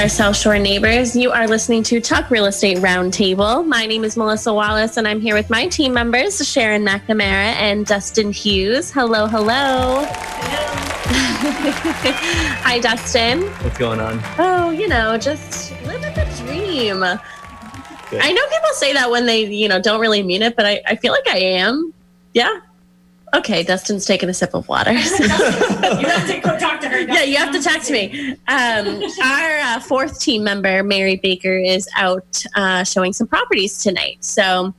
our 0.00 0.08
South 0.08 0.34
Shore 0.34 0.58
neighbors. 0.58 1.14
You 1.14 1.30
are 1.30 1.46
listening 1.46 1.82
to 1.82 2.00
Talk 2.00 2.30
Real 2.30 2.46
Estate 2.46 2.78
Roundtable. 2.78 3.66
My 3.66 3.84
name 3.84 4.02
is 4.02 4.16
Melissa 4.16 4.50
Wallace, 4.50 4.96
and 4.96 5.06
I'm 5.06 5.20
here 5.20 5.34
with 5.34 5.50
my 5.50 5.66
team 5.66 5.92
members, 5.92 6.38
Sharon 6.48 6.86
McNamara 6.86 7.52
and 7.60 7.84
Dustin 7.84 8.32
Hughes. 8.32 8.90
Hello, 8.90 9.26
hello. 9.26 10.02
Hi, 12.62 12.78
Dustin. 12.78 13.42
What's 13.42 13.76
going 13.76 14.00
on? 14.00 14.22
Oh, 14.38 14.70
you 14.70 14.88
know, 14.88 15.18
just 15.18 15.72
living 15.82 16.14
the 16.14 16.24
dream. 16.46 17.00
Good. 18.08 18.22
I 18.22 18.32
know 18.32 18.42
people 18.46 18.70
say 18.72 18.94
that 18.94 19.10
when 19.10 19.26
they, 19.26 19.44
you 19.44 19.68
know, 19.68 19.82
don't 19.82 20.00
really 20.00 20.22
mean 20.22 20.40
it, 20.40 20.56
but 20.56 20.64
I, 20.64 20.80
I 20.86 20.96
feel 20.96 21.12
like 21.12 21.28
I 21.28 21.40
am. 21.40 21.92
Yeah. 22.32 22.60
Okay, 23.32 23.62
Dustin's 23.62 24.06
taking 24.06 24.28
a 24.28 24.34
sip 24.34 24.54
of 24.54 24.66
water. 24.68 24.92
you 24.92 24.98
have 24.98 26.26
to 26.26 26.40
go 26.42 26.58
talk 26.58 26.80
to 26.80 26.88
her. 26.88 26.98
yeah, 27.00 27.22
you 27.22 27.36
have 27.36 27.52
to 27.52 27.62
talk 27.62 27.82
to 27.82 27.92
me. 27.92 28.32
Um, 28.48 29.02
our 29.22 29.58
uh, 29.58 29.80
fourth 29.80 30.20
team 30.20 30.42
member, 30.42 30.82
Mary 30.82 31.16
Baker, 31.16 31.56
is 31.56 31.88
out 31.96 32.44
uh, 32.56 32.82
showing 32.82 33.12
some 33.12 33.28
properties 33.28 33.78
tonight. 33.78 34.24
So, 34.24 34.74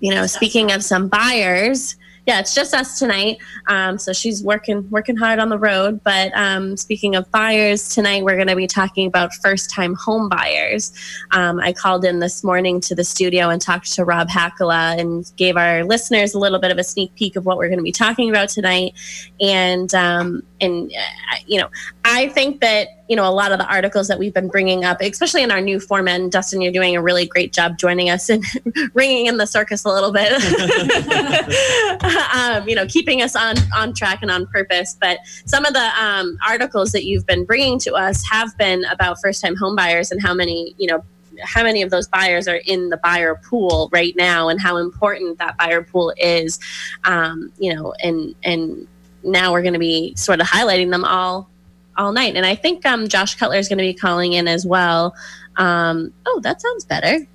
you 0.00 0.14
know, 0.14 0.26
speaking 0.26 0.72
of 0.72 0.82
some 0.82 1.08
buyers, 1.08 1.96
yeah, 2.26 2.40
it's 2.40 2.54
just 2.54 2.74
us 2.74 2.98
tonight. 2.98 3.38
Um, 3.68 3.98
so 3.98 4.12
she's 4.12 4.42
working 4.42 4.88
working 4.90 5.16
hard 5.16 5.38
on 5.38 5.48
the 5.48 5.58
road. 5.58 6.00
But 6.02 6.32
um, 6.34 6.76
speaking 6.76 7.14
of 7.14 7.30
buyers, 7.30 7.88
tonight 7.88 8.24
we're 8.24 8.34
going 8.34 8.48
to 8.48 8.56
be 8.56 8.66
talking 8.66 9.06
about 9.06 9.32
first 9.34 9.70
time 9.70 9.94
home 9.94 10.28
buyers. 10.28 10.92
Um, 11.30 11.60
I 11.60 11.72
called 11.72 12.04
in 12.04 12.18
this 12.18 12.42
morning 12.42 12.80
to 12.82 12.96
the 12.96 13.04
studio 13.04 13.48
and 13.48 13.62
talked 13.62 13.92
to 13.94 14.04
Rob 14.04 14.28
Hackala 14.28 14.98
and 14.98 15.30
gave 15.36 15.56
our 15.56 15.84
listeners 15.84 16.34
a 16.34 16.38
little 16.40 16.58
bit 16.58 16.72
of 16.72 16.78
a 16.78 16.84
sneak 16.84 17.14
peek 17.14 17.36
of 17.36 17.46
what 17.46 17.58
we're 17.58 17.68
going 17.68 17.78
to 17.78 17.84
be 17.84 17.92
talking 17.92 18.28
about 18.28 18.48
tonight. 18.48 18.94
And 19.40 19.94
um, 19.94 20.42
and 20.60 20.90
uh, 20.90 21.36
you 21.46 21.60
know, 21.60 21.68
I 22.08 22.28
think 22.28 22.60
that 22.60 23.02
you 23.08 23.16
know 23.16 23.28
a 23.28 23.34
lot 23.34 23.50
of 23.50 23.58
the 23.58 23.66
articles 23.66 24.06
that 24.06 24.16
we've 24.16 24.32
been 24.32 24.46
bringing 24.46 24.84
up, 24.84 25.00
especially 25.00 25.42
in 25.42 25.50
our 25.50 25.60
new 25.60 25.80
format. 25.80 26.20
And 26.20 26.30
Dustin, 26.30 26.60
you're 26.60 26.72
doing 26.72 26.94
a 26.94 27.02
really 27.02 27.26
great 27.26 27.52
job 27.52 27.78
joining 27.78 28.10
us 28.10 28.28
and 28.28 28.44
ringing 28.94 29.26
in 29.26 29.38
the 29.38 29.46
circus 29.46 29.84
a 29.84 29.88
little 29.88 30.12
bit. 30.12 30.32
um, 32.32 32.68
you 32.68 32.76
know, 32.76 32.86
keeping 32.86 33.22
us 33.22 33.34
on 33.34 33.56
on 33.76 33.92
track 33.92 34.20
and 34.22 34.30
on 34.30 34.46
purpose. 34.46 34.96
But 35.00 35.18
some 35.46 35.64
of 35.64 35.74
the 35.74 35.90
um, 36.00 36.38
articles 36.46 36.92
that 36.92 37.04
you've 37.04 37.26
been 37.26 37.44
bringing 37.44 37.80
to 37.80 37.94
us 37.94 38.24
have 38.30 38.56
been 38.56 38.84
about 38.84 39.20
first 39.20 39.42
time 39.42 39.56
home 39.56 39.74
buyers 39.74 40.12
and 40.12 40.22
how 40.22 40.32
many 40.32 40.76
you 40.78 40.86
know 40.86 41.02
how 41.42 41.64
many 41.64 41.82
of 41.82 41.90
those 41.90 42.06
buyers 42.06 42.46
are 42.46 42.60
in 42.66 42.88
the 42.88 42.98
buyer 42.98 43.34
pool 43.34 43.90
right 43.92 44.14
now 44.16 44.48
and 44.48 44.60
how 44.60 44.76
important 44.76 45.38
that 45.38 45.56
buyer 45.58 45.82
pool 45.82 46.14
is 46.18 46.60
um, 47.02 47.52
you 47.58 47.74
know 47.74 47.92
and 48.00 48.36
and 48.44 48.86
now 49.24 49.52
we're 49.52 49.62
going 49.62 49.72
to 49.72 49.80
be 49.80 50.14
sort 50.14 50.40
of 50.40 50.46
highlighting 50.46 50.92
them 50.92 51.04
all 51.04 51.50
all 51.98 52.12
night. 52.12 52.36
And 52.36 52.46
i 52.46 52.54
think 52.54 52.84
um, 52.86 53.08
josh 53.08 53.34
cutler 53.34 53.56
is 53.56 53.68
going 53.68 53.78
to 53.78 53.84
be 53.84 53.94
calling 53.94 54.32
in 54.32 54.48
as 54.48 54.66
well. 54.66 55.14
Um, 55.56 56.12
oh 56.26 56.40
that 56.42 56.60
sounds 56.60 56.84
better 56.84 57.26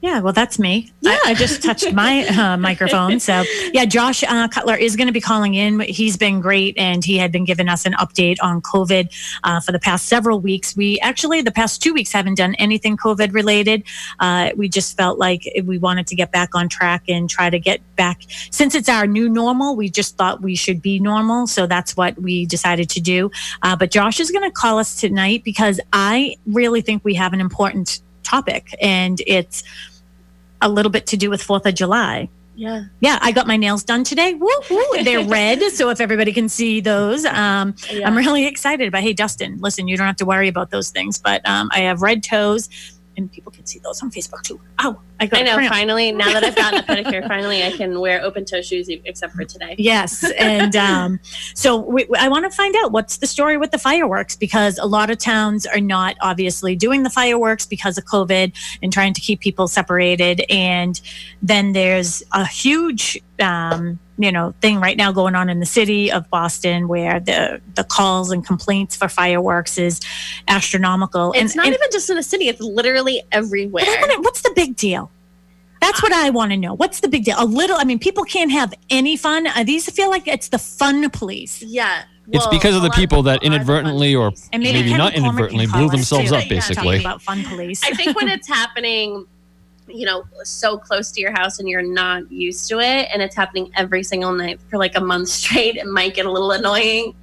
Yeah, 0.00 0.20
well, 0.20 0.32
that's 0.32 0.60
me. 0.60 0.92
I, 1.04 1.20
I 1.26 1.34
just 1.34 1.60
touched 1.60 1.92
my 1.92 2.24
uh, 2.28 2.56
microphone. 2.56 3.18
So, 3.18 3.42
yeah, 3.72 3.84
Josh 3.84 4.22
uh, 4.22 4.46
Cutler 4.46 4.76
is 4.76 4.94
going 4.94 5.08
to 5.08 5.12
be 5.12 5.20
calling 5.20 5.54
in. 5.54 5.80
He's 5.80 6.16
been 6.16 6.40
great, 6.40 6.78
and 6.78 7.04
he 7.04 7.18
had 7.18 7.32
been 7.32 7.44
giving 7.44 7.68
us 7.68 7.84
an 7.84 7.94
update 7.94 8.36
on 8.40 8.62
COVID 8.62 9.12
uh, 9.42 9.60
for 9.60 9.72
the 9.72 9.80
past 9.80 10.06
several 10.06 10.38
weeks. 10.38 10.76
We 10.76 11.00
actually, 11.00 11.40
the 11.42 11.50
past 11.50 11.82
two 11.82 11.92
weeks, 11.92 12.12
haven't 12.12 12.36
done 12.36 12.54
anything 12.56 12.96
COVID 12.96 13.34
related. 13.34 13.82
Uh, 14.20 14.50
we 14.56 14.68
just 14.68 14.96
felt 14.96 15.18
like 15.18 15.42
we 15.64 15.78
wanted 15.78 16.06
to 16.08 16.14
get 16.14 16.30
back 16.30 16.54
on 16.54 16.68
track 16.68 17.02
and 17.08 17.28
try 17.28 17.50
to 17.50 17.58
get 17.58 17.80
back. 17.96 18.22
Since 18.52 18.76
it's 18.76 18.88
our 18.88 19.06
new 19.08 19.28
normal, 19.28 19.74
we 19.74 19.90
just 19.90 20.16
thought 20.16 20.42
we 20.42 20.54
should 20.54 20.80
be 20.80 21.00
normal. 21.00 21.48
So 21.48 21.66
that's 21.66 21.96
what 21.96 22.16
we 22.22 22.46
decided 22.46 22.88
to 22.90 23.00
do. 23.00 23.32
Uh, 23.62 23.74
but 23.74 23.90
Josh 23.90 24.20
is 24.20 24.30
going 24.30 24.48
to 24.48 24.54
call 24.54 24.78
us 24.78 25.00
tonight 25.00 25.42
because 25.42 25.80
I 25.92 26.36
really 26.46 26.82
think 26.82 27.04
we 27.04 27.14
have 27.14 27.32
an 27.32 27.40
important 27.40 28.00
topic, 28.28 28.74
and 28.80 29.20
it's 29.26 29.64
a 30.60 30.68
little 30.68 30.90
bit 30.90 31.06
to 31.08 31.16
do 31.16 31.30
with 31.30 31.42
Fourth 31.42 31.66
of 31.66 31.74
July. 31.74 32.28
yeah 32.56 32.84
Yeah, 33.00 33.18
I 33.22 33.32
got 33.32 33.46
my 33.46 33.56
nails 33.56 33.84
done 33.84 34.02
today. 34.04 34.34
Woo, 34.34 34.48
woo. 34.70 35.02
They're 35.04 35.24
red, 35.38 35.60
so 35.72 35.90
if 35.90 36.00
everybody 36.00 36.32
can 36.32 36.48
see 36.48 36.80
those, 36.80 37.24
um, 37.24 37.74
Yeah. 37.92 38.06
I'm 38.06 38.16
really 38.16 38.46
excited. 38.52 38.90
But 38.92 39.02
hey, 39.02 39.12
Dustin, 39.12 39.58
listen, 39.60 39.86
you 39.88 39.96
don't 39.96 40.06
have 40.06 40.16
to 40.16 40.26
worry 40.26 40.48
about 40.48 40.70
those 40.70 40.90
things. 40.90 41.18
But 41.18 41.46
um, 41.48 41.68
I 41.72 41.80
have 41.80 42.02
red 42.02 42.22
toes, 42.24 42.68
and 43.18 43.30
people 43.30 43.52
can 43.52 43.66
see 43.66 43.78
those 43.80 44.02
on 44.02 44.10
Facebook 44.10 44.42
too. 44.42 44.58
Oh, 44.78 45.00
I 45.20 45.26
got 45.26 45.40
i 45.40 45.42
know 45.42 45.54
cramp. 45.54 45.74
finally 45.74 46.12
now 46.12 46.32
that 46.32 46.44
i've 46.44 46.54
gotten 46.54 46.78
a 46.78 46.82
pedicure 46.84 47.26
finally 47.34 47.64
i 47.64 47.72
can 47.72 47.98
wear 47.98 48.22
open 48.22 48.44
toe 48.44 48.62
shoes 48.62 48.88
except 48.88 49.34
for 49.34 49.42
today 49.42 49.74
Yes, 49.76 50.24
and 50.38 50.76
um, 50.76 51.20
so 51.54 51.76
we, 51.76 52.06
I 52.18 52.28
want 52.28 52.44
to 52.44 52.50
find 52.50 52.74
out 52.82 52.92
what's 52.92 53.16
the 53.18 53.26
story 53.26 53.56
with 53.56 53.70
the 53.70 53.78
fireworks 53.78 54.36
because 54.36 54.78
a 54.78 54.86
lot 54.86 55.10
of 55.10 55.18
towns 55.18 55.66
are 55.66 55.80
not 55.80 56.16
obviously 56.20 56.76
doing 56.76 57.02
the 57.02 57.10
fireworks 57.10 57.66
because 57.66 57.96
of 57.98 58.04
COVID 58.04 58.52
and 58.82 58.92
trying 58.92 59.14
to 59.14 59.20
keep 59.20 59.40
people 59.40 59.68
separated. 59.68 60.44
And 60.50 61.00
then 61.42 61.72
there's 61.72 62.22
a 62.32 62.46
huge, 62.46 63.20
um, 63.40 63.98
you 64.18 64.32
know, 64.32 64.52
thing 64.60 64.80
right 64.80 64.96
now 64.96 65.12
going 65.12 65.34
on 65.36 65.48
in 65.48 65.60
the 65.60 65.66
city 65.66 66.10
of 66.10 66.28
Boston 66.30 66.88
where 66.88 67.20
the 67.20 67.60
the 67.76 67.84
calls 67.84 68.30
and 68.32 68.44
complaints 68.44 68.96
for 68.96 69.08
fireworks 69.08 69.78
is 69.78 70.00
astronomical. 70.48 71.32
it's 71.32 71.52
and, 71.52 71.56
not 71.56 71.66
and- 71.66 71.74
even 71.74 71.88
just 71.92 72.10
in 72.10 72.16
the 72.16 72.22
city 72.22 72.48
it's 72.48 72.60
literally 72.60 73.22
everywhere 73.32 73.84
wanna- 74.00 74.20
what's 74.22 74.42
the 74.42 74.52
big 74.54 74.76
deal? 74.76 75.10
That's 75.80 76.02
what 76.02 76.12
I 76.12 76.30
want 76.30 76.50
to 76.50 76.56
know. 76.56 76.74
What's 76.74 76.98
the 77.00 77.08
big 77.08 77.22
deal? 77.24 77.36
A 77.38 77.44
little. 77.44 77.76
I 77.78 77.84
mean, 77.84 78.00
people 78.00 78.24
can't 78.24 78.50
have 78.50 78.74
any 78.90 79.16
fun. 79.16 79.46
Uh, 79.46 79.62
these 79.62 79.88
feel 79.88 80.10
like 80.10 80.26
it's 80.26 80.48
the 80.48 80.58
fun 80.58 81.08
police. 81.10 81.62
yeah 81.62 82.02
It's 82.32 82.48
because 82.48 82.74
of 82.74 82.82
a 82.82 82.86
the 82.86 82.88
lot 82.88 82.96
people 82.96 83.22
that 83.22 83.36
are 83.36 83.38
the 83.38 83.46
fun 83.46 83.52
inadvertently 83.54 84.12
or 84.14 84.30
police. 84.32 84.48
And 84.52 84.62
maybe 84.64 84.78
Kevin 84.80 84.96
not 84.98 85.14
inadvertently 85.14 85.66
blew 85.68 85.88
themselves 85.88 86.30
too, 86.30 86.36
up, 86.36 86.48
basically. 86.48 86.98
about 86.98 87.22
fun 87.22 87.44
police. 87.44 87.80
I 87.84 87.92
think 87.92 88.16
when 88.16 88.28
it's 88.28 88.48
happening, 88.48 89.26
you 89.88 90.06
know, 90.06 90.24
so 90.44 90.76
close 90.76 91.10
to 91.12 91.20
your 91.20 91.32
house 91.32 91.58
and 91.58 91.68
you're 91.68 91.82
not 91.82 92.30
used 92.30 92.68
to 92.68 92.78
it, 92.78 93.08
and 93.12 93.22
it's 93.22 93.34
happening 93.34 93.70
every 93.76 94.02
single 94.02 94.32
night 94.32 94.60
for 94.68 94.78
like 94.78 94.96
a 94.96 95.00
month 95.00 95.28
straight, 95.40 95.76
it 95.76 95.86
might 95.86 96.14
get 96.14 96.26
a 96.26 96.30
little 96.30 96.52
annoying. 96.52 97.14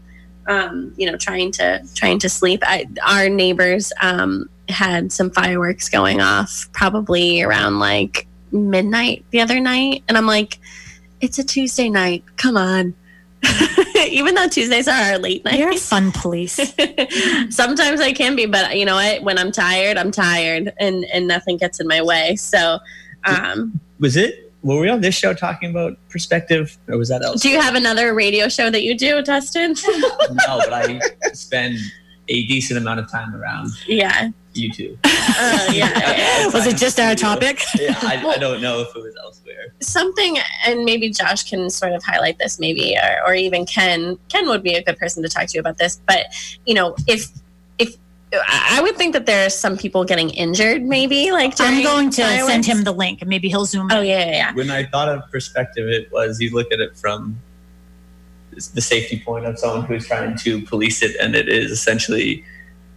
Um, 0.47 0.93
you 0.95 1.09
know, 1.09 1.17
trying 1.17 1.51
to 1.53 1.83
trying 1.95 2.19
to 2.19 2.29
sleep. 2.29 2.61
I, 2.63 2.85
our 3.03 3.29
neighbors 3.29 3.91
um, 4.01 4.47
had 4.69 5.11
some 5.11 5.31
fireworks 5.31 5.89
going 5.89 6.21
off, 6.21 6.69
probably 6.71 7.41
around 7.41 7.79
like 7.79 8.27
midnight 8.51 9.25
the 9.31 9.41
other 9.41 9.59
night, 9.59 10.03
and 10.07 10.17
I'm 10.17 10.27
like, 10.27 10.59
it's 11.19 11.39
a 11.39 11.43
Tuesday 11.43 11.89
night. 11.89 12.23
Come 12.37 12.57
on. 12.57 12.93
Even 14.09 14.35
though 14.35 14.47
Tuesdays 14.47 14.87
are 14.87 15.11
our 15.11 15.17
late 15.17 15.43
night. 15.45 15.59
You're 15.59 15.71
a 15.71 15.77
fun 15.77 16.11
police. 16.11 16.53
Sometimes 17.49 18.01
I 18.01 18.13
can 18.13 18.35
be, 18.35 18.45
but 18.45 18.77
you 18.77 18.85
know 18.85 18.95
what? 18.95 19.23
When 19.23 19.37
I'm 19.37 19.51
tired, 19.51 19.97
I'm 19.97 20.11
tired, 20.11 20.73
and 20.79 21.05
and 21.05 21.27
nothing 21.27 21.57
gets 21.57 21.79
in 21.79 21.87
my 21.87 22.01
way. 22.01 22.35
So, 22.35 22.79
um, 23.25 23.79
Was 23.99 24.15
it? 24.15 24.53
Were 24.61 24.79
we 24.79 24.89
on 24.89 25.01
this 25.01 25.15
show 25.15 25.33
talking 25.33 25.69
about 25.69 25.97
perspective, 26.09 26.77
or 26.87 26.97
was 26.97 27.09
that 27.09 27.23
else? 27.23 27.41
do 27.41 27.49
you 27.49 27.61
have 27.61 27.75
another 27.75 28.15
radio 28.15 28.49
show 28.49 28.69
that 28.71 28.81
you 28.81 28.97
do, 28.97 29.21
Dustin? 29.21 29.75
no, 30.31 30.59
but 30.59 30.73
I 30.73 30.99
spend 31.33 31.77
a 32.27 32.45
decent 32.47 32.79
amount 32.79 32.99
of 32.99 33.11
time 33.11 33.35
around 33.35 33.69
yeah, 33.87 34.29
YouTube. 34.55 34.97
uh, 35.03 35.69
yeah. 35.73 36.47
Was 36.47 36.65
it 36.67 36.77
just 36.77 36.99
our 36.99 37.15
topic? 37.15 37.61
Yeah, 37.79 37.99
I, 38.01 38.25
I 38.25 38.37
don't 38.37 38.61
know 38.61 38.79
if 38.79 38.95
it 38.95 39.01
was 39.01 39.15
elsewhere. 39.21 39.73
Something, 39.81 40.37
and 40.65 40.85
maybe 40.85 41.09
Josh 41.09 41.43
can 41.43 41.69
sort 41.69 41.91
of 41.91 42.03
highlight 42.03 42.39
this, 42.39 42.57
maybe, 42.57 42.95
or, 42.97 43.27
or 43.27 43.33
even 43.35 43.65
Ken. 43.65 44.17
Ken 44.29 44.47
would 44.47 44.63
be 44.63 44.73
a 44.73 44.83
good 44.83 44.97
person 44.97 45.21
to 45.23 45.29
talk 45.29 45.47
to 45.47 45.53
you 45.53 45.59
about 45.59 45.77
this. 45.77 46.01
But 46.07 46.27
you 46.65 46.73
know, 46.73 46.95
if 47.05 47.29
if 47.77 47.95
I 48.33 48.77
I 48.77 48.81
would 48.81 48.95
think 48.95 49.13
that 49.13 49.25
there 49.25 49.45
are 49.45 49.49
some 49.49 49.77
people 49.77 50.05
getting 50.05 50.29
injured, 50.29 50.83
maybe 50.83 51.31
like 51.31 51.59
I'm 51.59 51.83
going 51.83 52.09
to 52.11 52.23
fireworks. 52.23 52.47
send 52.47 52.65
him 52.65 52.83
the 52.85 52.93
link, 52.93 53.21
and 53.21 53.29
maybe 53.29 53.49
he'll 53.49 53.65
zoom. 53.65 53.89
Oh 53.91 53.99
in. 53.99 54.07
yeah, 54.07 54.25
yeah, 54.25 54.31
yeah. 54.31 54.53
When 54.53 54.71
I 54.71 54.85
thought 54.85 55.09
of 55.09 55.29
perspective, 55.29 55.87
it 55.89 56.11
was 56.11 56.39
you 56.39 56.51
look 56.51 56.71
at 56.71 56.79
it 56.79 56.97
from 56.97 57.39
the 58.51 58.81
safety 58.81 59.19
point 59.19 59.45
of 59.45 59.59
someone 59.59 59.85
who's 59.85 60.07
trying 60.07 60.37
to 60.37 60.61
police 60.63 61.03
it, 61.03 61.15
and 61.21 61.35
it 61.35 61.49
is 61.49 61.71
essentially 61.71 62.43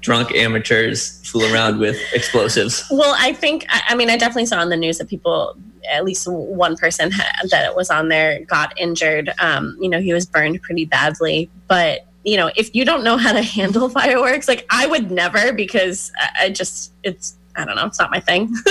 drunk 0.01 0.35
amateurs 0.35 1.21
fool 1.29 1.45
around 1.53 1.79
with 1.79 1.99
explosives. 2.13 2.85
Well, 2.91 3.15
I 3.19 3.33
think 3.33 3.67
I 3.69 3.95
mean 3.95 4.11
I 4.11 4.17
definitely 4.17 4.47
saw 4.47 4.63
in 4.63 4.69
the 4.69 4.77
news 4.77 4.99
that 4.99 5.09
people, 5.09 5.57
at 5.91 6.05
least 6.05 6.27
one 6.29 6.77
person 6.77 7.11
ha- 7.11 7.47
that 7.51 7.75
was 7.77 7.91
on 7.91 8.09
there 8.09 8.45
got 8.45 8.79
injured. 8.79 9.33
Um, 9.39 9.77
you 9.81 9.89
know, 9.89 10.01
he 10.01 10.13
was 10.13 10.27
burned 10.27 10.61
pretty 10.63 10.85
badly. 10.85 11.51
But 11.67 12.07
you 12.25 12.37
know, 12.37 12.51
if 12.57 12.75
you 12.75 12.85
don't 12.85 13.05
know 13.05 13.17
how 13.17 13.33
to 13.33 13.43
handle 13.43 13.89
fireworks, 14.01 14.49
like 14.49 14.67
I 14.71 14.87
would 14.87 15.11
never 15.11 15.53
because 15.53 16.13
I 16.41 16.51
just 16.51 16.93
it's 17.03 17.37
I 17.57 17.65
don't 17.65 17.77
know, 17.77 17.87
it's 17.87 17.99
not 17.99 18.11
my 18.11 18.21
thing. 18.21 18.55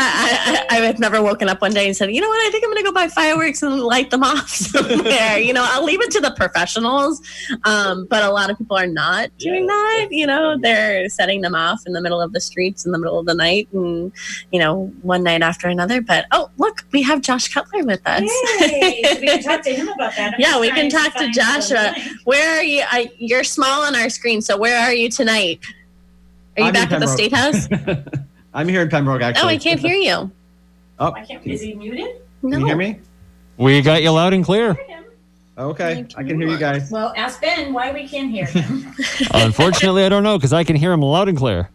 I, 0.00 0.66
I, 0.70 0.76
I 0.76 0.80
have 0.86 0.98
never 0.98 1.20
woken 1.22 1.48
up 1.48 1.60
one 1.60 1.72
day 1.74 1.86
and 1.86 1.96
said, 1.96 2.14
you 2.14 2.20
know 2.20 2.28
what, 2.28 2.46
I 2.46 2.50
think 2.50 2.64
I'm 2.64 2.70
going 2.70 2.82
to 2.82 2.88
go 2.88 2.92
buy 2.92 3.08
fireworks 3.08 3.62
and 3.62 3.80
light 3.80 4.10
them 4.10 4.22
off 4.22 4.48
somewhere. 4.48 5.38
you 5.38 5.52
know, 5.52 5.64
I'll 5.66 5.84
leave 5.84 6.00
it 6.00 6.10
to 6.12 6.20
the 6.20 6.30
professionals. 6.32 7.20
Um, 7.64 8.06
but 8.08 8.22
a 8.22 8.30
lot 8.30 8.50
of 8.50 8.58
people 8.58 8.76
are 8.76 8.86
not 8.86 9.30
doing 9.38 9.62
Yeah. 9.64 9.68
that. 9.68 10.08
You 10.10 10.26
know, 10.26 10.56
they're 10.60 11.08
setting 11.08 11.40
them 11.40 11.54
off 11.54 11.80
in 11.86 11.92
the 11.92 12.00
middle 12.00 12.20
of 12.20 12.32
the 12.32 12.40
streets 12.40 12.86
in 12.86 12.92
the 12.92 12.98
middle 12.98 13.18
of 13.18 13.26
the 13.26 13.34
night 13.34 13.68
and, 13.72 14.12
you 14.52 14.58
know, 14.60 14.86
one 15.02 15.22
night 15.22 15.42
after 15.42 15.68
another. 15.68 16.00
But 16.00 16.26
oh, 16.32 16.50
look, 16.58 16.84
we 16.92 17.02
have 17.02 17.20
Josh 17.20 17.52
Cutler 17.52 17.84
with 17.84 18.00
us. 18.06 18.22
Yay! 18.60 19.02
So 19.04 19.20
we 19.20 19.26
can 19.26 19.42
talk 19.42 19.62
to 19.62 19.70
him 19.74 19.88
about 19.88 20.14
that. 20.16 20.34
I'm 20.34 20.40
Yeah, 20.40 20.60
we 20.60 20.70
can 20.70 20.88
talk 20.90 21.12
to 21.14 21.18
find 21.20 21.34
Joshua. 21.34 21.94
the. 21.96 22.18
Where 22.24 22.58
are 22.58 22.62
you? 22.62 22.84
I, 22.88 23.10
you're 23.18 23.44
small 23.44 23.82
on 23.82 23.94
our 23.96 24.08
screen, 24.10 24.40
so 24.42 24.56
where 24.56 24.78
are 24.80 24.92
you 24.94 25.08
tonight? 25.08 25.60
Are 26.56 26.60
you 26.62 26.66
I'm 26.68 26.72
back 26.72 26.92
at 26.92 27.00
the 27.00 27.06
State 27.08 27.32
House? 27.32 27.68
I'm 28.54 28.68
here 28.68 28.82
in 28.82 28.88
Pembroke, 28.88 29.22
oh, 29.22 29.24
actually. 29.24 29.44
Oh, 29.44 29.48
I 29.48 29.58
can't 29.58 29.80
hear 29.80 29.94
you. 29.94 30.30
Oh, 30.98 31.10
Why 31.10 31.24
can't, 31.24 31.46
is 31.46 31.60
he 31.60 31.74
muted? 31.74 32.22
can 32.40 32.52
you 32.60 32.66
hear 32.66 32.76
me? 32.76 33.00
We 33.56 33.82
got 33.82 34.02
you 34.02 34.10
loud 34.10 34.32
and 34.32 34.44
clear. 34.44 34.76
Okay, 35.56 36.06
I 36.16 36.22
can 36.22 36.40
hear 36.40 36.48
you 36.48 36.58
guys. 36.58 36.88
Well, 36.90 37.12
ask 37.16 37.40
Ben 37.40 37.72
why 37.72 37.92
we 37.92 38.06
can't 38.06 38.30
hear 38.30 38.46
him. 38.46 38.94
Unfortunately, 39.34 40.04
I 40.04 40.08
don't 40.08 40.22
know 40.22 40.38
because 40.38 40.52
I 40.52 40.62
can 40.62 40.76
hear 40.76 40.92
him 40.92 41.02
loud 41.02 41.28
and 41.28 41.36
clear. 41.36 41.68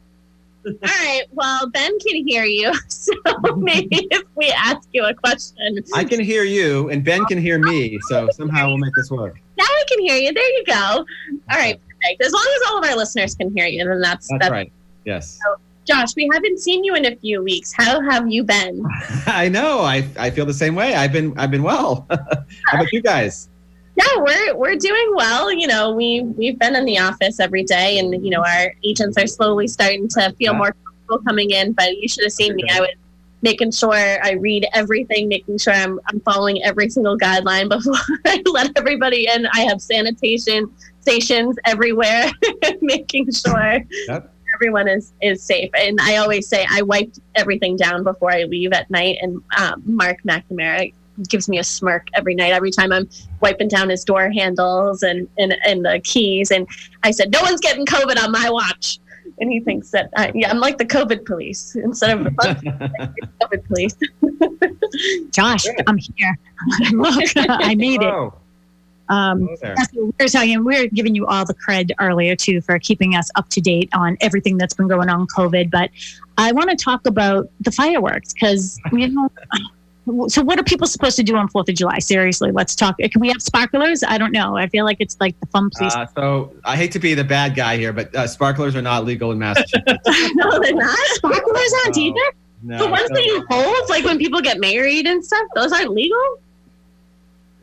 All 0.65 0.73
right. 0.83 1.23
Well, 1.31 1.69
Ben 1.69 1.99
can 1.99 2.25
hear 2.25 2.45
you. 2.45 2.71
So 2.87 3.11
maybe 3.57 4.07
if 4.11 4.23
we 4.35 4.49
ask 4.51 4.87
you 4.93 5.03
a 5.03 5.13
question. 5.13 5.77
I 5.93 6.05
can 6.05 6.21
hear 6.21 6.45
you, 6.45 6.89
and 6.89 7.03
Ben 7.03 7.25
can 7.25 7.37
hear 7.37 7.59
me. 7.59 7.99
So 8.07 8.29
somehow 8.31 8.67
we'll 8.67 8.77
make 8.77 8.93
this 8.95 9.11
work. 9.11 9.35
Now 9.57 9.65
I 9.65 9.83
can 9.89 9.99
hear 9.99 10.15
you. 10.15 10.31
There 10.33 10.57
you 10.57 10.63
go. 10.65 10.73
All 10.73 11.57
right. 11.57 11.77
Perfect. 12.01 12.23
As 12.23 12.31
long 12.31 12.47
as 12.55 12.69
all 12.69 12.77
of 12.79 12.85
our 12.85 12.95
listeners 12.95 13.35
can 13.35 13.53
hear 13.55 13.65
you, 13.67 13.83
then 13.83 13.99
that's, 13.99 14.29
That's 14.39 14.49
right. 14.49 14.71
Yes. 15.03 15.37
Josh, 15.85 16.15
we 16.15 16.29
haven't 16.33 16.59
seen 16.59 16.83
you 16.83 16.95
in 16.95 17.05
a 17.05 17.15
few 17.17 17.41
weeks. 17.43 17.73
How 17.75 17.99
have 18.09 18.29
you 18.29 18.43
been? 18.43 18.83
I 19.27 19.49
know. 19.49 19.79
I, 19.81 20.07
I 20.17 20.29
feel 20.29 20.45
the 20.45 20.53
same 20.53 20.75
way. 20.75 20.95
I've 20.95 21.11
been 21.11 21.37
I've 21.37 21.51
been 21.51 21.63
well. 21.63 22.05
How 22.09 22.73
about 22.73 22.91
you 22.93 23.01
guys? 23.01 23.49
Yeah, 23.95 24.05
we're 24.21 24.55
we're 24.55 24.75
doing 24.75 25.11
well. 25.15 25.51
You 25.51 25.67
know, 25.67 25.91
we 25.93 26.21
we've 26.21 26.57
been 26.57 26.75
in 26.75 26.85
the 26.85 26.97
office 26.99 27.39
every 27.39 27.63
day, 27.63 27.99
and 27.99 28.23
you 28.25 28.31
know, 28.31 28.43
our 28.43 28.73
agents 28.83 29.17
are 29.17 29.27
slowly 29.27 29.67
starting 29.67 30.07
to 30.09 30.31
feel 30.39 30.53
Yeah. 30.53 30.57
more 30.57 30.75
comfortable 30.83 31.19
coming 31.27 31.51
in. 31.51 31.73
But 31.73 31.97
you 31.97 32.07
should 32.07 32.23
have 32.23 32.33
seen 32.33 32.55
me. 32.55 32.63
I 32.71 32.79
was 32.79 32.89
making 33.41 33.71
sure 33.71 33.93
I 33.93 34.31
read 34.39 34.65
everything, 34.73 35.27
making 35.27 35.57
sure 35.57 35.73
I'm 35.73 35.99
I'm 36.07 36.21
following 36.21 36.63
every 36.63 36.89
single 36.89 37.17
guideline 37.17 37.69
before 37.75 37.93
I 38.25 38.41
let 38.45 38.71
everybody 38.77 39.27
in. 39.27 39.45
I 39.53 39.61
have 39.61 39.81
sanitation 39.81 40.71
stations 41.01 41.57
everywhere, 41.65 42.31
making 42.81 43.27
sure 43.31 43.79
Yep. 44.07 44.32
Everyone 44.63 44.87
is 44.87 45.11
is 45.21 45.43
safe. 45.43 45.69
And 45.75 45.99
I 46.01 46.15
always 46.17 46.47
say 46.47 46.65
I 46.69 46.81
wiped 46.83 47.19
everything 47.35 47.75
down 47.75 48.03
before 48.03 48.31
I 48.31 48.43
leave 48.43 48.71
at 48.71 48.89
night. 48.89 49.17
And 49.21 49.41
um, 49.57 49.83
Mark 49.85 50.23
McNamara 50.23 50.93
gives 51.27 51.49
me 51.49 51.59
a 51.59 51.63
smirk 51.65 52.07
every 52.13 52.33
night, 52.33 52.53
every 52.53 52.71
time 52.71 52.93
I'm 52.93 53.09
wiping 53.41 53.67
down 53.67 53.89
his 53.89 54.05
door 54.05 54.29
handles 54.29 55.03
and 55.03 55.27
and, 55.37 55.53
and 55.65 55.83
the 55.83 55.99
keys. 56.05 56.49
And 56.49 56.65
I 57.03 57.11
said, 57.11 57.29
"No 57.29 57.41
one's 57.41 57.59
getting 57.59 57.85
COVID 57.85 58.17
on 58.23 58.31
my 58.31 58.49
watch." 58.49 58.99
And 59.39 59.51
he 59.51 59.59
thinks 59.59 59.89
that 59.91 60.09
I, 60.15 60.31
yeah, 60.33 60.49
I'm 60.49 60.59
like 60.59 60.77
the 60.77 60.85
COVID 60.85 61.25
police 61.25 61.75
instead 61.75 62.17
of 62.17 62.23
the 62.23 62.31
COVID 63.41 63.67
police. 63.67 63.95
Josh, 65.31 65.65
I'm 65.87 65.97
here. 65.97 66.37
Look, 66.91 67.33
I 67.35 67.75
made 67.75 68.01
it. 68.01 68.33
Um. 69.09 69.49
We're 70.19 70.27
talking. 70.27 70.63
We're 70.63 70.87
giving 70.87 71.15
you 71.15 71.25
all 71.27 71.45
the 71.45 71.53
cred 71.55 71.91
earlier 71.99 72.35
too 72.35 72.61
for 72.61 72.79
keeping 72.79 73.15
us 73.15 73.29
up 73.35 73.49
to 73.49 73.61
date 73.61 73.89
on 73.93 74.17
everything 74.21 74.57
that's 74.57 74.73
been 74.73 74.87
going 74.87 75.09
on 75.09 75.27
COVID. 75.27 75.69
But 75.71 75.89
I 76.37 76.51
want 76.51 76.69
to 76.69 76.75
talk 76.75 77.05
about 77.05 77.49
the 77.61 77.71
fireworks 77.71 78.33
because 78.33 78.79
you 78.91 79.09
know. 79.09 79.29
So 80.27 80.41
what 80.43 80.59
are 80.59 80.63
people 80.63 80.85
supposed 80.85 81.15
to 81.15 81.23
do 81.23 81.37
on 81.37 81.47
Fourth 81.47 81.69
of 81.69 81.75
July? 81.75 81.99
Seriously, 81.99 82.51
let's 82.51 82.75
talk. 82.75 82.97
Can 82.97 83.21
we 83.21 83.29
have 83.29 83.41
sparklers? 83.41 84.03
I 84.03 84.17
don't 84.17 84.33
know. 84.33 84.57
I 84.57 84.67
feel 84.67 84.83
like 84.83 84.97
it's 84.99 85.15
like 85.21 85.39
the 85.39 85.45
fun 85.45 85.69
place. 85.69 85.95
Uh, 85.95 86.05
so 86.13 86.53
I 86.65 86.75
hate 86.75 86.91
to 86.91 86.99
be 86.99 87.13
the 87.13 87.23
bad 87.23 87.55
guy 87.55 87.77
here, 87.77 87.93
but 87.93 88.13
uh, 88.13 88.27
sparklers 88.27 88.75
are 88.75 88.81
not 88.81 89.05
legal 89.05 89.31
in 89.31 89.39
Massachusetts. 89.39 89.85
no, 90.35 90.59
they're 90.59 90.75
not. 90.75 90.97
sparklers 91.13 91.73
aren't 91.85 91.95
No. 91.95 92.01
either. 92.03 92.19
No, 92.63 92.77
The 92.79 92.87
ones 92.89 93.09
that 93.11 93.23
you 93.25 93.45
hold, 93.49 93.89
like 93.89 94.03
when 94.03 94.17
people 94.17 94.41
get 94.41 94.59
married 94.59 95.05
and 95.07 95.23
stuff, 95.23 95.45
those 95.55 95.71
aren't 95.71 95.91
legal. 95.91 96.37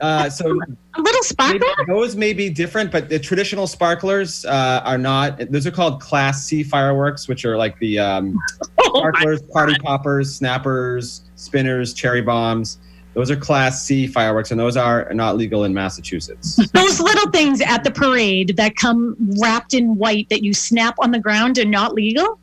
Uh, 0.01 0.31
so 0.31 0.59
A 0.95 1.01
little 1.01 1.23
sparkler. 1.23 1.69
those 1.87 2.17
may 2.17 2.33
be 2.33 2.51
different, 2.51 2.91
but 2.91 3.09
the 3.09 3.19
traditional 3.19 3.67
sparklers 3.67 4.45
uh, 4.45 4.83
are 4.85 4.99
not. 4.99 5.39
Those 5.51 5.67
are 5.67 5.71
called 5.71 6.01
Class 6.01 6.45
C 6.45 6.63
fireworks, 6.63 7.29
which 7.29 7.45
are 7.45 7.57
like 7.57 7.79
the 7.79 7.99
um, 7.99 8.39
sparklers, 8.85 9.43
party 9.43 9.75
poppers, 9.83 10.35
snappers, 10.35 11.23
spinners, 11.37 11.93
cherry 11.95 12.23
bombs. 12.23 12.79
Those 13.15 13.31
are 13.31 13.37
Class 13.37 13.85
C 13.85 14.07
fireworks, 14.07 14.51
and 14.51 14.59
those 14.59 14.77
are 14.77 15.13
not 15.13 15.37
legal 15.37 15.65
in 15.65 15.75
Massachusetts. 15.75 16.57
Those 16.73 17.01
little 17.01 17.29
things 17.33 17.61
at 17.61 17.83
the 17.83 17.91
parade 17.91 18.57
that 18.57 18.77
come 18.77 19.17
wrapped 19.41 19.75
in 19.75 19.97
white 19.97 20.29
that 20.31 20.45
you 20.45 20.55
snap 20.55 20.95
on 21.01 21.11
the 21.11 21.19
ground 21.19 21.59
are 21.59 21.65
not 21.65 21.93
legal. 21.93 22.39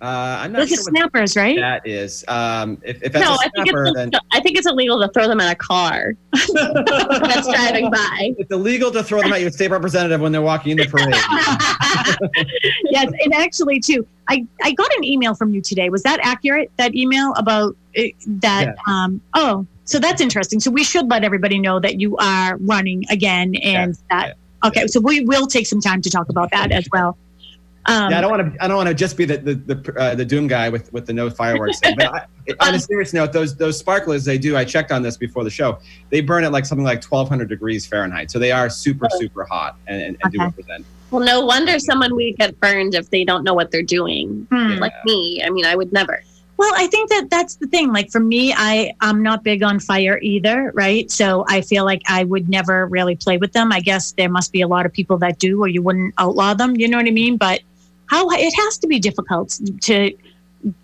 Uh, 0.00 0.40
I'm 0.40 0.52
not 0.52 0.58
Those 0.58 0.72
are 0.72 0.74
sure 0.74 0.84
what 0.84 0.90
snappers, 0.90 1.36
right? 1.36 1.56
that 1.56 1.86
is. 1.86 2.22
Um, 2.28 2.76
if, 2.84 3.02
if 3.02 3.12
that's 3.12 3.24
no, 3.24 3.32
a 3.32 3.38
I 3.38 3.48
think 3.48 3.68
snapper, 3.68 3.84
it's 3.86 3.94
then 3.94 4.10
I 4.30 4.40
think 4.40 4.58
it's 4.58 4.66
illegal 4.66 5.00
to 5.00 5.08
throw 5.08 5.26
them 5.26 5.40
in 5.40 5.48
a 5.48 5.54
car 5.54 6.12
that's 6.32 7.48
driving 7.48 7.90
by. 7.90 8.34
it's 8.36 8.50
illegal 8.50 8.90
to 8.90 9.02
throw 9.02 9.22
them 9.22 9.32
at 9.32 9.40
your 9.40 9.50
state 9.50 9.70
representative 9.70 10.20
when 10.20 10.32
they're 10.32 10.42
walking 10.42 10.72
in 10.72 10.78
the 10.78 10.86
parade. 10.86 11.14
yes, 12.90 13.10
and 13.24 13.32
actually, 13.32 13.80
too, 13.80 14.06
I, 14.28 14.46
I 14.62 14.72
got 14.72 14.94
an 14.98 15.04
email 15.04 15.34
from 15.34 15.54
you 15.54 15.62
today. 15.62 15.88
Was 15.88 16.02
that 16.02 16.20
accurate? 16.22 16.70
That 16.76 16.94
email 16.94 17.32
about 17.34 17.74
uh, 17.96 18.02
that? 18.26 18.76
Um, 18.86 19.22
oh, 19.32 19.66
so 19.86 19.98
that's 19.98 20.20
interesting. 20.20 20.60
So 20.60 20.70
we 20.70 20.84
should 20.84 21.08
let 21.08 21.24
everybody 21.24 21.58
know 21.58 21.80
that 21.80 21.98
you 22.00 22.18
are 22.18 22.58
running 22.58 23.04
again, 23.08 23.54
and 23.56 23.96
that. 24.10 24.36
Okay, 24.62 24.86
so 24.88 25.00
we 25.00 25.20
will 25.20 25.46
take 25.46 25.66
some 25.66 25.80
time 25.80 26.02
to 26.02 26.10
talk 26.10 26.28
about 26.28 26.50
that 26.50 26.70
as 26.70 26.86
well. 26.92 27.16
Um, 27.88 28.10
yeah, 28.10 28.18
I 28.18 28.20
don't 28.20 28.30
want 28.30 28.54
to. 28.54 28.64
I 28.64 28.68
don't 28.68 28.76
want 28.76 28.88
to 28.88 28.94
just 28.94 29.16
be 29.16 29.24
the 29.24 29.36
the 29.38 29.54
the, 29.54 29.94
uh, 30.00 30.14
the 30.14 30.24
doom 30.24 30.46
guy 30.46 30.68
with 30.68 30.92
with 30.92 31.06
the 31.06 31.12
no 31.12 31.30
fireworks 31.30 31.78
thing. 31.80 31.96
But 31.96 32.12
I, 32.12 32.26
on 32.68 32.74
a 32.74 32.80
serious 32.80 33.12
note, 33.12 33.32
those 33.32 33.56
those 33.56 33.78
sparklers 33.78 34.24
they 34.24 34.38
do. 34.38 34.56
I 34.56 34.64
checked 34.64 34.90
on 34.90 35.02
this 35.02 35.16
before 35.16 35.44
the 35.44 35.50
show. 35.50 35.78
They 36.10 36.20
burn 36.20 36.44
at 36.44 36.52
like 36.52 36.66
something 36.66 36.84
like 36.84 37.04
1,200 37.04 37.48
degrees 37.48 37.86
Fahrenheit, 37.86 38.30
so 38.30 38.38
they 38.38 38.50
are 38.50 38.68
super 38.68 39.08
super 39.18 39.44
hot 39.44 39.76
and, 39.86 40.02
and, 40.02 40.16
and 40.22 40.32
do 40.32 40.38
represent. 40.40 40.84
Well, 41.10 41.24
no 41.24 41.44
wonder 41.44 41.78
someone 41.78 42.14
would 42.16 42.36
get 42.36 42.58
burned 42.58 42.94
if 42.94 43.10
they 43.10 43.24
don't 43.24 43.44
know 43.44 43.54
what 43.54 43.70
they're 43.70 43.82
doing. 43.82 44.46
hmm. 44.50 44.78
Like 44.78 44.92
me. 45.04 45.42
I 45.44 45.50
mean, 45.50 45.64
I 45.64 45.76
would 45.76 45.92
never. 45.92 46.22
Well, 46.56 46.72
I 46.74 46.86
think 46.86 47.10
that 47.10 47.28
that's 47.30 47.56
the 47.56 47.66
thing. 47.66 47.92
Like 47.92 48.10
for 48.10 48.20
me, 48.20 48.52
I 48.56 48.94
I'm 49.00 49.22
not 49.22 49.44
big 49.44 49.62
on 49.62 49.78
fire 49.78 50.18
either, 50.22 50.72
right? 50.74 51.10
So 51.10 51.44
I 51.48 51.60
feel 51.60 51.84
like 51.84 52.02
I 52.08 52.24
would 52.24 52.48
never 52.48 52.86
really 52.86 53.14
play 53.14 53.36
with 53.36 53.52
them. 53.52 53.72
I 53.72 53.80
guess 53.80 54.12
there 54.12 54.30
must 54.30 54.52
be 54.52 54.62
a 54.62 54.68
lot 54.68 54.86
of 54.86 54.92
people 54.92 55.18
that 55.18 55.38
do, 55.38 55.62
or 55.62 55.68
you 55.68 55.82
wouldn't 55.82 56.14
outlaw 56.16 56.54
them. 56.54 56.74
You 56.76 56.88
know 56.88 56.96
what 56.96 57.06
I 57.06 57.10
mean? 57.10 57.36
But 57.36 57.60
how 58.08 58.28
it 58.30 58.54
has 58.54 58.78
to 58.78 58.86
be 58.86 58.98
difficult 58.98 59.58
to 59.82 60.16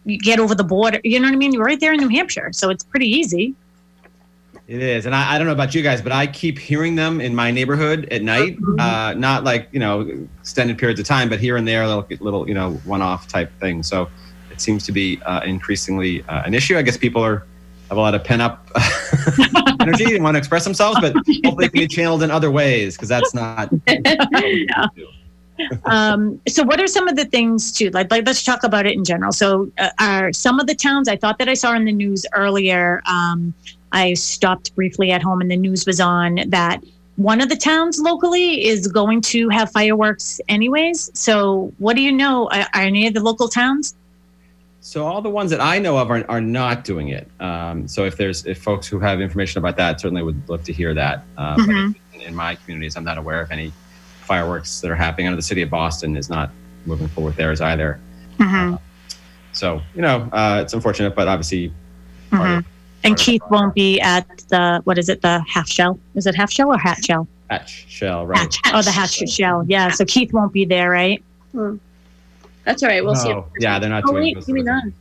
get 0.07 0.39
over 0.39 0.55
the 0.55 0.65
border. 0.65 1.01
You 1.05 1.21
know 1.21 1.27
what 1.27 1.35
I 1.35 1.37
mean? 1.37 1.53
You're 1.53 1.65
right 1.65 1.81
there 1.81 1.93
in 1.93 2.01
New 2.01 2.09
Hampshire, 2.09 2.51
so 2.53 2.71
it's 2.71 2.85
pretty 2.85 3.09
easy. 3.09 3.55
It 4.69 4.81
is, 4.81 5.07
and 5.07 5.15
I, 5.15 5.35
I 5.35 5.39
don't 5.39 5.47
know 5.47 5.53
about 5.53 5.75
you 5.75 5.83
guys, 5.83 6.01
but 6.01 6.13
I 6.13 6.27
keep 6.27 6.59
hearing 6.59 6.95
them 6.95 7.21
in 7.21 7.35
my 7.35 7.51
neighborhood 7.51 8.09
at 8.13 8.23
night. 8.23 8.57
Uh, 8.79 9.13
not 9.15 9.45
like 9.45 9.69
you 9.73 9.81
know 9.81 10.27
extended 10.41 10.79
periods 10.79 11.01
of 11.01 11.07
time, 11.07 11.29
but 11.29 11.41
here 11.41 11.57
and 11.57 11.67
there, 11.67 11.87
little, 11.87 12.07
little 12.21 12.49
you 12.49 12.55
know 12.55 12.75
one-off 12.85 13.29
type 13.29 13.53
thing. 13.59 13.83
So 13.83 14.09
it 14.51 14.61
seems 14.61 14.85
to 14.87 14.93
be 14.93 15.21
uh, 15.23 15.41
increasingly 15.41 16.23
uh, 16.25 16.45
an 16.45 16.55
issue. 16.55 16.79
I 16.79 16.83
guess 16.83 16.97
people 16.97 17.23
are 17.23 17.45
have 17.89 17.99
a 17.99 18.01
lot 18.01 18.15
of 18.15 18.25
pent-up 18.25 18.71
energy 19.81 20.15
and 20.15 20.25
want 20.25 20.37
to 20.37 20.39
express 20.39 20.65
themselves, 20.65 20.99
but 21.01 21.13
hopefully 21.45 21.67
it 21.67 21.73
can 21.73 21.81
be 21.81 21.89
channeled 21.89 22.23
in 22.23 22.31
other 22.31 22.51
ways 22.51 22.97
because 22.97 23.09
that's 23.09 23.35
not. 23.35 23.69
um, 25.85 26.41
so 26.49 26.63
what 26.63 26.81
are 26.81 26.87
some 26.87 27.09
of 27.09 27.17
the 27.17 27.25
things 27.27 27.73
too 27.73 27.91
like, 27.91 28.11
like 28.11 28.27
let's 28.27 28.43
talk 28.43 28.63
about 28.65 28.87
it 28.87 28.93
in 28.93 29.05
general 29.05 29.33
so 29.33 29.71
uh, 29.79 29.91
are 30.01 30.33
some 30.33 30.61
of 30.61 30.67
the 30.67 30.75
towns 30.75 31.09
i 31.09 31.17
thought 31.17 31.39
that 31.39 31.49
i 31.49 31.55
saw 31.55 31.75
in 31.75 31.85
the 31.85 31.93
news 31.93 32.25
earlier 32.35 33.03
um, 33.07 33.55
i 33.93 34.15
stopped 34.15 34.75
briefly 34.75 35.11
at 35.11 35.23
home 35.23 35.41
and 35.41 35.51
the 35.51 35.57
news 35.57 35.87
was 35.87 36.01
on 36.01 36.41
that 36.49 36.83
one 37.17 37.41
of 37.41 37.49
the 37.49 37.57
towns 37.57 37.99
locally 38.01 38.65
is 38.67 38.87
going 38.89 39.21
to 39.21 39.49
have 39.51 39.71
fireworks 39.71 40.41
anyways 40.49 41.11
so 41.15 41.73
what 41.79 41.97
do 41.97 42.03
you 42.03 42.13
know 42.13 42.49
are, 42.53 42.67
are 42.75 42.83
any 42.83 43.07
of 43.07 43.15
the 43.15 43.21
local 43.23 43.49
towns 43.49 43.95
So 44.85 45.07
all 45.07 45.23
the 45.23 45.31
ones 45.31 45.51
that 45.53 45.61
I 45.61 45.79
know 45.79 45.97
of 45.97 46.11
are, 46.11 46.25
are 46.29 46.41
not 46.41 46.83
doing 46.85 47.09
it. 47.09 47.31
Um, 47.39 47.87
so 47.87 48.05
if 48.05 48.17
there's 48.17 48.45
if 48.47 48.61
folks 48.63 48.89
who 48.89 48.99
have 48.99 49.21
information 49.21 49.59
about 49.61 49.77
that, 49.77 50.01
certainly 50.01 50.25
would 50.25 50.43
love 50.49 50.65
to 50.65 50.73
hear 50.73 50.93
that. 50.95 51.29
Uh, 51.37 51.61
but 51.65 51.77
Mhm. 51.77 51.95
in, 52.13 52.21
in 52.21 52.35
my 52.35 52.57
communities, 52.57 52.97
I'm 52.97 53.05
not 53.05 53.17
aware 53.17 53.41
of 53.41 53.53
any 53.53 53.77
fireworks 54.37 54.81
that 54.81 54.91
are 54.91 54.95
happening. 54.95 55.27
I 55.27 55.31
know 55.31 55.37
the 55.37 55.43
city 55.43 55.61
of 55.61 55.69
Boston 55.69 56.17
is 56.17 56.31
not 56.31 56.49
moving 56.87 57.07
forward 57.09 57.31
with 57.31 57.37
theirs 57.37 57.61
either. 57.61 58.01
Mhm, 58.39 58.79
So 59.53 59.83
you 59.95 60.01
know, 60.01 60.27
uh, 60.33 60.61
it's 60.63 60.73
unfortunate, 60.73 61.15
but 61.15 61.29
obviously, 61.29 61.71
part 62.31 62.43
mhm. 62.43 62.59
of- 62.61 62.65
and 63.05 63.11
part 63.17 63.21
of 63.21 63.27
keith 63.27 63.43
won't 63.51 63.75
be 63.75 64.01
at 64.01 64.27
the 64.49 64.81
what 64.85 64.97
is 64.97 65.09
it 65.11 65.21
the 65.21 65.45
half 65.55 65.69
shell 65.69 65.99
is 66.15 66.27
it 66.27 66.35
half 66.35 66.51
shell 66.51 66.69
or 66.73 66.79
hat 66.79 66.99
shell 67.05 67.29
hatch 67.51 67.85
shell, 67.89 68.25
right? 68.27 68.39
hatch. 68.39 68.57
oh 68.73 68.81
the 68.81 68.91
hatch 68.91 69.17
shell 69.29 69.59
yeah 69.69 69.91
so 69.91 70.03
keith 70.07 70.33
won't 70.33 70.53
be 70.55 70.65
there 70.65 70.89
right 70.91 71.23
That's 72.65 72.83
all 72.83 72.89
right. 72.89 73.05
We'll 73.05 73.17
see. 73.17 73.35
Yeah, 73.59 73.79
they're 73.81 73.91
not 73.91 74.05
Oh, 74.07 74.13
doing. 74.13 74.23
wait, 74.23 74.35
those 74.37 74.49
maybe 74.49 74.65
sort 74.65 74.79
of 74.79 74.85
not. 74.85 74.93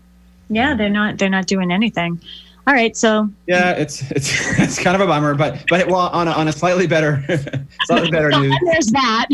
yeah 0.50 0.74
they're 0.76 0.90
not 1.00 1.18
they're 1.20 1.30
not 1.30 1.48
doing 1.48 1.72
anything 1.72 2.20
all 2.68 2.74
right 2.74 2.96
so 2.96 3.30
Yeah, 3.48 3.72
it's 3.72 4.10
it's 4.12 4.32
it's 4.60 4.80
kind 4.80 4.96
of 4.96 5.01
a 5.01 5.08
bummer, 5.08 5.36
but 5.36 5.63
but 5.70 5.88
well, 5.88 6.10
on 6.10 6.27
a, 6.27 6.32
on 6.32 6.48
a 6.48 6.51
slightly 6.51 6.88
better 6.88 7.24
slightly 7.86 8.12
better 8.12 8.30
news. 8.39 8.56
there's 8.65 8.88
that 8.88 9.27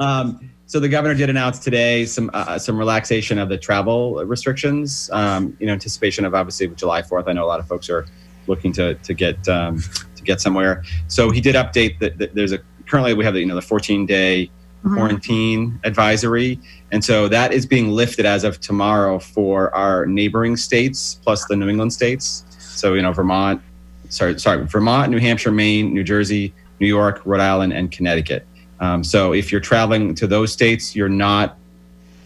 Um, 0.00 0.50
so 0.66 0.80
the 0.80 0.88
governor 0.88 1.14
did 1.14 1.30
announce 1.30 1.60
today 1.60 2.04
some 2.06 2.30
uh, 2.34 2.58
some 2.58 2.76
relaxation 2.76 3.38
of 3.38 3.48
the 3.48 3.56
travel 3.56 4.16
restrictions. 4.24 5.08
Um, 5.12 5.56
in 5.60 5.68
anticipation 5.68 6.24
of 6.24 6.34
obviously 6.34 6.66
July 6.68 7.02
Fourth, 7.02 7.28
I 7.28 7.32
know 7.32 7.44
a 7.44 7.46
lot 7.46 7.60
of 7.60 7.68
folks 7.68 7.88
are 7.88 8.04
looking 8.48 8.72
to 8.72 8.94
to 8.94 9.14
get 9.14 9.48
um, 9.48 9.82
to 10.16 10.22
get 10.24 10.40
somewhere. 10.40 10.82
So 11.06 11.30
he 11.30 11.40
did 11.40 11.54
update 11.54 12.00
that 12.00 12.34
there's 12.34 12.52
a 12.52 12.58
currently 12.86 13.14
we 13.14 13.24
have 13.24 13.34
the 13.34 13.40
you 13.40 13.46
know 13.46 13.54
the 13.54 13.62
14 13.62 14.06
day 14.06 14.50
quarantine 14.94 15.80
advisory. 15.84 16.60
And 16.92 17.04
so 17.04 17.28
that 17.28 17.52
is 17.52 17.66
being 17.66 17.90
lifted 17.90 18.24
as 18.24 18.44
of 18.44 18.60
tomorrow 18.60 19.18
for 19.18 19.74
our 19.74 20.06
neighboring 20.06 20.56
states 20.56 21.18
plus 21.22 21.44
the 21.46 21.56
New 21.56 21.68
England 21.68 21.92
states. 21.92 22.44
So, 22.76 22.94
you 22.94 23.02
know, 23.02 23.12
Vermont, 23.12 23.60
sorry, 24.08 24.38
sorry, 24.38 24.64
Vermont, 24.66 25.10
New 25.10 25.18
Hampshire, 25.18 25.52
Maine, 25.52 25.92
New 25.92 26.04
Jersey, 26.04 26.52
New 26.80 26.86
York, 26.86 27.22
Rhode 27.24 27.40
Island, 27.40 27.72
and 27.72 27.90
Connecticut. 27.90 28.46
Um, 28.80 29.02
so 29.02 29.32
if 29.32 29.50
you're 29.50 29.60
traveling 29.60 30.14
to 30.16 30.26
those 30.26 30.52
states, 30.52 30.94
you're 30.94 31.08
not 31.08 31.56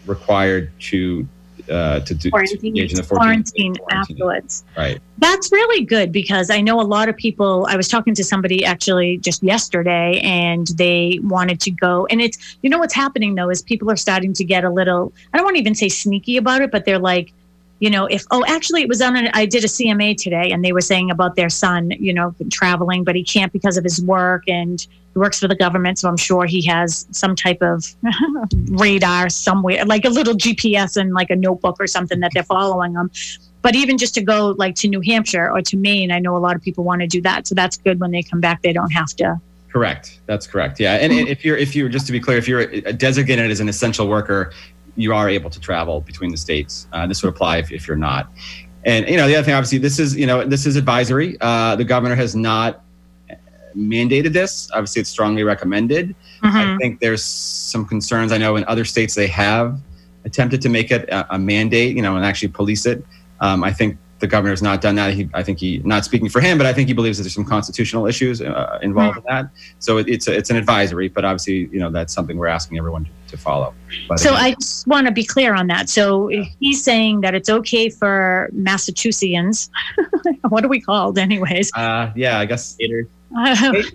required 0.05 0.71
to 0.79 1.27
uh, 1.69 1.99
to, 2.01 2.13
do, 2.13 2.23
to 2.23 2.29
Quarantine. 2.31 2.67
engage 2.67 2.91
in 2.91 2.97
the 2.97 3.03
14 3.03 3.21
quarantine 3.21 3.75
quarantine. 3.75 4.15
afterwards. 4.17 4.63
Right. 4.75 4.99
That's 5.19 5.51
really 5.51 5.85
good 5.85 6.11
because 6.11 6.49
I 6.49 6.59
know 6.59 6.81
a 6.81 6.83
lot 6.83 7.07
of 7.07 7.15
people. 7.15 7.65
I 7.69 7.75
was 7.75 7.87
talking 7.87 8.13
to 8.15 8.23
somebody 8.23 8.65
actually 8.65 9.19
just 9.19 9.41
yesterday, 9.43 10.19
and 10.21 10.67
they 10.67 11.19
wanted 11.23 11.61
to 11.61 11.71
go. 11.71 12.07
And 12.07 12.21
it's 12.21 12.57
you 12.61 12.69
know 12.69 12.79
what's 12.79 12.93
happening 12.93 13.35
though 13.35 13.49
is 13.49 13.61
people 13.61 13.89
are 13.89 13.95
starting 13.95 14.33
to 14.33 14.43
get 14.43 14.63
a 14.63 14.69
little. 14.69 15.13
I 15.33 15.37
don't 15.37 15.45
want 15.45 15.55
to 15.55 15.61
even 15.61 15.75
say 15.75 15.87
sneaky 15.87 16.37
about 16.37 16.61
it, 16.61 16.71
but 16.71 16.85
they're 16.85 16.99
like, 16.99 17.31
you 17.81 17.89
know, 17.89 18.05
if 18.05 18.25
oh, 18.29 18.45
actually, 18.47 18.83
it 18.83 18.87
was 18.87 19.01
on. 19.01 19.17
An, 19.17 19.31
I 19.33 19.47
did 19.47 19.63
a 19.63 19.67
CMA 19.67 20.15
today, 20.15 20.51
and 20.51 20.63
they 20.63 20.71
were 20.71 20.81
saying 20.81 21.09
about 21.09 21.35
their 21.35 21.49
son, 21.49 21.89
you 21.99 22.13
know, 22.13 22.35
traveling, 22.51 23.03
but 23.03 23.15
he 23.15 23.23
can't 23.23 23.51
because 23.51 23.75
of 23.75 23.83
his 23.83 23.99
work, 24.03 24.43
and 24.47 24.79
he 24.79 25.19
works 25.19 25.39
for 25.39 25.47
the 25.47 25.55
government, 25.55 25.97
so 25.97 26.07
I'm 26.07 26.15
sure 26.15 26.45
he 26.45 26.63
has 26.67 27.07
some 27.09 27.35
type 27.35 27.59
of 27.63 27.83
radar 28.69 29.29
somewhere, 29.29 29.83
like 29.85 30.05
a 30.05 30.09
little 30.09 30.35
GPS 30.35 30.95
and 30.95 31.15
like 31.15 31.31
a 31.31 31.35
notebook 31.35 31.77
or 31.79 31.87
something 31.87 32.19
that 32.19 32.31
they're 32.35 32.43
following 32.43 32.93
them. 32.93 33.09
But 33.63 33.75
even 33.75 33.97
just 33.97 34.13
to 34.13 34.21
go 34.21 34.49
like 34.59 34.75
to 34.75 34.87
New 34.87 35.01
Hampshire 35.01 35.51
or 35.51 35.63
to 35.63 35.75
Maine, 35.75 36.11
I 36.11 36.19
know 36.19 36.37
a 36.37 36.39
lot 36.39 36.55
of 36.55 36.61
people 36.61 36.83
want 36.83 37.01
to 37.01 37.07
do 37.07 37.19
that. 37.23 37.47
So 37.47 37.55
that's 37.55 37.77
good 37.77 37.99
when 37.99 38.11
they 38.11 38.21
come 38.21 38.39
back; 38.39 38.61
they 38.61 38.73
don't 38.73 38.91
have 38.91 39.09
to. 39.15 39.41
Correct. 39.71 40.19
That's 40.27 40.45
correct. 40.45 40.79
Yeah. 40.79 40.95
And 40.95 41.13
if 41.13 41.45
you're, 41.45 41.55
if 41.55 41.75
you're, 41.75 41.87
just 41.87 42.05
to 42.07 42.11
be 42.11 42.19
clear, 42.19 42.37
if 42.37 42.45
you're 42.45 42.67
designated 42.91 43.49
as 43.49 43.61
an 43.61 43.69
essential 43.69 44.07
worker, 44.07 44.51
you 44.95 45.13
are 45.13 45.29
able 45.29 45.49
to 45.49 45.59
travel 45.59 46.01
between 46.01 46.31
the 46.31 46.37
states. 46.37 46.87
Uh, 46.93 47.07
this 47.07 47.23
would 47.23 47.29
apply 47.29 47.57
if, 47.57 47.71
if 47.71 47.87
you're 47.87 47.97
not. 47.97 48.29
And, 48.85 49.07
you 49.07 49.17
know, 49.17 49.27
the 49.27 49.35
other 49.35 49.45
thing, 49.45 49.53
obviously, 49.53 49.77
this 49.77 49.99
is, 49.99 50.15
you 50.15 50.25
know, 50.25 50.43
this 50.43 50.65
is 50.65 50.75
advisory. 50.75 51.37
Uh, 51.39 51.75
the 51.75 51.83
governor 51.83 52.15
has 52.15 52.35
not 52.35 52.83
mandated 53.75 54.33
this. 54.33 54.69
Obviously, 54.71 55.01
it's 55.01 55.09
strongly 55.09 55.43
recommended. 55.43 56.15
I 56.75 56.77
think 56.77 56.99
there's 56.99 57.23
some 57.23 57.85
concerns. 57.85 58.31
I 58.31 58.37
know 58.37 58.55
in 58.55 58.65
other 58.65 58.85
states 58.85 59.13
they 59.15 59.27
have 59.27 59.79
attempted 60.25 60.61
to 60.61 60.69
make 60.69 60.91
it 60.91 61.07
a, 61.09 61.35
a 61.35 61.39
mandate, 61.39 61.95
you 61.95 62.01
know, 62.01 62.15
and 62.15 62.25
actually 62.25 62.49
police 62.49 62.85
it. 62.85 63.05
Um, 63.39 63.63
I 63.63 63.71
think 63.71 63.97
the 64.21 64.27
governor's 64.27 64.61
not 64.61 64.79
done 64.79 64.95
that. 64.95 65.13
He, 65.13 65.29
I 65.33 65.43
think 65.43 65.59
he, 65.59 65.79
not 65.79 66.05
speaking 66.05 66.29
for 66.29 66.39
him, 66.39 66.57
but 66.57 66.65
I 66.65 66.73
think 66.73 66.87
he 66.87 66.93
believes 66.93 67.17
that 67.17 67.23
there's 67.23 67.33
some 67.33 67.45
constitutional 67.45 68.07
issues 68.07 68.41
uh, 68.41 68.79
involved 68.81 69.17
in 69.17 69.23
that. 69.27 69.49
So 69.79 69.97
it, 69.97 70.07
it's 70.07 70.27
a, 70.27 70.37
it's 70.37 70.49
an 70.49 70.55
advisory, 70.55 71.09
but 71.09 71.25
obviously, 71.25 71.67
you 71.71 71.79
know, 71.79 71.91
that's 71.91 72.13
something 72.13 72.37
we're 72.37 72.47
asking 72.47 72.77
everyone 72.77 73.05
to, 73.05 73.11
to 73.31 73.37
follow. 73.37 73.73
But 74.07 74.19
So 74.19 74.29
again, 74.29 74.43
I 74.43 74.51
just 74.53 74.87
want 74.87 75.07
to 75.07 75.11
be 75.11 75.25
clear 75.25 75.53
on 75.53 75.67
that. 75.67 75.89
So 75.89 76.29
if 76.29 76.47
he's 76.59 76.83
saying 76.83 77.21
that 77.21 77.35
it's 77.35 77.49
okay 77.49 77.89
for 77.89 78.49
Massachusettsians. 78.55 79.69
what 80.49 80.63
are 80.63 80.69
we 80.69 80.79
called, 80.79 81.17
anyways? 81.17 81.71
uh, 81.75 82.11
yeah, 82.15 82.39
I 82.39 82.45
guess 82.45 82.77
Later. 82.79 83.07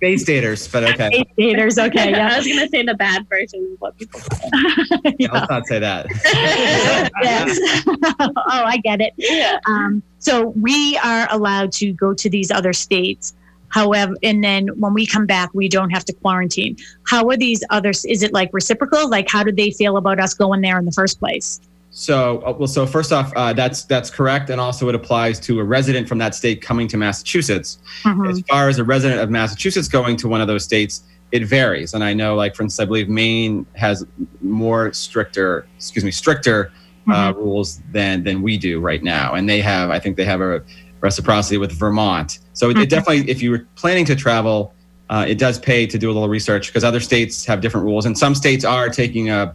Bay, 0.00 0.14
daters, 0.16 0.70
but 0.70 0.84
okay. 0.84 1.10
Eight 1.12 1.28
daters. 1.36 1.84
Okay, 1.84 2.10
Yeah, 2.10 2.30
I 2.32 2.38
was 2.38 2.46
gonna 2.46 2.68
say 2.68 2.82
the 2.82 2.94
bad 2.94 3.28
version 3.28 3.68
of 3.72 3.80
what 3.80 3.96
people 3.98 4.20
say. 4.20 4.50
Yeah, 5.18 5.28
Let's 5.32 5.50
not 5.50 5.66
say 5.66 5.78
that. 5.78 6.06
yes. 7.22 7.58
oh, 8.20 8.42
I 8.46 8.78
get 8.78 9.00
it. 9.00 9.12
Yeah. 9.16 9.58
Um, 9.66 10.02
so 10.18 10.48
we 10.60 10.98
are 10.98 11.28
allowed 11.30 11.72
to 11.72 11.92
go 11.92 12.14
to 12.14 12.30
these 12.30 12.50
other 12.50 12.72
states. 12.72 13.34
However, 13.68 14.14
and 14.22 14.42
then 14.42 14.68
when 14.80 14.94
we 14.94 15.06
come 15.06 15.26
back, 15.26 15.50
we 15.52 15.68
don't 15.68 15.90
have 15.90 16.04
to 16.06 16.12
quarantine. 16.12 16.76
How 17.04 17.28
are 17.28 17.36
these 17.36 17.62
others? 17.70 18.04
Is 18.04 18.22
it 18.22 18.32
like 18.32 18.50
reciprocal? 18.52 19.08
Like, 19.08 19.28
how 19.28 19.42
do 19.42 19.52
they 19.52 19.70
feel 19.70 19.96
about 19.96 20.18
us 20.18 20.34
going 20.34 20.60
there 20.60 20.78
in 20.78 20.84
the 20.84 20.92
first 20.92 21.18
place? 21.18 21.60
So, 21.98 22.42
uh, 22.42 22.52
well, 22.52 22.68
so 22.68 22.84
first 22.86 23.10
off, 23.10 23.32
uh, 23.36 23.54
that's 23.54 23.84
that's 23.84 24.10
correct, 24.10 24.50
and 24.50 24.60
also 24.60 24.86
it 24.90 24.94
applies 24.94 25.40
to 25.40 25.60
a 25.60 25.64
resident 25.64 26.06
from 26.06 26.18
that 26.18 26.34
state 26.34 26.60
coming 26.60 26.88
to 26.88 26.98
Massachusetts. 26.98 27.78
Mhm. 28.04 28.30
As 28.30 28.42
far 28.50 28.68
as 28.68 28.78
a 28.78 28.84
resident 28.84 29.22
of 29.22 29.30
Massachusetts 29.30 29.88
going 29.88 30.18
to 30.18 30.28
one 30.28 30.42
of 30.42 30.46
those 30.46 30.62
states, 30.62 31.04
it 31.32 31.46
varies. 31.46 31.94
And 31.94 32.04
I 32.04 32.12
know, 32.12 32.34
like 32.34 32.54
for 32.54 32.64
instance, 32.64 32.84
I 32.84 32.86
believe 32.86 33.08
Maine 33.08 33.64
has 33.76 34.04
more 34.42 34.92
stricter, 34.92 35.66
excuse 35.78 36.04
me, 36.04 36.10
stricter 36.10 36.70
uh, 37.10 37.32
rules 37.34 37.80
than 37.92 38.24
than 38.24 38.42
we 38.42 38.58
do 38.58 38.78
right 38.78 39.02
now, 39.02 39.32
and 39.32 39.48
they 39.48 39.62
have, 39.62 39.88
I 39.88 39.98
think, 39.98 40.18
they 40.18 40.26
have 40.26 40.42
a 40.42 40.62
reciprocity 41.00 41.56
with 41.56 41.72
Vermont. 41.72 42.40
So 42.52 42.68
it, 42.68 42.76
it 42.76 42.90
definitely, 42.90 43.30
if 43.30 43.40
you 43.40 43.52
were 43.52 43.66
planning 43.74 44.04
to 44.04 44.14
travel, 44.14 44.74
uh, 45.08 45.24
it 45.26 45.38
does 45.38 45.58
pay 45.58 45.86
to 45.86 45.96
do 45.96 46.10
a 46.10 46.12
little 46.12 46.28
research 46.28 46.66
because 46.66 46.84
other 46.84 47.00
states 47.00 47.46
have 47.46 47.62
different 47.62 47.86
rules, 47.86 48.04
and 48.04 48.18
some 48.18 48.34
states 48.34 48.66
are 48.66 48.90
taking 48.90 49.30
a, 49.30 49.54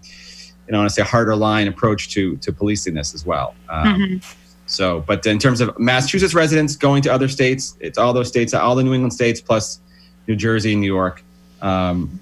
you 0.68 0.72
know, 0.72 0.78
I 0.78 0.82
want 0.82 0.90
to 0.90 0.94
say 0.96 1.02
a 1.02 1.06
harder 1.06 1.36
line 1.36 1.68
approach 1.68 2.10
to 2.12 2.38
to 2.38 2.52
policing 2.52 2.94
this 2.94 3.14
as 3.14 3.26
well. 3.26 3.56
Um, 3.70 3.86
Mhm. 3.86 4.24
so, 4.66 5.02
but 5.08 5.26
in 5.26 5.40
terms 5.40 5.62
of 5.62 5.78
Massachusetts 5.80 6.34
residents 6.34 6.76
going 6.76 7.02
to 7.04 7.12
other 7.14 7.28
states, 7.28 7.76
it's 7.80 7.98
all 7.98 8.14
those 8.14 8.28
states, 8.28 8.54
all 8.54 8.76
the 8.76 8.84
New 8.84 8.94
England 8.94 9.14
states, 9.14 9.42
plus 9.42 9.80
New 10.28 10.36
Jersey, 10.36 10.76
New 10.76 10.88
York. 10.88 11.24
Um, 11.62 12.20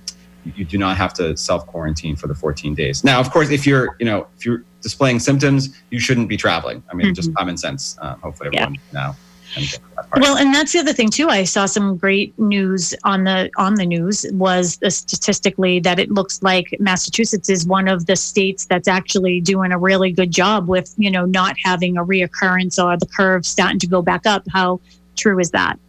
you 0.55 0.65
do 0.65 0.77
not 0.77 0.97
have 0.97 1.13
to 1.15 1.35
self 1.37 1.67
quarantine 1.67 2.15
for 2.15 2.27
the 2.27 2.33
14 2.35 2.73
days. 2.73 3.03
Now, 3.03 3.19
of 3.19 3.29
course, 3.29 3.49
if 3.49 3.67
you're, 3.67 3.95
you 3.99 4.05
know, 4.05 4.25
if 4.37 4.45
you're 4.45 4.63
displaying 4.81 5.19
symptoms, 5.19 5.69
you 5.91 5.99
shouldn't 5.99 6.29
be 6.29 6.37
traveling. 6.37 6.81
I 6.89 6.95
mean, 6.95 7.13
just 7.13 7.33
common 7.35 7.57
sense. 7.57 7.97
Uh, 8.01 8.15
hopefully, 8.15 8.49
Yeah. 8.53 8.61
everyone 8.63 8.79
now. 8.93 9.15
Can 9.53 9.63
get 9.63 9.79
that 9.95 10.09
part. 10.09 10.21
Well, 10.21 10.37
and 10.37 10.53
that's 10.53 10.73
the 10.73 10.79
other 10.79 10.93
thing 10.93 11.09
too. 11.09 11.29
I 11.29 11.43
saw 11.43 11.65
some 11.65 11.97
great 11.97 12.37
news 12.39 12.93
on 13.03 13.23
the 13.23 13.49
on 13.57 13.75
the 13.75 13.85
news 13.85 14.25
was 14.31 14.79
uh, 14.83 14.89
statistically 14.89 15.79
that 15.81 15.99
it 15.99 16.11
looks 16.11 16.41
like 16.41 16.75
Massachusetts 16.79 17.49
is 17.49 17.65
one 17.65 17.87
of 17.87 18.05
the 18.05 18.15
states 18.15 18.65
that's 18.65 18.87
actually 18.87 19.41
doing 19.41 19.71
a 19.71 19.77
really 19.77 20.11
good 20.11 20.31
job 20.31 20.67
with 20.67 20.93
you 20.97 21.11
know 21.11 21.25
not 21.25 21.55
having 21.63 21.97
a 21.97 22.05
reoccurrence 22.05 22.83
or 22.83 22.97
the 22.97 23.07
curve 23.07 23.45
starting 23.45 23.79
to 23.79 23.87
go 23.87 24.01
back 24.01 24.25
up. 24.25 24.43
How 24.51 24.79
true 25.15 25.39
is 25.39 25.51
that? 25.51 25.79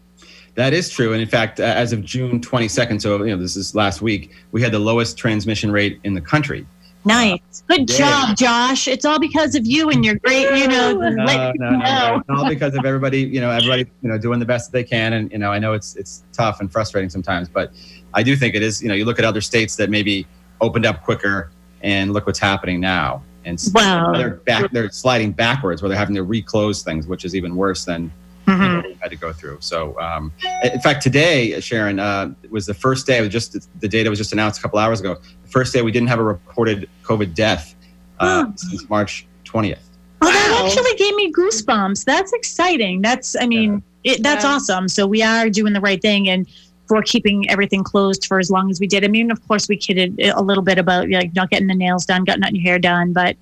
That 0.54 0.72
is 0.72 0.90
true. 0.90 1.12
And 1.12 1.22
in 1.22 1.28
fact, 1.28 1.60
uh, 1.60 1.64
as 1.64 1.92
of 1.92 2.04
June 2.04 2.40
22nd, 2.40 3.00
so 3.00 3.22
you 3.24 3.34
know, 3.34 3.40
this 3.40 3.56
is 3.56 3.74
last 3.74 4.02
week, 4.02 4.32
we 4.52 4.60
had 4.60 4.72
the 4.72 4.78
lowest 4.78 5.16
transmission 5.16 5.70
rate 5.70 6.00
in 6.04 6.12
the 6.12 6.20
country. 6.20 6.66
Nice, 7.04 7.62
good 7.66 7.88
yeah. 7.90 7.96
job, 7.96 8.36
Josh. 8.36 8.86
It's 8.86 9.04
all 9.04 9.18
because 9.18 9.54
of 9.54 9.64
you 9.64 9.88
and 9.90 10.04
your 10.04 10.16
great 10.16 10.42
you 10.58 10.68
know. 10.68 10.92
No, 10.92 11.08
no, 11.10 11.24
no, 11.24 11.52
know. 11.54 11.78
no. 11.78 12.16
It's 12.16 12.28
all 12.28 12.48
because 12.48 12.74
of 12.74 12.84
everybody, 12.84 13.20
you 13.22 13.40
know, 13.40 13.50
everybody, 13.50 13.86
you 14.02 14.08
know, 14.08 14.18
doing 14.18 14.38
the 14.38 14.44
best 14.44 14.70
that 14.70 14.76
they 14.76 14.84
can. 14.84 15.14
And, 15.14 15.32
you 15.32 15.38
know, 15.38 15.50
I 15.50 15.58
know 15.58 15.72
it's, 15.72 15.96
it's 15.96 16.24
tough 16.32 16.60
and 16.60 16.70
frustrating 16.70 17.08
sometimes, 17.08 17.48
but 17.48 17.72
I 18.12 18.22
do 18.22 18.36
think 18.36 18.54
it 18.54 18.62
is, 18.62 18.82
you 18.82 18.88
know, 18.88 18.94
you 18.94 19.06
look 19.06 19.18
at 19.18 19.24
other 19.24 19.40
states 19.40 19.76
that 19.76 19.88
maybe 19.88 20.26
opened 20.60 20.84
up 20.84 21.02
quicker 21.02 21.50
and 21.82 22.12
look 22.12 22.26
what's 22.26 22.38
happening 22.38 22.80
now. 22.80 23.22
And 23.46 23.58
Wow. 23.74 24.12
they're 24.12 24.34
back, 24.34 24.70
they're 24.70 24.90
sliding 24.90 25.32
backwards 25.32 25.80
where 25.80 25.88
they're 25.88 25.96
having 25.98 26.16
to 26.16 26.22
reclose 26.24 26.82
things, 26.82 27.06
which 27.06 27.24
is 27.24 27.34
even 27.34 27.56
worse 27.56 27.86
than 27.86 28.12
you 28.50 28.56
Mhm. 28.56 28.82
know, 28.82 28.88
we 28.88 28.96
had 29.00 29.10
to 29.10 29.16
go 29.16 29.32
through. 29.32 29.58
So, 29.60 29.98
um, 30.00 30.32
in 30.62 30.80
fact, 30.80 31.02
today, 31.02 31.58
Sharon, 31.60 31.98
uh, 31.98 32.34
was 32.50 32.66
the 32.66 32.74
first 32.74 33.06
day. 33.06 33.18
It 33.18 33.22
was 33.22 33.30
just 33.30 33.68
the 33.80 33.88
data 33.88 34.10
was 34.10 34.18
just 34.18 34.32
announced 34.32 34.58
a 34.58 34.62
couple 34.62 34.78
hours 34.78 35.00
ago. 35.00 35.16
The 35.44 35.48
first 35.50 35.72
day 35.72 35.82
we 35.82 35.92
didn't 35.92 36.08
have 36.08 36.18
a 36.18 36.24
reported 36.24 36.88
COVID 37.04 37.34
death 37.34 37.74
uh, 38.18 38.44
Oh. 38.46 38.52
since 38.56 38.88
March 38.90 39.26
20th. 39.44 39.78
Oh, 40.22 40.30
that 40.30 40.50
Wow. 40.60 40.66
actually 40.66 40.94
gave 40.98 41.14
me 41.16 41.32
goosebumps. 41.32 42.04
That's 42.04 42.32
exciting. 42.34 43.00
That's, 43.00 43.34
I 43.40 43.46
mean, 43.46 43.82
it, 44.04 44.22
that's 44.22 44.44
Yeah. 44.44 44.52
awesome. 44.56 44.88
So 44.88 45.06
we 45.06 45.22
are 45.22 45.48
doing 45.48 45.72
the 45.72 45.80
right 45.80 46.00
thing 46.02 46.28
and 46.28 46.46
for 46.86 47.00
keeping 47.02 47.48
everything 47.48 47.82
closed 47.84 48.26
for 48.26 48.38
as 48.40 48.50
long 48.50 48.68
as 48.70 48.80
we 48.80 48.86
did. 48.86 49.04
I 49.04 49.08
mean, 49.08 49.30
of 49.30 49.46
course, 49.48 49.68
we 49.68 49.76
kidded 49.76 50.20
a 50.34 50.42
little 50.42 50.62
bit 50.64 50.76
about 50.76 51.08
like 51.08 51.34
not 51.34 51.48
getting 51.48 51.68
the 51.68 51.74
nails 51.74 52.04
done, 52.04 52.24
not 52.26 52.38
getting 52.40 52.56
your 52.56 52.64
hair 52.64 52.78
done, 52.78 53.12
but 53.12 53.36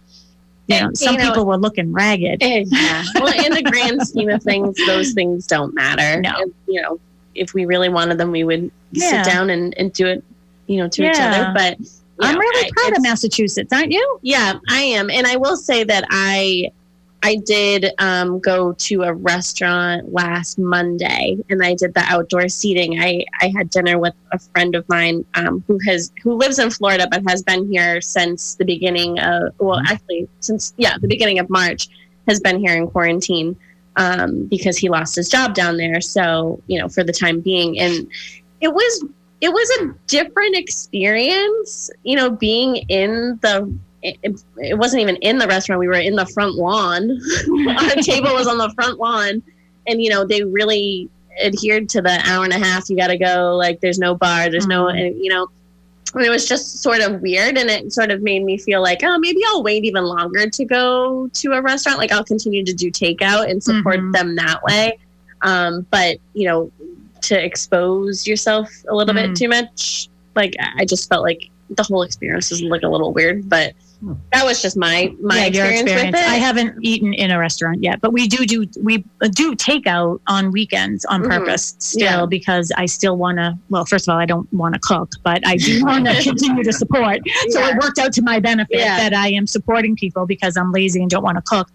you 0.69 0.81
know, 0.81 0.91
some 0.95 1.15
you 1.15 1.19
know- 1.21 1.29
people 1.31 1.47
were 1.47 1.57
looking 1.59 1.93
ragged. 1.93 2.43
Eh, 2.43 2.65
yeah. 2.69 3.05
Well, 3.17 3.33
in 3.45 3.53
the 3.53 3.63
grand 3.63 4.01
scheme 4.07 4.29
of 4.31 4.43
things, 4.43 4.77
those 4.87 5.13
things 5.13 5.47
don't 5.47 5.75
matter. 5.75 6.21
No. 6.21 6.33
And, 6.39 6.55
you 6.67 6.81
know, 6.83 7.01
if 7.35 7.55
we 7.55 7.65
really 7.67 7.89
wanted 7.89 8.19
them, 8.19 8.31
we 8.31 8.45
would 8.45 8.71
Yeah. 8.93 9.23
sit 9.23 9.33
down 9.33 9.51
and, 9.51 9.77
and 9.79 9.93
do 9.93 10.07
it, 10.07 10.23
you 10.67 10.77
know, 10.79 10.89
to 10.89 11.09
each 11.11 11.19
other. 11.19 11.53
But 11.55 11.77
I'm 12.21 12.35
know, 12.35 12.41
really 12.41 12.67
I- 12.67 12.71
proud 12.77 12.97
of 12.97 13.03
Massachusetts, 13.03 13.73
aren't 13.73 13.93
you? 13.93 14.19
Yeah, 14.23 14.59
I 14.69 14.81
am, 14.81 15.11
and 15.11 15.27
I 15.27 15.37
will 15.37 15.57
say 15.57 15.85
that 15.85 16.05
I 16.11 16.71
I 17.23 17.37
did 17.37 17.93
um, 17.99 18.39
go 18.39 18.73
to 18.73 19.03
a 19.03 19.13
restaurant 19.13 20.13
last 20.13 20.59
Monday, 20.59 21.37
and 21.51 21.63
I 21.63 21.75
did 21.75 21.95
the 21.95 22.05
outdoor 22.07 22.49
seating. 22.49 23.01
I 23.01 23.25
I 23.41 23.53
had 23.57 23.71
dinner 23.71 23.99
with 23.99 24.15
a 24.33 24.39
friend 24.39 24.75
of 24.75 24.89
mine 24.89 25.25
um, 25.35 25.65
who 25.67 25.79
has 25.87 26.13
who 26.23 26.35
lives 26.35 26.59
in 26.59 26.71
Florida 26.71 27.09
but 27.11 27.23
has 27.29 27.43
been 27.43 27.71
here 27.71 28.01
since 28.01 28.55
the 28.55 28.65
beginning 28.65 29.19
of 29.19 29.53
well, 29.59 29.81
actually 29.89 30.29
since 30.41 30.75
yeah 30.77 30.97
the 31.01 31.09
beginning 31.09 31.39
of 31.39 31.51
March 31.51 31.89
has 32.29 32.41
been 32.41 32.61
here 32.61 32.77
in 32.77 32.89
quarantine 32.89 33.57
um, 33.97 34.45
because 34.45 34.79
he 34.79 34.89
lost 34.89 35.17
his 35.17 35.29
job 35.29 35.55
down 35.55 35.77
there. 35.77 36.01
So 36.01 36.63
you 36.69 36.79
know 36.79 36.89
for 36.89 37.03
the 37.03 37.13
time 37.13 37.41
being, 37.41 37.81
and 37.81 38.07
it 38.61 38.73
was 38.73 39.05
it 39.41 39.51
was 39.51 39.71
a 39.81 39.95
different 40.07 40.57
experience, 40.57 41.91
you 42.03 42.17
know, 42.17 42.31
being 42.31 42.77
in 42.89 43.39
the. 43.43 43.73
It, 44.02 44.17
it 44.59 44.78
wasn't 44.78 45.02
even 45.02 45.17
in 45.17 45.38
the 45.38 45.47
restaurant. 45.49 45.81
We 45.81 45.88
were 45.88 45.95
in 45.95 46.14
the 46.14 46.26
front 46.26 46.55
lawn. 46.55 47.11
Our 47.69 47.95
table 48.02 48.33
was 48.33 48.47
on 48.47 48.59
the 48.59 48.71
front 48.76 48.99
lawn, 48.99 49.43
and 49.87 50.00
you 50.02 50.09
know 50.11 50.25
they 50.25 50.43
really 50.45 51.09
adhered 51.43 51.88
to 51.90 52.02
the 52.02 52.21
hour 52.25 52.45
and 52.45 52.52
a 52.52 52.59
half. 52.59 52.88
You 52.88 52.97
got 52.97 53.09
to 53.09 53.19
go. 53.19 53.57
Like 53.57 53.81
there's 53.81 53.99
no 53.99 54.14
bar. 54.14 54.50
There's 54.50 54.67
no. 54.67 54.85
Mhm. 54.85 55.00
And, 55.09 55.25
you 55.25 55.31
know, 55.31 55.49
and 56.14 56.25
it 56.25 56.31
was 56.31 56.47
just 56.47 56.81
sort 56.83 57.00
of 57.00 57.21
weird 57.21 57.59
and 57.59 57.69
it 57.69 57.93
sort 57.93 58.11
of 58.11 58.23
made 58.23 58.43
me 58.43 58.57
feel 58.57 58.81
like 58.81 59.00
oh 59.02 59.19
maybe 59.19 59.43
i'll 59.49 59.62
wait 59.62 59.85
even 59.85 60.05
longer 60.05 60.49
to 60.49 60.64
go 60.64 61.28
to 61.35 61.52
a 61.52 61.61
restaurant 61.61 61.99
like 61.99 62.11
i'll 62.11 62.25
continue 62.25 62.64
to 62.64 62.73
do 62.73 62.90
takeout 62.90 63.50
and 63.50 63.62
support 63.62 64.00
Mhm. 64.00 64.12
them 64.14 64.35
that 64.37 64.62
way 64.62 64.99
um, 65.43 65.87
but 65.90 66.17
you 66.33 66.47
know 66.49 66.73
to 67.21 67.38
expose 67.45 68.26
yourself 68.26 68.71
a 68.88 68.95
little 68.97 69.12
Mm. 69.14 69.26
bit 69.28 69.37
too 69.37 69.49
much 69.50 70.09
like 70.35 70.55
I- 70.78 70.87
just 70.87 71.11
felt 71.11 71.23
like 71.25 71.50
the 71.69 71.83
whole 71.83 72.00
experience 72.02 72.49
was 72.50 72.62
like 72.62 72.83
a 72.85 72.88
little 72.88 73.12
weird 73.12 73.47
but. 73.47 73.75
That 74.33 74.45
was 74.45 74.62
just 74.62 74.76
my 74.76 75.12
my 75.21 75.38
yeah, 75.38 75.47
experience, 75.47 75.81
experience. 75.83 76.17
with 76.17 76.25
it 76.25 76.28
I 76.28 76.37
haven't 76.37 76.76
eaten 76.83 77.12
in 77.14 77.31
a 77.33 77.38
restaurant 77.38 77.83
yet, 77.83 78.00
but 78.00 78.12
we 78.12 78.28
do 78.28 78.47
do 78.47 78.64
we 78.83 78.99
do 79.33 79.55
takeout 79.57 80.21
on 80.28 80.52
weekends 80.52 81.05
on 81.07 81.23
Mhm. 81.23 81.28
purpose 81.28 81.75
still 81.78 82.02
Yeah. 82.21 82.26
because 82.26 82.71
I 82.76 82.87
still 82.87 83.17
want 83.17 83.38
to. 83.38 83.59
Well, 83.71 83.85
first 83.85 84.07
of 84.09 84.12
all, 84.12 84.19
I 84.21 84.26
don't 84.26 84.50
want 84.52 84.75
to 84.75 84.81
cook, 84.81 85.11
but 85.25 85.45
I 85.47 85.57
do 85.57 85.85
want 85.85 86.07
to 86.07 86.14
continue 86.23 86.62
to 86.62 86.73
support. 86.73 87.19
So 87.50 87.59
Yeah. 87.61 87.71
it 87.71 87.83
worked 87.83 87.99
out 87.99 88.12
to 88.12 88.23
my 88.23 88.38
benefit 88.38 88.78
Yeah. 88.78 88.99
that 88.99 89.14
I 89.14 89.28
am 89.33 89.47
supporting 89.49 89.97
people 89.97 90.26
because 90.26 90.57
I'm 90.57 90.71
lazy 90.71 91.00
and 91.00 91.11
don't 91.11 91.25
want 91.25 91.37
to 91.37 91.43
cook. 91.43 91.69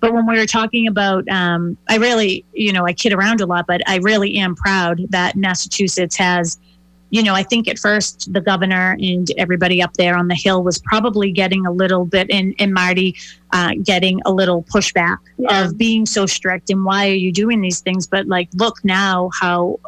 But 0.00 0.12
when 0.12 0.26
we 0.26 0.36
were 0.36 0.46
talking 0.46 0.88
about, 0.88 1.26
um, 1.28 1.76
I 1.88 1.96
really, 1.96 2.44
you 2.52 2.72
know, 2.72 2.84
I 2.84 2.92
kid 2.92 3.12
around 3.12 3.40
a 3.40 3.46
lot, 3.46 3.66
but 3.68 3.80
I 3.88 3.96
really 3.98 4.34
am 4.36 4.56
proud 4.56 5.00
that 5.10 5.36
Massachusetts 5.36 6.16
has 6.16 6.58
you 7.12 7.22
know, 7.22 7.34
I 7.34 7.42
think 7.42 7.68
at 7.68 7.78
first 7.78 8.32
the 8.32 8.40
governor 8.40 8.96
and 8.98 9.30
everybody 9.36 9.82
up 9.82 9.92
there 9.94 10.16
on 10.16 10.28
the 10.28 10.34
hill 10.34 10.64
was 10.64 10.78
probably 10.78 11.30
getting 11.30 11.66
a 11.66 11.70
little 11.70 12.06
bit, 12.06 12.26
and, 12.30 12.54
and 12.58 12.72
Marty 12.72 13.14
uh, 13.52 13.72
getting 13.82 14.20
a 14.24 14.32
little 14.32 14.62
pushback 14.64 15.18
Yeah. 15.36 15.64
of 15.66 15.76
being 15.76 16.06
so 16.06 16.24
strict 16.24 16.70
and 16.70 16.84
why 16.86 17.08
are 17.10 17.14
you 17.14 17.30
doing 17.30 17.60
these 17.60 17.80
things? 17.80 18.06
But 18.06 18.26
like, 18.28 18.48
look 18.54 18.82
now 18.82 19.30
how 19.40 19.78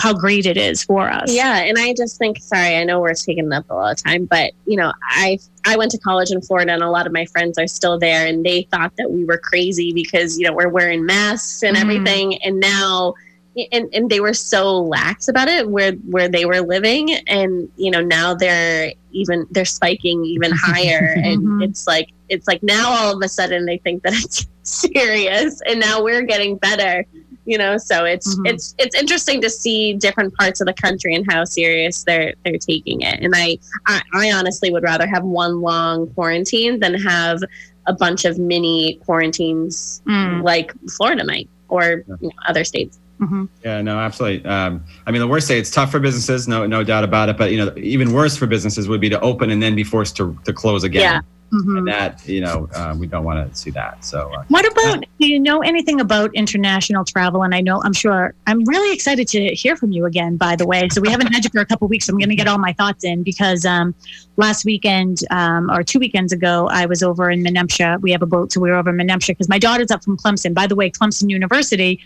how 0.00 0.12
great 0.12 0.44
it 0.46 0.56
is 0.56 0.82
for 0.82 1.08
us. 1.08 1.32
Yeah, 1.32 1.58
and 1.58 1.78
I 1.78 1.94
just 1.94 2.18
think 2.18 2.38
sorry, 2.38 2.74
I 2.76 2.82
know 2.82 3.00
we're 3.00 3.14
taking 3.14 3.52
up 3.52 3.70
a 3.70 3.74
lot 3.74 3.92
of 3.96 4.02
time, 4.02 4.24
but 4.24 4.50
you 4.66 4.76
know, 4.76 4.92
I 5.10 5.38
I 5.64 5.76
went 5.76 5.92
to 5.92 5.98
college 5.98 6.32
in 6.32 6.40
Florida 6.42 6.72
and 6.72 6.82
a 6.82 6.90
lot 6.90 7.06
of 7.06 7.12
my 7.12 7.24
friends 7.26 7.56
are 7.58 7.68
still 7.68 7.96
there 8.00 8.26
and 8.26 8.44
they 8.44 8.62
thought 8.72 8.92
that 8.98 9.12
we 9.12 9.24
were 9.24 9.38
crazy 9.38 9.92
because, 9.92 10.36
you 10.36 10.44
know, 10.46 10.52
we're 10.52 10.68
wearing 10.68 11.06
masks 11.06 11.62
and 11.62 11.76
Mhm. 11.76 11.80
everything 11.82 12.42
and 12.42 12.58
now 12.58 13.14
and, 13.72 13.88
and 13.94 14.10
they 14.10 14.20
were 14.20 14.34
so 14.34 14.80
lax 14.82 15.28
about 15.28 15.48
it 15.48 15.68
where 15.68 15.92
where 16.10 16.28
they 16.28 16.44
were 16.44 16.60
living. 16.60 17.14
And 17.26 17.70
you 17.76 17.90
know 17.90 18.00
now 18.00 18.34
they're 18.34 18.92
even 19.12 19.46
they're 19.50 19.64
spiking 19.64 20.24
even 20.24 20.50
higher. 20.54 21.14
And 21.22 21.42
Mhm. 21.42 21.64
it's 21.64 21.86
like 21.86 22.08
it's 22.28 22.46
like 22.46 22.62
now 22.62 22.90
all 22.90 23.16
of 23.16 23.22
a 23.22 23.28
sudden 23.28 23.66
they 23.66 23.78
think 23.78 24.02
that 24.02 24.12
it's 24.14 24.46
serious. 24.62 25.60
And 25.66 25.80
now 25.80 26.02
we're 26.02 26.22
getting 26.22 26.56
better 26.56 27.04
you 27.46 27.56
know? 27.56 27.78
So 27.78 28.04
it's 28.04 28.36
Mhm. 28.38 28.46
it's 28.50 28.74
it's 28.78 28.94
interesting 28.94 29.40
to 29.40 29.48
see 29.48 29.94
different 29.94 30.34
parts 30.34 30.60
of 30.60 30.66
the 30.66 30.74
country 30.74 31.14
and 31.14 31.24
how 31.30 31.44
serious 31.44 32.04
they're 32.04 32.34
they're 32.44 32.58
taking 32.58 33.00
it. 33.00 33.20
And 33.22 33.32
I, 33.34 33.58
I 33.86 34.02
i 34.12 34.32
honestly 34.32 34.70
would 34.70 34.82
rather 34.82 35.06
have 35.06 35.24
one 35.24 35.62
long 35.62 36.08
quarantine 36.10 36.78
than 36.80 36.92
have 36.94 37.40
a 37.86 37.94
bunch 37.94 38.26
of 38.26 38.38
mini 38.38 39.00
quarantines 39.06 40.02
Mm. 40.06 40.42
like 40.42 40.72
florida 40.90 41.24
might 41.24 41.48
or 41.70 42.04
you 42.20 42.28
know, 42.28 42.30
other 42.46 42.64
states 42.64 42.98
Mhm. 43.20 43.48
Yeah, 43.64 43.82
no, 43.82 43.98
absolutely. 43.98 44.48
Um, 44.48 44.84
I 45.06 45.10
mean, 45.10 45.20
the 45.20 45.28
worst 45.28 45.48
day 45.48 45.58
it's 45.58 45.70
tough 45.70 45.90
for 45.90 45.98
businesses, 45.98 46.46
no, 46.46 46.66
no 46.66 46.84
doubt 46.84 47.04
about 47.04 47.28
it. 47.28 47.36
But 47.36 47.50
you 47.52 47.58
know, 47.58 47.72
even 47.76 48.12
worse 48.12 48.36
for 48.36 48.46
businesses 48.46 48.88
would 48.88 49.00
be 49.00 49.08
to 49.10 49.20
open 49.20 49.50
and 49.50 49.62
then 49.62 49.74
be 49.74 49.84
forced 49.84 50.16
to, 50.16 50.38
to 50.44 50.52
close 50.52 50.84
again. 50.84 51.02
Yeah. 51.02 51.20
Mhm. 51.52 51.78
And 51.78 51.88
that, 51.88 52.28
you 52.28 52.42
know, 52.42 52.68
uh, 52.74 52.94
we 52.98 53.06
don't 53.06 53.24
want 53.24 53.50
to 53.50 53.58
see 53.58 53.70
that. 53.70 54.04
So, 54.04 54.30
uh, 54.34 54.44
What 54.48 54.70
about, 54.70 55.06
do 55.18 55.26
you 55.26 55.40
know 55.40 55.60
anything 55.62 55.98
about 55.98 56.30
international 56.34 57.06
travel? 57.06 57.42
And 57.42 57.54
I 57.54 57.62
know, 57.62 57.80
I'm 57.82 57.94
sure, 57.94 58.34
I'm 58.46 58.62
really 58.64 58.92
excited 58.92 59.26
to 59.28 59.54
hear 59.54 59.74
from 59.74 59.90
you 59.90 60.04
again, 60.04 60.36
by 60.36 60.56
the 60.56 60.66
way. 60.66 60.90
So 60.90 61.00
we 61.00 61.08
haven't 61.10 61.28
had 61.32 61.44
you 61.44 61.50
for 61.50 61.60
a 61.60 61.64
couple 61.64 61.88
weeks. 61.88 62.04
So 62.04 62.12
I'm 62.12 62.18
going 62.18 62.28
to 62.28 62.36
get 62.36 62.48
all 62.48 62.58
my 62.58 62.74
thoughts 62.74 63.02
in 63.02 63.22
because 63.22 63.64
um, 63.64 63.94
last 64.36 64.66
weekend 64.66 65.20
um, 65.30 65.70
or 65.70 65.82
two 65.82 65.98
weekends 65.98 66.34
ago, 66.34 66.68
I 66.70 66.84
was 66.84 67.02
over 67.02 67.30
in 67.30 67.42
Menemsha. 67.42 67.98
We 68.02 68.12
have 68.12 68.20
a 68.20 68.26
boat, 68.26 68.52
so 68.52 68.60
we 68.60 68.68
were 68.68 68.76
over 68.76 68.90
in 68.90 68.96
Menemsha 68.96 69.28
because 69.28 69.48
my 69.48 69.58
daughter's 69.58 69.90
up 69.90 70.04
from 70.04 70.18
Clemson. 70.18 70.52
By 70.52 70.66
the 70.66 70.76
way, 70.76 70.90
Clemson 70.90 71.30
University, 71.30 71.98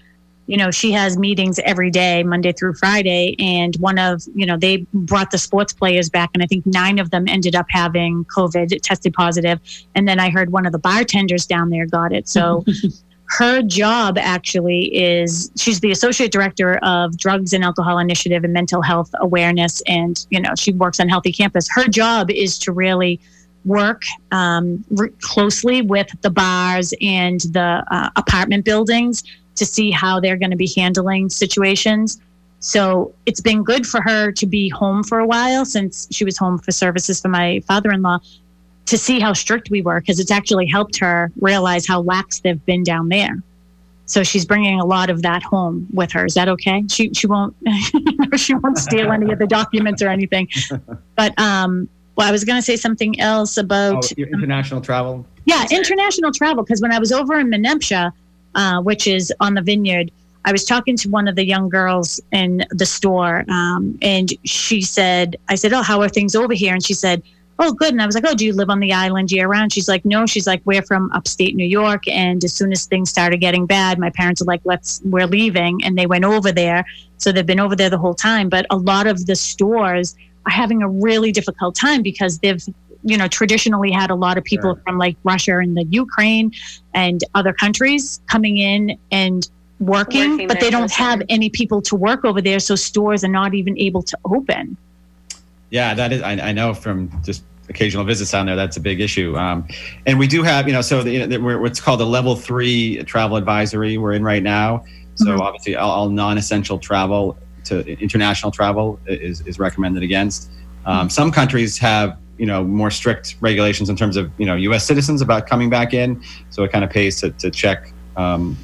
you 0.47 0.57
know, 0.57 0.71
she 0.71 0.93
has 0.93 1.17
meetings 1.17 1.59
every 1.61 1.91
day, 1.91 2.23
Monday 2.23 2.53
through 2.53 2.75
Friday. 2.75 3.37
And 3.39 3.77
one 3.77 3.99
of, 3.99 4.23
you 4.35 4.45
know, 4.45 4.57
they 4.57 4.79
brought 4.93 5.31
the 5.31 5.39
sports 5.39 5.73
players 5.73 6.11
back, 6.11 6.31
and 6.35 6.43
I 6.43 6.47
think 6.47 6.67
nine 6.67 6.99
of 6.99 7.11
them 7.11 7.29
ended 7.29 7.55
up 7.55 7.67
having 7.69 8.25
COVID, 8.25 8.81
tested 8.83 9.15
positive. 9.15 9.61
And 9.95 10.09
then 10.09 10.19
I 10.19 10.31
heard 10.31 10.51
one 10.51 10.67
of 10.67 10.73
the 10.73 10.79
bartenders 10.79 11.47
down 11.47 11.71
there 11.71 11.87
got 11.87 12.13
it. 12.13 12.29
So 12.29 12.65
her 13.39 13.63
job 13.63 14.19
actually 14.19 14.95
is 14.95 15.51
she's 15.57 15.81
the 15.81 15.91
associate 15.91 16.33
director 16.33 16.79
of 16.83 17.17
drugs 17.17 17.53
and 17.53 17.65
alcohol 17.65 17.99
initiative 17.99 18.45
and 18.45 18.53
mental 18.53 18.83
health 18.83 19.11
awareness. 19.21 19.81
And, 19.87 20.25
you 20.31 20.41
know, 20.41 20.51
she 20.57 20.73
works 20.73 21.01
on 21.01 21.09
Healthy 21.09 21.33
Campus. 21.33 21.69
Her 21.71 21.87
job 21.87 22.31
is 22.31 22.59
to 22.61 22.73
really 22.73 23.21
work 23.65 24.03
um, 24.33 24.85
r- 24.99 25.11
closely 25.21 25.83
with 25.83 26.09
the 26.23 26.31
bars 26.31 26.93
and 27.01 27.41
the 27.41 27.85
uh, 27.91 28.11
apartment 28.17 28.65
buildings 28.65 29.23
to 29.57 29.67
see 29.67 29.91
how 29.91 30.21
they're 30.21 30.37
going 30.37 30.51
to 30.51 30.57
be 30.57 30.73
handling 30.77 31.29
situations. 31.29 32.21
So 32.61 33.13
it's 33.27 33.41
been 33.41 33.65
good 33.65 33.87
for 33.87 34.01
her 34.03 34.31
to 34.33 34.47
be 34.47 34.69
home 34.69 35.03
for 35.03 35.19
a 35.19 35.27
while 35.27 35.65
since 35.65 36.07
she 36.11 36.25
was 36.25 36.39
home 36.39 36.59
for 36.59 36.71
services 36.71 37.21
for 37.21 37.29
my 37.29 37.61
father 37.67 37.91
in 37.91 38.03
law 38.03 38.19
to 38.87 38.99
see 38.99 39.21
how 39.21 39.33
strict 39.33 39.71
we 39.71 39.83
were 39.83 40.01
because 40.01 40.21
it's 40.21 40.31
actually 40.31 40.67
helped 40.67 40.99
her 40.99 41.33
realize 41.41 41.87
how 41.87 42.01
lax 42.03 42.41
they've 42.41 42.65
been 42.65 42.83
down 42.83 43.09
there. 43.09 43.43
So 44.07 44.23
she's 44.23 44.45
bringing 44.45 44.79
a 44.81 44.85
lot 44.85 45.11
of 45.11 45.23
that 45.23 45.43
home 45.43 45.87
with 45.93 46.13
her. 46.13 46.27
Is 46.27 46.35
that 46.35 46.49
okay? 46.49 46.85
She 46.89 47.13
she 47.15 47.27
won't 47.27 47.57
she 48.37 48.55
won't 48.55 48.79
steal 48.79 49.11
any 49.11 49.33
of 49.33 49.39
the 49.39 49.47
documents 49.47 50.03
or 50.03 50.09
anything. 50.09 50.49
But 51.17 51.39
um, 51.39 51.89
well, 52.17 52.29
I 52.29 52.33
was 52.33 52.45
going 52.45 52.59
to 52.59 52.63
say 52.63 52.77
something 52.77 53.21
else 53.21 53.57
oh, 53.57 53.63
about 53.63 54.17
your 54.19 54.29
international 54.29 54.81
travel. 54.81 55.27
yeah, 55.45 55.67
international 55.71 56.33
travel. 56.33 56.63
Because 56.65 56.81
when 56.81 56.93
I 56.93 56.99
was 56.99 57.13
over 57.13 57.39
in 57.39 57.49
Menemsha, 57.49 58.13
uh, 58.55 58.81
which 58.83 59.07
is 59.07 59.33
on 59.41 59.55
the 59.55 59.63
vineyard, 59.63 60.11
I 60.45 60.53
was 60.53 60.65
talking 60.65 60.97
to 60.97 61.09
one 61.09 61.29
of 61.29 61.37
the 61.37 61.45
young 61.45 61.69
girls 61.69 62.21
in 62.33 62.65
the 62.71 62.87
store, 62.87 63.45
um, 63.49 63.99
and 64.03 64.33
she 64.45 64.81
said, 64.81 65.37
"I 65.49 65.55
said, 65.55 65.73
oh, 65.73 65.83
how 65.83 66.01
are 66.01 66.09
things 66.09 66.35
over 66.35 66.53
here?" 66.53 66.75
And 66.75 66.85
she 66.85 66.95
said, 66.95 67.23
"Oh, 67.59 67.73
good." 67.73 67.93
And 67.93 68.03
I 68.03 68.07
was 68.07 68.17
like, 68.17 68.25
"Oh, 68.27 68.35
do 68.35 68.45
you 68.45 68.53
live 68.53 68.69
on 68.69 68.81
the 68.81 68.93
island 68.93 69.31
year 69.31 69.47
round?" 69.47 69.73
She's 69.73 69.89
like, 69.89 70.05
"No." 70.05 70.27
She's 70.27 70.47
like, 70.47 70.61
"We're 70.65 70.83
from 70.83 71.13
upstate 71.13 71.55
New 71.55 71.67
York, 71.67 72.09
and 72.09 72.43
as 72.43 72.53
soon 72.53 72.73
as 72.73 72.87
things 72.87 73.09
started 73.09 73.39
getting 73.39 73.67
bad, 73.67 73.99
my 73.99 74.11
parents 74.11 74.41
were 74.41 74.47
like, 74.47 74.63
let's, 74.65 75.01
we're 75.05 75.29
leaving,' 75.29 75.85
and 75.85 75.97
they 75.97 76.07
went 76.07 76.25
over 76.25 76.51
there. 76.51 76.85
So 77.19 77.31
they've 77.31 77.47
been 77.47 77.61
over 77.61 77.77
there 77.77 77.91
the 77.91 77.99
whole 77.99 78.15
time. 78.15 78.49
But 78.49 78.67
a 78.71 78.77
lot 78.77 79.07
of 79.07 79.27
the 79.27 79.37
stores 79.37 80.17
are 80.47 80.51
having 80.51 80.83
a 80.83 80.89
really 80.89 81.31
difficult 81.31 81.77
time 81.77 82.03
because 82.03 82.41
they've 82.41 82.65
you 83.05 83.17
know 83.17 83.29
traditionally 83.29 83.91
had 83.91 84.11
a 84.11 84.15
lot 84.15 84.39
of 84.39 84.45
people 84.45 84.75
Sure. 84.75 84.83
from 84.85 84.99
like 84.99 85.17
Russia 85.25 85.59
and 85.59 85.77
the 85.77 85.85
Ukraine 85.85 86.53
and 86.95 87.23
other 87.35 87.53
countries 87.53 88.21
coming 88.29 88.59
in 88.59 88.99
and 89.11 89.49
working, 89.81 90.31
Working 90.33 90.49
but 90.49 90.61
they 90.61 90.71
don't 90.71 90.91
for 90.91 91.03
have 91.03 91.23
any 91.29 91.51
people 91.51 91.83
to 91.83 91.97
work 91.97 92.25
over 92.25 92.41
there 92.41 92.61
so 92.61 92.77
stores 92.77 93.25
are 93.25 93.29
not 93.29 93.55
even 93.55 93.77
able 93.79 94.03
to 94.03 94.17
open 94.25 94.77
Yeah, 95.71 95.95
that 95.95 96.13
is. 96.13 96.23
I, 96.23 96.33
I 96.33 96.53
know 96.53 96.75
from 96.75 97.11
just 97.25 97.43
occasional 97.69 98.05
visits 98.05 98.31
down 98.31 98.47
there, 98.47 98.57
that's 98.57 98.77
a 98.77 98.81
big 98.81 99.01
issue. 99.01 99.37
Um, 99.37 99.67
and 100.07 100.19
we 100.19 100.27
do 100.27 100.43
have, 100.43 100.67
you 100.69 100.73
know, 100.75 100.83
so 100.83 101.03
the, 101.03 101.11
you 101.13 101.27
know, 101.27 101.41
we're 101.41 101.59
what's 101.59 101.81
called 101.81 102.01
the 102.01 102.07
level 102.07 102.37
three 102.37 103.03
travel 103.05 103.37
advisory 103.37 103.97
we're 103.99 104.13
in 104.13 104.23
right 104.23 104.43
now. 104.43 104.85
So 105.15 105.27
Mhm. 105.27 105.41
obviously, 105.41 105.77
all, 105.77 105.91
all 105.91 106.09
non-essential 106.11 106.79
travel 106.79 107.37
to 107.65 107.87
international 108.01 108.53
travel 108.53 109.01
is 109.07 109.41
is 109.43 109.59
recommended 109.59 110.03
against. 110.03 110.51
Um, 110.85 111.09
some 111.09 111.31
countries 111.31 111.79
have, 111.79 112.19
you 112.39 112.47
know, 112.47 112.65
more 112.65 112.91
strict 112.91 113.37
regulations 113.41 113.89
in 113.91 113.97
terms 113.97 114.17
of, 114.17 114.31
you 114.39 114.47
know, 114.47 114.55
U.S. 114.57 114.85
citizens 114.87 115.21
about 115.21 115.47
coming 115.47 115.71
back 115.71 115.93
in. 115.95 116.23
So 116.51 116.63
it 116.65 116.73
kind 116.73 116.85
of 116.85 116.91
pays 116.91 117.21
to 117.21 117.31
to 117.31 117.51
check 117.51 117.93
um, 118.17 118.57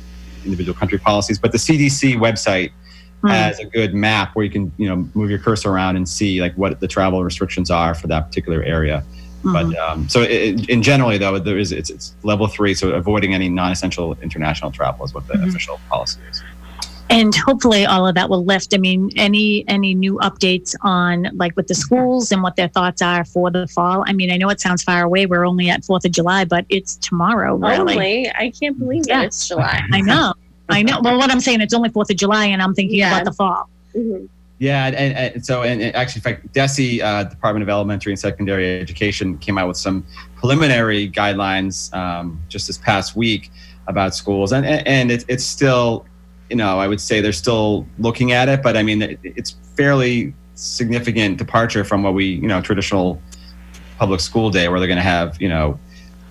individual 0.45 0.77
country 0.79 0.99
policies. 0.99 1.39
But 1.39 1.53
the 1.53 1.59
CDC 1.59 2.17
website 2.17 2.73
Hmm. 3.21 3.31
has 3.31 3.59
a 3.59 3.65
good 3.65 3.95
map 3.95 4.37
where 4.37 4.45
you 4.45 4.51
can 4.51 4.71
you 4.77 4.89
know 4.89 5.09
move 5.13 5.29
your 5.29 5.41
cursor 5.41 5.73
around 5.73 5.97
and 5.97 6.09
see 6.09 6.41
like 6.41 6.55
what 6.55 6.79
the 6.79 6.87
travel 6.87 7.25
restrictions 7.25 7.69
are 7.69 7.93
for 7.93 8.07
that 8.07 8.29
particular 8.29 8.63
area 8.63 9.03
Mhm. 9.43 9.53
but 9.53 9.77
um, 9.77 10.09
so 10.09 10.23
it, 10.23 10.71
in 10.71 10.85
generally 10.85 11.19
though 11.19 11.37
there 11.41 11.59
is 11.59 11.73
it's, 11.73 11.91
it's 11.91 12.15
level 12.23 12.47
three 12.47 12.75
so 12.75 12.91
avoiding 12.91 13.35
any 13.35 13.49
non-essential 13.49 14.17
international 14.23 14.71
travel 14.71 15.05
is 15.05 15.13
what 15.15 15.27
the 15.27 15.35
Mhm. 15.35 15.49
official 15.49 15.81
policy 15.91 16.21
is 16.31 16.45
and 17.11 17.35
hopefully 17.35 17.87
all 17.87 18.07
of 18.07 18.15
that 18.15 18.29
will 18.29 18.45
lift. 18.45 18.75
I 18.75 18.79
mean 18.79 19.11
any 19.17 19.67
any 19.69 19.95
new 19.95 20.19
updates 20.19 20.75
on 20.83 21.29
like 21.35 21.57
with 21.57 21.67
the 21.69 21.75
schools 21.75 22.33
and 22.33 22.43
what 22.43 22.57
their 22.57 22.69
thoughts 22.69 23.01
are 23.03 23.25
for 23.25 23.51
the 23.51 23.67
fall? 23.69 24.05
I 24.07 24.13
mean 24.13 24.31
i 24.31 24.37
know 24.37 24.49
it 24.51 24.61
sounds 24.61 24.83
far 24.83 25.03
away. 25.03 25.27
We're 25.27 25.47
only 25.47 25.71
at 25.71 25.85
fourth 25.85 26.05
of 26.05 26.13
july 26.13 26.45
but 26.45 26.65
it's 26.69 26.97
tomorrow 26.97 27.55
really. 27.57 27.95
Only, 27.95 28.29
I 28.31 28.51
can't 28.59 28.79
believe 28.79 29.05
Yeah. 29.07 29.21
that 29.21 29.27
it's 29.27 29.49
July. 29.49 29.83
i 29.93 30.01
know. 30.01 30.35
I 30.69 30.83
know. 30.83 31.01
Well 31.03 31.17
what 31.19 31.31
i'm 31.31 31.41
saying 31.41 31.61
it's 31.61 31.75
only 31.75 31.89
fourth 31.89 32.11
of 32.11 32.17
july 32.17 32.47
and 32.47 32.61
i'm 32.63 32.75
thinking 32.75 32.99
Yeah. 32.99 33.13
about 33.15 33.25
the 33.25 33.33
fall. 33.33 33.69
Mhm. 33.97 34.29
yeah 34.59 34.87
and, 34.87 34.97
and, 34.97 35.35
and 35.37 35.47
so 35.47 35.63
and, 35.63 35.81
and 35.81 35.95
actually 35.97 36.21
in 36.21 36.23
fact 36.25 36.53
DESE 36.53 37.01
uh, 37.03 37.25
department 37.25 37.63
of 37.63 37.69
elementary 37.69 38.13
and 38.13 38.19
secondary 38.21 38.81
education 38.81 39.39
came 39.39 39.57
out 39.57 39.69
with 39.69 39.77
some 39.79 40.05
preliminary 40.37 41.11
guidelines 41.11 41.93
um, 41.95 42.41
just 42.49 42.67
this 42.67 42.79
past 42.79 43.17
week 43.17 43.51
about 43.87 44.15
schools. 44.15 44.53
And 44.53 44.67
and, 44.67 44.87
and 44.87 45.11
it, 45.11 45.25
it's 45.29 45.45
still 45.45 46.05
you 46.51 46.57
know 46.57 46.79
i 46.79 46.87
would 46.87 47.01
say 47.01 47.21
they're 47.21 47.33
still 47.33 47.87
looking 47.99 48.33
at 48.33 48.49
it 48.49 48.63
but 48.63 48.77
i 48.77 48.83
mean 48.83 49.03
it, 49.03 49.19
it's 49.23 49.57
fairly 49.77 50.35
significant 50.59 51.39
departure 51.39 51.85
from 51.85 52.03
what 52.03 52.15
we, 52.15 52.25
you 52.27 52.49
know, 52.49 52.61
traditional 52.61 53.23
public 53.97 54.21
school 54.21 54.51
day 54.51 54.69
where 54.69 54.81
they're 54.81 54.89
going 54.89 54.97
to 54.97 55.03
have, 55.03 55.41
you 55.41 55.49
know, 55.49 55.79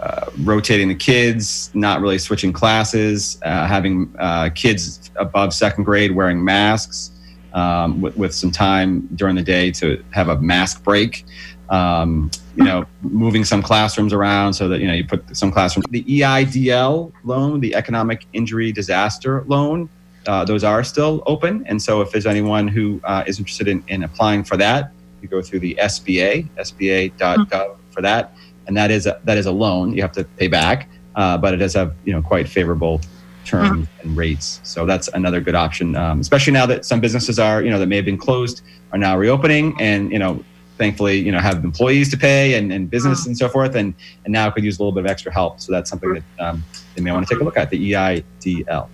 uh, 0.02 0.30
rotating 0.44 0.90
the 0.90 0.96
kids, 0.96 1.72
not 1.74 2.02
really 2.02 2.20
switching 2.20 2.54
classes, 2.54 3.40
uh, 3.44 3.66
having 3.66 4.14
uh, 4.20 4.50
kids 4.54 5.10
above 5.16 5.54
second 5.54 5.86
grade 5.86 6.12
wearing 6.12 6.44
masks 6.44 7.12
um, 7.54 8.02
with, 8.02 8.16
with 8.18 8.34
some 8.34 8.52
time 8.52 9.08
during 9.16 9.36
the 9.36 9.42
day 9.42 9.72
to 9.72 10.04
have 10.12 10.30
a 10.30 10.40
mask 10.40 10.84
break. 10.84 11.26
Um, 11.70 12.30
you 12.56 12.64
know, 12.64 12.86
moving 13.02 13.44
some 13.44 13.62
classrooms 13.62 14.14
around 14.14 14.54
so 14.54 14.70
that 14.70 14.80
you 14.80 14.88
know 14.88 14.94
you 14.94 15.06
put 15.06 15.36
some 15.36 15.52
classrooms. 15.52 15.86
The 15.90 16.04
EIDL 16.04 17.12
loan, 17.24 17.60
the 17.60 17.76
Economic 17.76 18.26
Injury 18.32 18.72
Disaster 18.72 19.44
Loan, 19.48 19.90
uh, 20.28 20.44
those 20.44 20.64
are 20.64 20.84
still 20.84 21.24
open. 21.26 21.66
And 21.68 21.82
so, 21.82 22.02
if 22.02 22.12
there's 22.12 22.26
anyone 22.26 22.68
who 22.68 23.00
uh, 23.04 23.24
is 23.26 23.40
interested 23.40 23.68
in, 23.68 23.84
in 23.88 24.04
applying 24.04 24.44
for 24.44 24.58
that, 24.58 24.92
you 25.22 25.28
go 25.28 25.42
through 25.42 25.60
the 25.60 25.78
SBA, 25.82 26.48
SBA.gov 26.58 27.78
for 27.92 28.02
that, 28.02 28.36
and 28.68 28.76
that 28.78 28.92
is 28.92 29.06
a, 29.06 29.20
that 29.24 29.38
is 29.38 29.46
a 29.46 29.52
loan 29.52 29.94
you 29.94 30.02
have 30.02 30.12
to 30.14 30.24
pay 30.24 30.48
back, 30.48 30.90
uh, 31.16 31.38
but 31.38 31.54
it 31.54 31.58
does 31.58 31.74
have 31.74 31.96
you 32.06 32.14
know 32.14 32.22
quite 32.22 32.48
favorable 32.48 33.02
terms 33.46 33.88
and 34.02 34.18
rates. 34.18 34.60
So 34.64 34.86
that's 34.86 35.08
another 35.10 35.40
good 35.40 35.56
option, 35.56 35.96
um, 35.96 36.20
especially 36.20 36.54
now 36.54 36.66
that 36.66 36.86
some 36.86 37.00
businesses 37.00 37.40
are 37.40 37.64
you 37.64 37.70
know 37.70 37.80
that 37.80 37.88
may 37.88 37.96
have 37.96 38.06
been 38.06 38.18
closed 38.18 38.62
are 38.92 38.98
now 38.98 39.18
reopening, 39.18 39.76
and 39.80 40.12
you 40.12 40.20
know 40.20 40.44
thankfully 40.78 41.18
you 41.18 41.32
know 41.32 41.40
have 41.40 41.64
employees 41.64 42.12
to 42.12 42.18
pay 42.18 42.54
and, 42.54 42.72
and 42.72 42.90
business 42.90 43.26
and 43.26 43.38
so 43.38 43.48
forth, 43.50 43.76
and 43.76 43.96
and 44.26 44.34
now 44.34 44.50
could 44.52 44.64
use 44.64 44.78
a 44.78 44.82
little 44.82 44.92
bit 44.92 45.06
of 45.06 45.10
extra 45.10 45.32
help. 45.32 45.60
So 45.60 45.72
that's 45.72 45.90
something 45.90 46.14
that 46.14 46.24
um, 46.40 46.64
they 46.96 47.02
may 47.02 47.12
want 47.12 47.28
to 47.28 47.34
take 47.34 47.42
a 47.42 47.44
look 47.44 47.58
at 47.58 47.70
the 47.70 47.94
EIDL. 47.94 48.90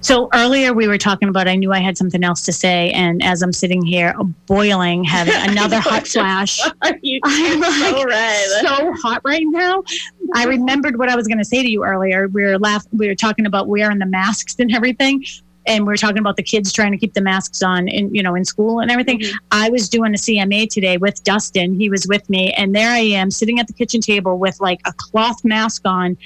So 0.00 0.28
earlier 0.34 0.72
we 0.72 0.88
were 0.88 0.98
talking 0.98 1.28
about, 1.28 1.46
I 1.48 1.56
knew 1.56 1.72
I 1.72 1.78
had 1.80 1.96
something 1.96 2.24
else 2.24 2.42
to 2.46 2.52
say. 2.52 2.90
And 2.92 3.22
as 3.22 3.42
I'm 3.42 3.52
sitting 3.52 3.82
here 3.84 4.14
boiling, 4.46 5.04
having 5.04 5.34
another 5.50 5.78
hot 5.80 6.06
flash, 6.06 6.60
You- 7.02 7.20
I'm 7.24 7.60
like 7.60 7.72
so 7.72 8.04
red. 8.04 8.48
so 8.62 8.92
hot 9.02 9.20
right 9.24 9.44
now. 9.46 9.82
I 10.34 10.44
remembered 10.44 10.98
what 10.98 11.08
I 11.08 11.16
was 11.16 11.26
going 11.28 11.38
to 11.38 11.44
say 11.44 11.62
to 11.62 11.68
you 11.68 11.84
earlier. 11.84 12.28
We 12.28 12.42
were 12.42 12.58
laugh, 12.58 12.84
we 12.92 13.06
were 13.08 13.14
talking 13.14 13.46
about 13.46 13.68
wearing 13.68 13.98
the 13.98 14.06
masks 14.06 14.56
and 14.58 14.74
everything. 14.74 15.24
And 15.64 15.84
we 15.86 15.92
were 15.92 15.96
talking 15.96 16.18
about 16.18 16.34
the 16.36 16.42
kids 16.42 16.72
trying 16.72 16.90
to 16.90 16.98
keep 16.98 17.14
the 17.14 17.20
masks 17.20 17.62
on 17.62 17.86
in, 17.86 18.12
you 18.12 18.20
know, 18.20 18.34
in 18.34 18.44
school 18.44 18.80
and 18.80 18.90
everything. 18.90 19.20
Mhm. 19.20 19.32
I 19.52 19.70
was 19.70 19.88
doing 19.88 20.12
a 20.12 20.18
CMA 20.18 20.66
today 20.68 20.96
with 20.96 21.22
Dustin. 21.22 21.78
He 21.78 21.88
was 21.88 22.04
with 22.08 22.28
me, 22.28 22.52
and 22.54 22.74
there 22.74 22.90
I 22.90 22.98
am 22.98 23.30
sitting 23.30 23.60
at 23.60 23.68
the 23.68 23.72
kitchen 23.72 24.00
table 24.00 24.38
with 24.38 24.60
like 24.60 24.80
a 24.86 24.92
cloth 24.96 25.44
mask 25.44 25.82
on. 25.84 26.16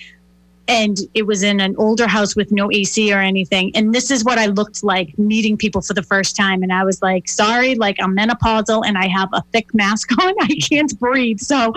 And 0.69 0.99
it 1.15 1.27
was 1.27 1.43
in 1.43 1.61
an 1.61 1.77
older 1.79 2.07
house 2.07 2.35
with 2.35 2.51
no 2.51 2.71
AC 2.73 3.13
or 3.13 3.21
anything. 3.21 3.75
And 3.77 3.95
this 3.95 4.11
is 4.11 4.25
what 4.25 4.39
I 4.39 4.47
looked 4.47 4.83
like 4.83 5.17
meeting 5.19 5.57
people 5.57 5.81
for 5.81 5.95
the 5.95 6.03
first 6.03 6.37
time. 6.37 6.63
And 6.63 6.73
I 6.73 6.85
was 6.85 7.01
like, 7.03 7.29
sorry, 7.29 7.75
like 7.75 7.97
I'm 8.01 8.17
menopausal 8.17 8.85
and 8.87 8.99
I 8.99 9.07
have 9.07 9.29
a 9.33 9.43
thick 9.53 9.73
mask 9.75 10.11
on. 10.23 10.35
I 10.41 10.57
can't 10.69 10.99
breathe. 10.99 11.41
So 11.41 11.73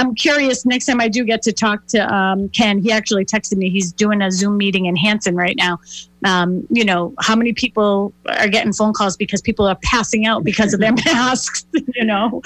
I'm 0.00 0.14
curious 0.14 0.64
next 0.64 0.86
time 0.86 0.98
I 0.98 1.08
do 1.08 1.24
get 1.24 1.42
to 1.42 1.52
talk 1.52 1.84
to 1.88 2.12
um, 2.12 2.48
Ken, 2.48 2.78
he 2.78 2.90
actually 2.90 3.26
texted 3.26 3.58
me. 3.58 3.68
He's 3.68 3.92
doing 3.92 4.22
a 4.22 4.30
Zoom 4.30 4.56
meeting 4.56 4.86
in 4.86 4.96
Hanson 4.96 5.36
right 5.36 5.54
now. 5.58 5.78
Um, 6.24 6.66
you 6.70 6.86
know, 6.86 7.12
how 7.20 7.36
many 7.36 7.52
people 7.52 8.14
are 8.26 8.48
getting 8.48 8.72
phone 8.72 8.94
calls 8.94 9.14
because 9.14 9.42
people 9.42 9.66
are 9.66 9.76
passing 9.82 10.24
out 10.24 10.42
because 10.42 10.72
of 10.72 10.80
their 10.80 10.92
masks, 11.04 11.66
you 11.94 12.04
know? 12.04 12.40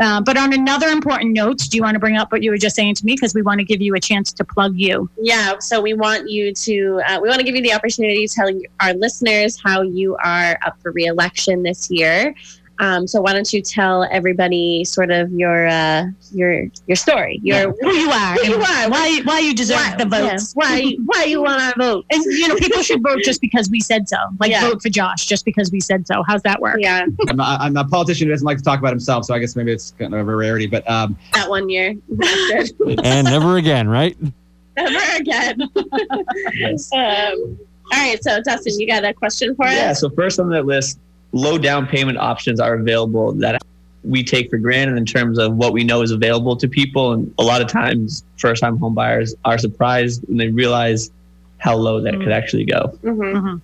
Uh, 0.00 0.20
but 0.20 0.36
on 0.36 0.52
another 0.52 0.88
important 0.88 1.32
note, 1.32 1.58
do 1.58 1.76
you 1.76 1.82
want 1.82 1.96
to 1.96 1.98
bring 1.98 2.16
up 2.16 2.30
what 2.30 2.44
you 2.44 2.52
were 2.52 2.56
just 2.56 2.76
saying 2.76 2.94
to 2.96 3.04
me? 3.04 3.14
Because 3.14 3.34
we 3.34 3.42
want 3.42 3.58
to 3.58 3.64
give 3.64 3.80
you 3.80 3.96
a 3.96 4.00
chance 4.00 4.32
to 4.32 4.44
plug 4.44 4.74
you. 4.76 5.10
Yeah, 5.20 5.58
so 5.58 5.80
we 5.80 5.94
want 5.94 6.30
you 6.30 6.54
to, 6.54 7.02
uh, 7.08 7.18
we 7.20 7.28
want 7.28 7.40
to 7.40 7.44
give 7.44 7.56
you 7.56 7.62
the 7.62 7.72
opportunity 7.72 8.28
to 8.28 8.32
tell 8.32 8.48
our 8.78 8.94
listeners 8.94 9.60
how 9.60 9.82
you 9.82 10.16
are 10.22 10.56
up 10.64 10.80
for 10.80 10.92
reelection 10.92 11.64
this 11.64 11.90
year. 11.90 12.32
Um, 12.78 13.06
so 13.06 13.20
why 13.20 13.32
don't 13.32 13.52
you 13.52 13.62
tell 13.62 14.04
everybody 14.10 14.84
sort 14.84 15.10
of 15.10 15.30
your 15.32 15.68
uh, 15.68 16.06
your 16.32 16.64
your 16.86 16.96
story, 16.96 17.38
your 17.42 17.72
Who 17.80 17.92
you 17.92 18.10
are. 18.10 18.34
Who 18.34 18.46
you 18.48 18.56
are. 18.56 18.90
Why, 18.90 19.20
why 19.24 19.38
you 19.38 19.54
deserve 19.54 19.76
why, 19.76 19.94
the 19.96 20.06
votes. 20.06 20.54
yeah, 20.56 20.64
why 20.64 20.96
why 21.04 21.24
you 21.24 21.42
want 21.42 21.62
our 21.62 21.74
vote? 21.78 22.06
And, 22.10 22.24
you 22.24 22.48
know, 22.48 22.56
people 22.56 22.82
should 22.82 23.02
vote 23.02 23.20
just 23.22 23.40
because 23.40 23.70
we 23.70 23.80
said 23.80 24.08
so. 24.08 24.16
Like, 24.40 24.50
Yeah. 24.50 24.62
vote 24.62 24.82
for 24.82 24.88
Josh 24.88 25.26
just 25.26 25.44
because 25.44 25.70
we 25.70 25.80
said 25.80 26.06
so. 26.06 26.24
How's 26.26 26.42
that 26.42 26.60
work? 26.60 26.78
Yeah, 26.80 27.06
I'm, 27.28 27.38
a, 27.38 27.56
I'm 27.60 27.76
a 27.76 27.84
politician 27.84 28.26
who 28.26 28.32
doesn't 28.32 28.46
like 28.46 28.58
to 28.58 28.64
talk 28.64 28.78
about 28.78 28.90
himself, 28.90 29.26
so 29.26 29.34
I 29.34 29.38
guess 29.38 29.54
maybe 29.54 29.70
it's 29.72 29.92
kind 29.98 30.14
of 30.14 30.26
a 30.26 30.34
rarity. 30.34 30.66
But 30.66 30.88
um, 30.90 31.16
that 31.34 31.48
one 31.48 31.68
year. 31.68 31.94
And 33.04 33.24
never 33.26 33.58
again, 33.58 33.88
right? 33.88 34.16
Never 34.76 35.16
again. 35.16 35.62
um, 36.94 37.58
all 37.92 37.98
right, 37.98 38.18
so 38.22 38.40
Dustin, 38.42 38.78
you 38.80 38.86
got 38.86 39.04
a 39.04 39.12
question 39.12 39.54
for 39.54 39.66
us? 39.66 39.74
Yeah. 39.74 39.92
So 39.92 40.08
first 40.10 40.40
on 40.40 40.48
that 40.50 40.66
list, 40.66 40.98
low 41.32 41.58
down 41.58 41.86
payment 41.86 42.18
options 42.18 42.60
are 42.60 42.74
available 42.74 43.32
that 43.32 43.62
we 44.04 44.22
take 44.24 44.50
for 44.50 44.58
granted 44.58 44.96
in 44.96 45.06
terms 45.06 45.38
of 45.38 45.54
what 45.54 45.72
we 45.72 45.84
know 45.84 46.02
is 46.02 46.10
available 46.10 46.56
to 46.56 46.68
people. 46.68 47.12
And 47.12 47.32
a 47.38 47.42
lot 47.42 47.60
of 47.62 47.68
times, 47.68 48.24
first 48.36 48.60
time 48.60 48.76
home 48.78 48.94
buyers 48.94 49.34
are 49.44 49.58
surprised 49.58 50.24
when 50.26 50.38
they 50.38 50.48
realize 50.48 51.10
how 51.58 51.76
low 51.76 52.00
that 52.00 52.14
could 52.14 52.32
actually 52.32 52.64
go. 52.64 52.98
Mhm. 53.04 53.32
Mhm. 53.32 53.60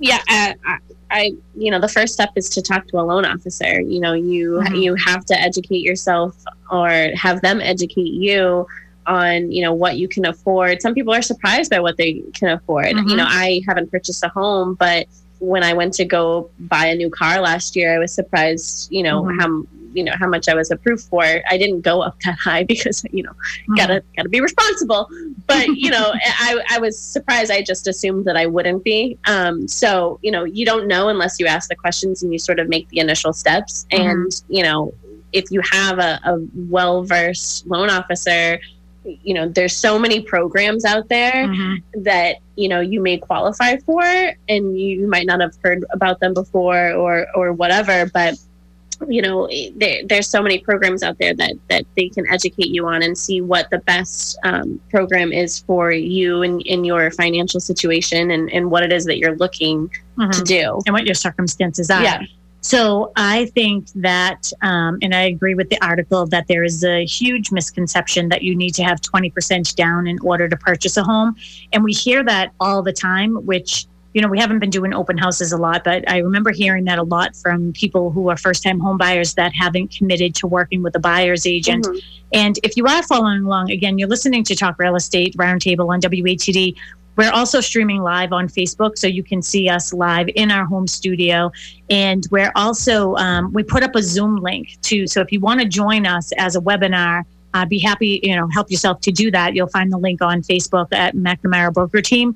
yeah 0.00 0.18
I, 0.28 0.54
I, 0.66 0.78
I 1.10 1.32
you 1.56 1.70
know 1.70 1.78
the 1.78 1.88
first 1.88 2.14
step 2.14 2.30
is 2.34 2.48
to 2.50 2.62
talk 2.62 2.86
to 2.88 2.98
a 2.98 3.02
loan 3.02 3.24
officer 3.26 3.80
you 3.80 4.00
know 4.00 4.14
you 4.14 4.60
Mhm. 4.64 4.82
you 4.82 4.94
have 4.96 5.24
to 5.26 5.38
educate 5.40 5.82
yourself 5.82 6.34
or 6.70 6.88
have 7.14 7.42
them 7.42 7.60
educate 7.60 8.12
you 8.12 8.66
on 9.06 9.52
you 9.52 9.62
know 9.62 9.72
what 9.74 9.98
you 9.98 10.08
can 10.08 10.24
afford 10.26 10.80
some 10.82 10.94
people 10.94 11.12
are 11.12 11.22
surprised 11.22 11.70
by 11.70 11.80
what 11.80 11.96
they 11.98 12.22
can 12.34 12.48
afford 12.48 12.86
Mhm. 12.86 13.10
you 13.10 13.16
know 13.16 13.26
i 13.28 13.60
haven't 13.68 13.90
purchased 13.90 14.24
a 14.24 14.28
home 14.28 14.74
but 14.74 15.06
when 15.40 15.62
i 15.64 15.72
went 15.72 15.92
to 15.94 16.04
go 16.04 16.50
buy 16.60 16.86
a 16.86 16.94
new 16.94 17.10
car 17.10 17.40
last 17.40 17.74
year 17.76 17.94
i 17.94 17.98
was 17.98 18.12
surprised 18.14 18.88
you 18.92 19.02
know 19.02 19.22
Mhm. 19.22 19.40
how 19.40 19.62
you 19.92 20.04
know 20.04 20.12
how 20.20 20.28
much 20.28 20.48
i 20.48 20.54
was 20.54 20.70
approved 20.70 21.02
for. 21.02 21.24
I 21.24 21.58
didn't 21.58 21.80
go 21.80 22.00
up 22.00 22.16
that 22.24 22.38
high 22.44 22.62
because 22.62 23.02
you 23.10 23.24
know 23.24 23.32
gotta 23.76 24.04
gotta 24.16 24.28
be 24.28 24.40
responsible. 24.40 25.08
But 25.48 25.66
you 25.84 25.90
know 25.90 26.12
i 26.48 26.60
i 26.70 26.78
was 26.78 26.96
surprised. 26.96 27.50
I 27.50 27.60
just 27.62 27.88
assumed 27.88 28.24
that 28.26 28.36
i 28.36 28.46
wouldn't 28.46 28.84
be. 28.84 29.18
Um 29.26 29.66
so 29.66 30.20
you 30.22 30.30
know 30.30 30.44
you 30.44 30.64
don't 30.64 30.86
know 30.86 31.08
unless 31.08 31.40
you 31.40 31.46
ask 31.46 31.68
the 31.68 31.74
questions 31.74 32.22
and 32.22 32.32
you 32.32 32.38
sort 32.38 32.60
of 32.60 32.68
make 32.68 32.88
the 32.90 33.00
initial 33.00 33.32
steps. 33.32 33.84
Mhm. 33.92 34.10
and 34.12 34.42
you 34.48 34.62
know 34.62 34.94
if 35.32 35.50
you 35.50 35.60
have 35.72 35.98
a, 35.98 36.20
a 36.24 36.38
well 36.68 37.02
versed 37.02 37.66
loan 37.66 37.90
officer 37.90 38.60
you 39.04 39.32
know 39.34 39.48
there's 39.48 39.74
so 39.76 39.98
many 39.98 40.20
programs 40.20 40.84
out 40.84 41.08
there 41.08 41.46
Mhm. 41.48 41.82
that 42.04 42.36
you 42.56 42.68
know 42.68 42.80
you 42.80 43.00
may 43.00 43.16
qualify 43.18 43.76
for 43.78 44.02
and 44.48 44.78
you 44.78 45.06
might 45.08 45.26
not 45.26 45.40
have 45.40 45.54
heard 45.64 45.84
about 45.90 46.20
them 46.20 46.34
before 46.34 46.92
or 46.92 47.26
or 47.34 47.52
whatever 47.52 48.10
but 48.12 48.34
you 49.08 49.22
know 49.22 49.48
there, 49.76 50.02
there's 50.06 50.28
so 50.28 50.42
many 50.42 50.58
programs 50.58 51.02
out 51.02 51.16
there 51.18 51.32
that 51.34 51.54
that 51.68 51.86
they 51.96 52.10
can 52.10 52.26
educate 52.28 52.68
you 52.68 52.86
on 52.86 53.02
and 53.02 53.16
see 53.16 53.40
what 53.40 53.70
the 53.70 53.78
best 53.78 54.38
um, 54.44 54.78
program 54.90 55.32
is 55.32 55.60
for 55.60 55.90
you 55.90 56.42
and 56.42 56.60
in 56.66 56.84
your 56.84 57.10
financial 57.10 57.60
situation 57.60 58.30
and, 58.30 58.50
and 58.52 58.70
what 58.70 58.82
it 58.82 58.92
is 58.92 59.06
that 59.06 59.16
you're 59.16 59.36
looking 59.36 59.90
Mhm. 60.18 60.30
to 60.32 60.42
do 60.42 60.80
And 60.86 60.92
what 60.92 61.06
your 61.06 61.14
circumstances 61.14 61.88
are. 61.90 62.02
yeah 62.02 62.20
So 62.60 63.10
I 63.16 63.46
think 63.46 63.88
that, 63.94 64.52
um, 64.62 64.98
and 65.02 65.14
I 65.14 65.22
agree 65.22 65.54
with 65.54 65.70
the 65.70 65.82
article, 65.84 66.26
that 66.26 66.46
there 66.46 66.62
is 66.62 66.84
a 66.84 67.04
huge 67.06 67.50
misconception 67.50 68.28
that 68.28 68.42
you 68.42 68.54
need 68.54 68.74
to 68.74 68.82
have 68.82 69.00
20% 69.00 69.74
down 69.76 70.06
in 70.06 70.18
order 70.20 70.48
to 70.48 70.56
purchase 70.56 70.96
a 70.96 71.02
home. 71.02 71.36
And 71.72 71.82
we 71.82 71.92
hear 71.92 72.22
that 72.24 72.52
all 72.60 72.82
the 72.82 72.92
time, 72.92 73.34
which, 73.46 73.86
you 74.12 74.20
know, 74.20 74.28
we 74.28 74.38
haven't 74.38 74.58
been 74.58 74.70
doing 74.70 74.92
open 74.92 75.16
houses 75.16 75.52
a 75.52 75.56
lot, 75.56 75.84
but 75.84 76.08
I 76.10 76.18
remember 76.18 76.52
hearing 76.52 76.84
that 76.84 76.98
a 76.98 77.02
lot 77.02 77.34
from 77.34 77.72
people 77.72 78.10
who 78.10 78.28
are 78.28 78.36
first 78.36 78.62
time 78.62 78.78
home 78.78 78.98
buyers 78.98 79.34
that 79.34 79.54
haven't 79.54 79.96
committed 79.96 80.34
to 80.36 80.46
working 80.46 80.82
with 80.82 80.94
a 80.96 81.00
buyer's 81.00 81.46
agent. 81.46 81.86
Mhm. 81.86 82.02
And 82.32 82.58
if 82.62 82.76
you 82.76 82.86
are 82.86 83.02
following 83.02 83.44
along, 83.44 83.70
again, 83.70 83.98
you're 83.98 84.08
listening 84.08 84.44
to 84.44 84.54
Talk 84.54 84.78
Real 84.78 84.96
Estate 84.96 85.34
Roundtable 85.36 85.88
on 85.88 86.00
WATD. 86.00 86.74
We're 87.20 87.32
also 87.32 87.60
streaming 87.60 88.00
live 88.02 88.32
on 88.32 88.48
Facebook, 88.48 88.96
so 88.96 89.06
you 89.06 89.22
can 89.22 89.42
see 89.42 89.68
us 89.68 89.92
live 89.92 90.30
in 90.36 90.50
our 90.50 90.64
home 90.64 90.86
studio. 90.86 91.52
And 91.90 92.26
we're 92.30 92.50
also, 92.56 93.14
um, 93.16 93.52
we 93.52 93.62
put 93.62 93.82
up 93.82 93.94
a 93.94 94.02
Zoom 94.02 94.36
link 94.36 94.78
too. 94.80 95.06
So 95.06 95.20
if 95.20 95.30
you 95.30 95.38
want 95.38 95.60
to 95.60 95.68
join 95.68 96.06
us 96.06 96.32
as 96.38 96.56
a 96.56 96.60
webinar, 96.62 97.24
uh, 97.52 97.66
be 97.66 97.78
happy, 97.78 98.20
you 98.22 98.34
know, 98.34 98.48
help 98.48 98.70
yourself 98.70 99.02
to 99.02 99.12
do 99.12 99.30
that. 99.32 99.54
You'll 99.54 99.66
find 99.68 99.92
the 99.92 99.98
link 99.98 100.22
on 100.22 100.40
Facebook 100.40 100.86
at 100.92 101.14
McNamara 101.14 101.74
Broker 101.74 102.00
Team 102.00 102.34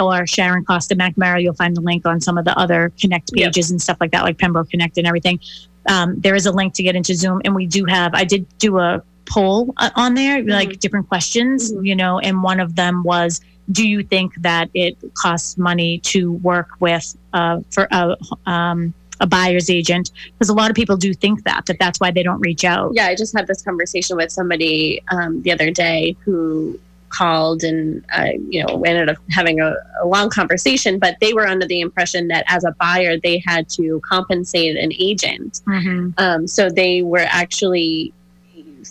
or 0.00 0.24
Sharon 0.28 0.64
Costa 0.64 0.94
McNamara. 0.94 1.42
You'll 1.42 1.54
find 1.54 1.76
the 1.76 1.80
link 1.80 2.06
on 2.06 2.20
some 2.20 2.38
of 2.38 2.44
the 2.44 2.56
other 2.56 2.92
Connect 3.00 3.32
Yep. 3.34 3.46
pages 3.46 3.72
and 3.72 3.82
stuff 3.82 3.96
like 4.00 4.12
that, 4.12 4.22
like 4.22 4.38
Pembroke 4.38 4.70
Connect 4.70 4.96
and 4.96 5.08
everything. 5.08 5.40
Um, 5.88 6.20
there 6.20 6.36
is 6.36 6.46
a 6.46 6.52
link 6.52 6.74
to 6.74 6.84
get 6.84 6.94
into 6.94 7.16
Zoom, 7.16 7.40
and 7.44 7.52
we 7.52 7.66
do 7.66 7.84
have. 7.86 8.14
I 8.14 8.22
did 8.22 8.46
do 8.60 8.78
a 8.78 9.02
poll 9.28 9.74
uh, 9.78 9.90
on 9.96 10.14
there, 10.14 10.44
like 10.44 10.78
different 10.78 11.08
questions, 11.08 11.72
Mhm. 11.72 11.86
you 11.86 11.96
know, 11.96 12.20
and 12.20 12.44
one 12.44 12.60
of 12.60 12.76
them 12.76 13.02
was, 13.02 13.40
do 13.70 13.86
you 13.86 14.02
think 14.02 14.34
that 14.42 14.68
it 14.74 14.96
costs 15.14 15.56
money 15.56 15.98
to 15.98 16.32
work 16.34 16.68
with 16.80 17.16
uh, 17.32 17.60
for 17.70 17.88
a 17.90 18.16
um, 18.46 18.92
a 19.20 19.26
buyer's 19.26 19.68
agent? 19.70 20.10
Because 20.32 20.48
a 20.48 20.54
lot 20.54 20.70
of 20.70 20.76
people 20.76 20.96
do 20.96 21.12
think 21.14 21.44
that 21.44 21.66
that 21.66 21.78
that's 21.78 22.00
why 22.00 22.10
they 22.10 22.22
don't 22.22 22.40
reach 22.40 22.64
out. 22.64 22.92
yeah 22.94 23.06
i 23.06 23.14
just 23.14 23.36
had 23.36 23.46
this 23.46 23.62
conversation 23.62 24.16
with 24.16 24.32
somebody 24.32 25.02
um, 25.10 25.42
the 25.42 25.52
other 25.52 25.70
day 25.70 26.16
who 26.24 26.78
called 27.10 27.62
and 27.64 28.04
uh, 28.16 28.28
you 28.48 28.64
know 28.64 28.82
ended 28.82 29.08
up 29.08 29.16
having 29.30 29.60
a, 29.60 29.74
a 30.02 30.06
long 30.06 30.30
conversation. 30.30 30.98
But 30.98 31.16
they 31.20 31.34
were 31.34 31.46
under 31.46 31.66
the 31.66 31.80
impression 31.80 32.28
that 32.28 32.44
as 32.48 32.64
a 32.64 32.72
buyer, 32.80 33.18
they 33.18 33.42
had 33.44 33.68
to 33.70 34.00
compensate 34.08 34.76
an 34.76 34.92
agent. 34.98 35.60
Mhm. 35.66 36.14
Um, 36.18 36.46
so 36.46 36.70
they 36.70 37.02
were 37.02 37.26
actually 37.28 38.12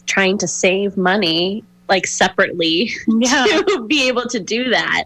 trying 0.06 0.38
to 0.38 0.48
save 0.48 0.98
money 0.98 1.64
like 1.90 2.08
separately 2.08 2.92
Yeah. 3.08 3.46
to 3.46 3.86
be 3.88 4.08
able 4.08 4.24
to 4.28 4.40
do 4.40 4.70
that. 4.70 5.04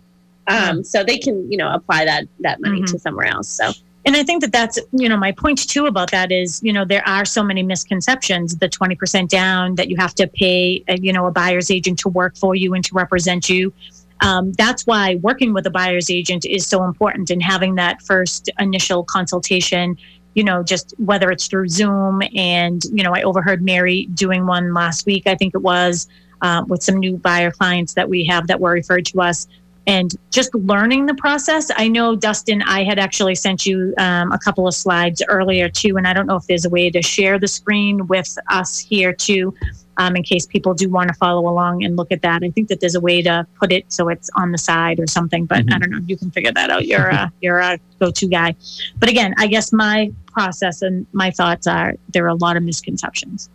Um, 0.48 0.84
so 0.84 1.04
they 1.04 1.18
can, 1.18 1.50
you 1.50 1.58
know, 1.58 1.74
apply 1.74 2.06
that 2.06 2.28
that 2.42 2.60
money 2.62 2.82
Mhm. 2.82 2.92
to 2.92 3.00
somewhere 3.00 3.28
else. 3.28 3.48
So 3.48 3.72
And 4.06 4.18
I 4.18 4.24
think 4.24 4.42
that 4.42 4.52
that's, 4.52 4.78
you 4.92 5.08
know, 5.08 5.16
my 5.16 5.32
point 5.32 5.66
too 5.70 5.86
about 5.86 6.12
that 6.12 6.30
is, 6.30 6.60
you 6.62 6.74
know, 6.74 6.84
there 6.84 7.08
are 7.08 7.24
so 7.24 7.42
many 7.42 7.64
misconceptions. 7.64 8.58
The 8.58 8.68
20% 8.68 9.30
down 9.30 9.76
that 9.76 9.90
you 9.90 9.96
have 9.96 10.14
to 10.16 10.28
pay, 10.28 10.84
uh, 10.90 10.98
you 11.02 11.14
know, 11.14 11.26
a 11.26 11.32
buyer's 11.32 11.72
agent 11.72 12.00
to 12.00 12.10
work 12.10 12.36
for 12.36 12.54
you 12.54 12.74
and 12.74 12.84
to 12.84 12.94
represent 12.94 13.48
you. 13.50 13.72
Um, 14.20 14.52
that's 14.58 14.86
why 14.86 15.16
working 15.22 15.54
with 15.54 15.66
a 15.68 15.70
buyer's 15.70 16.10
agent 16.10 16.44
is 16.44 16.68
so 16.68 16.84
important 16.84 17.30
and 17.30 17.42
having 17.42 17.76
that 17.76 18.02
first 18.02 18.50
initial 18.60 19.06
consultation, 19.06 19.98
you 20.36 20.44
know, 20.44 20.64
just 20.64 20.94
whether 20.98 21.32
it's 21.32 21.48
through 21.48 21.70
Zoom. 21.70 22.22
And, 22.36 22.84
you 22.92 23.04
know, 23.06 23.14
I 23.16 23.22
overheard 23.22 23.62
Mary 23.62 24.08
doing 24.14 24.46
one 24.46 24.74
last 24.74 25.06
week, 25.06 25.24
I 25.28 25.36
think 25.36 25.56
it 25.56 25.62
was, 25.62 26.08
uh, 26.44 26.64
with 26.68 26.84
some 26.84 26.98
new 26.98 27.18
buyer 27.18 27.50
clients 27.50 27.94
that 27.96 28.08
we 28.08 28.24
have 28.26 28.46
that 28.48 28.60
were 28.60 28.72
referred 28.72 29.06
to 29.08 29.22
us 29.22 29.48
and 29.86 30.16
just 30.32 30.54
learning 30.56 31.08
the 31.08 31.16
process. 31.16 31.70
I 31.76 31.88
know, 31.88 32.16
Dustin, 32.16 32.62
I 32.62 32.84
had 32.84 33.00
actually 33.00 33.36
sent 33.36 33.66
you 33.66 33.94
um, 33.98 34.32
a 34.32 34.38
couple 34.38 34.68
of 34.68 34.74
slides 34.74 35.22
earlier 35.28 35.68
too, 35.68 35.98
and 35.98 36.08
I 36.08 36.14
don't 36.14 36.28
know 36.28 36.36
if 36.36 36.48
there's 36.48 36.66
a 36.66 36.70
way 36.70 36.90
to 36.90 37.02
share 37.02 37.40
the 37.40 37.48
screen 37.48 38.08
with 38.08 38.38
us 38.50 38.80
here 38.80 39.12
too, 39.12 39.54
um, 39.98 40.16
in 40.16 40.24
case 40.24 40.46
people 40.46 40.74
do 40.74 40.90
want 40.90 41.10
to 41.10 41.14
follow 41.16 41.50
along 41.50 41.84
and 41.84 41.98
look 41.98 42.12
at 42.12 42.22
that. 42.22 42.44
I 42.44 42.50
think 42.50 42.70
that 42.70 42.80
there's 42.80 42.96
a 42.96 43.02
way 43.02 43.22
to 43.24 43.46
put 43.60 43.72
it 43.72 43.92
so 43.92 44.08
it's 44.10 44.30
on 44.36 44.52
the 44.52 44.58
side 44.58 45.00
or 45.00 45.08
something, 45.08 45.46
but 45.46 45.60
I 45.74 45.80
don't 45.80 45.90
know. 45.90 46.00
You 46.06 46.18
can 46.18 46.32
figure 46.32 46.52
that 46.54 46.70
out. 46.70 46.88
You're 46.88 47.10
a 47.10 47.32
you're 47.42 47.60
a 47.60 47.78
go-to 48.00 48.28
guy. 48.28 48.56
But 49.00 49.10
again, 49.10 49.34
I 49.38 49.48
guess 49.48 49.74
my 49.74 50.12
process 50.28 50.82
and 50.82 51.06
my 51.12 51.30
thoughts 51.30 51.68
are 51.68 51.96
there 52.10 52.26
are 52.26 52.30
a 52.30 52.36
lot 52.36 52.58
of 52.58 52.64
misconceptions. 52.64 53.50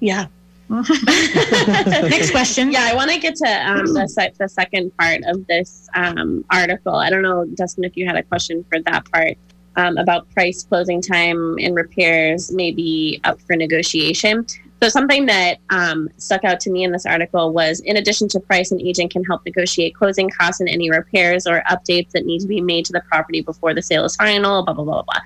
yeah. 0.00 0.26
Next 2.10 2.30
question. 2.30 2.70
Yeah, 2.70 2.84
I 2.84 2.94
want 2.94 3.10
to 3.10 3.18
get 3.18 3.34
to 3.36 3.68
um, 3.68 3.86
the, 3.86 4.32
the 4.38 4.48
second 4.48 4.96
part 4.96 5.20
of 5.26 5.44
this 5.48 5.88
um, 5.96 6.44
article. 6.48 6.94
I 6.94 7.10
don't 7.10 7.22
know, 7.22 7.44
Dustin, 7.54 7.82
if 7.82 7.96
you 7.96 8.06
had 8.06 8.14
a 8.14 8.22
question 8.22 8.64
for 8.70 8.80
that 8.82 9.10
part 9.10 9.36
um, 9.74 9.98
about 9.98 10.30
price, 10.30 10.62
closing 10.62 11.02
time, 11.02 11.58
and 11.58 11.74
repairs, 11.74 12.52
maybe 12.52 13.20
up 13.24 13.40
for 13.40 13.56
negotiation. 13.56 14.46
So, 14.80 14.88
something 14.88 15.26
that 15.26 15.58
um, 15.70 16.08
stuck 16.18 16.44
out 16.44 16.60
to 16.60 16.70
me 16.70 16.84
in 16.84 16.92
this 16.92 17.04
article 17.04 17.52
was 17.52 17.80
in 17.80 17.96
addition 17.96 18.28
to 18.28 18.38
price, 18.38 18.70
an 18.70 18.80
agent 18.80 19.10
can 19.10 19.24
help 19.24 19.44
negotiate 19.44 19.96
closing 19.96 20.30
costs 20.30 20.60
and 20.60 20.68
any 20.68 20.88
repairs 20.88 21.48
or 21.48 21.64
updates 21.68 22.12
that 22.12 22.24
need 22.24 22.40
to 22.42 22.46
be 22.46 22.60
made 22.60 22.84
to 22.84 22.92
the 22.92 23.02
property 23.02 23.40
before 23.40 23.74
the 23.74 23.82
sale 23.82 24.04
is 24.04 24.14
final, 24.14 24.64
blah, 24.64 24.72
blah, 24.72 24.84
blah, 24.84 25.02
blah. 25.02 25.20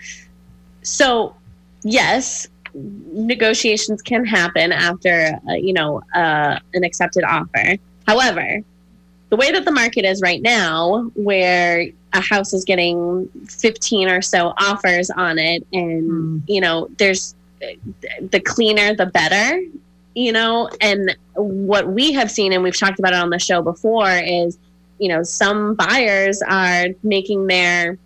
So, 0.82 1.36
yes, 1.82 2.48
negotiations 2.74 4.02
can 4.02 4.24
happen 4.24 4.72
after 4.72 5.38
uh, 5.48 5.54
you 5.54 5.72
know 5.72 6.02
uh, 6.14 6.58
an 6.74 6.84
accepted 6.84 7.24
offer. 7.24 7.76
However, 8.06 8.60
the 9.30 9.36
way 9.36 9.50
that 9.52 9.64
the 9.64 9.70
market 9.70 10.04
is 10.04 10.20
right 10.20 10.42
now, 10.42 11.10
where 11.14 11.88
a 12.12 12.20
house 12.20 12.52
is 12.52 12.64
getting 12.64 13.28
15 13.48 14.08
or 14.08 14.22
so 14.22 14.52
offers 14.58 15.10
on 15.10 15.38
it, 15.38 15.66
and 15.72 16.02
Mm. 16.10 16.42
you 16.46 16.60
know, 16.60 16.88
there's 16.98 17.34
the 18.30 18.40
cleaner, 18.40 18.94
the 18.94 19.06
better, 19.06 19.60
you 20.14 20.32
know, 20.32 20.68
and 20.80 21.16
what 21.34 21.88
we 21.88 22.12
have 22.12 22.30
seen, 22.30 22.52
and 22.52 22.62
we've 22.62 22.76
talked 22.76 22.98
about 22.98 23.12
it 23.12 23.18
on 23.18 23.30
the 23.30 23.38
show 23.38 23.62
before, 23.62 24.10
is 24.10 24.58
you 24.98 25.08
know, 25.08 25.22
some 25.22 25.74
buyers 25.74 26.40
are 26.42 26.86
making 27.02 27.46
their 27.48 27.98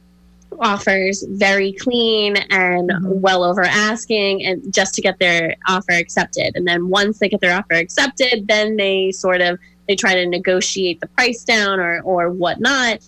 offers 0.61 1.25
very 1.31 1.73
clean 1.73 2.37
and 2.51 2.91
Mhm. 2.91 3.21
well 3.21 3.45
over 3.45 3.63
asking 3.63 4.45
and 4.45 4.73
just 4.73 4.95
to 4.95 5.03
get 5.03 5.19
their 5.19 5.55
offer 5.69 5.93
accepted 5.93 6.53
and 6.57 6.67
then 6.67 6.89
once 6.89 7.19
they 7.19 7.29
get 7.29 7.41
their 7.41 7.57
offer 7.57 7.75
accepted 7.75 8.47
then 8.49 8.77
they 8.77 9.13
sort 9.13 9.41
of 9.41 9.59
they 9.89 9.95
try 9.95 10.15
to 10.15 10.27
negotiate 10.27 11.01
the 11.01 11.07
price 11.09 11.45
down 11.45 11.79
or 11.79 12.01
or 12.03 12.31
whatnot 12.31 12.99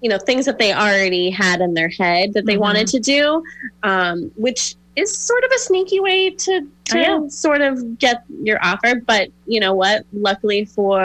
you 0.00 0.08
know 0.08 0.18
things 0.18 0.44
that 0.46 0.58
they 0.58 0.72
already 0.72 1.30
had 1.30 1.60
in 1.60 1.74
their 1.74 1.88
head 1.88 2.34
that 2.34 2.46
they 2.46 2.56
Mhm. 2.56 2.60
wanted 2.60 2.86
to 2.88 3.00
do 3.00 3.42
um, 3.82 4.30
which 4.36 4.74
is 4.94 5.16
sort 5.16 5.42
of 5.42 5.50
a 5.54 5.58
sneaky 5.58 6.00
way 6.00 6.28
to, 6.30 6.60
to 6.84 6.98
Oh, 6.98 7.00
yeah. 7.00 7.28
sort 7.28 7.62
of 7.62 7.98
get 7.98 8.24
your 8.42 8.58
offer 8.62 8.96
but 9.06 9.30
you 9.46 9.58
know 9.58 9.72
what 9.72 10.04
luckily 10.12 10.66
for 10.66 11.00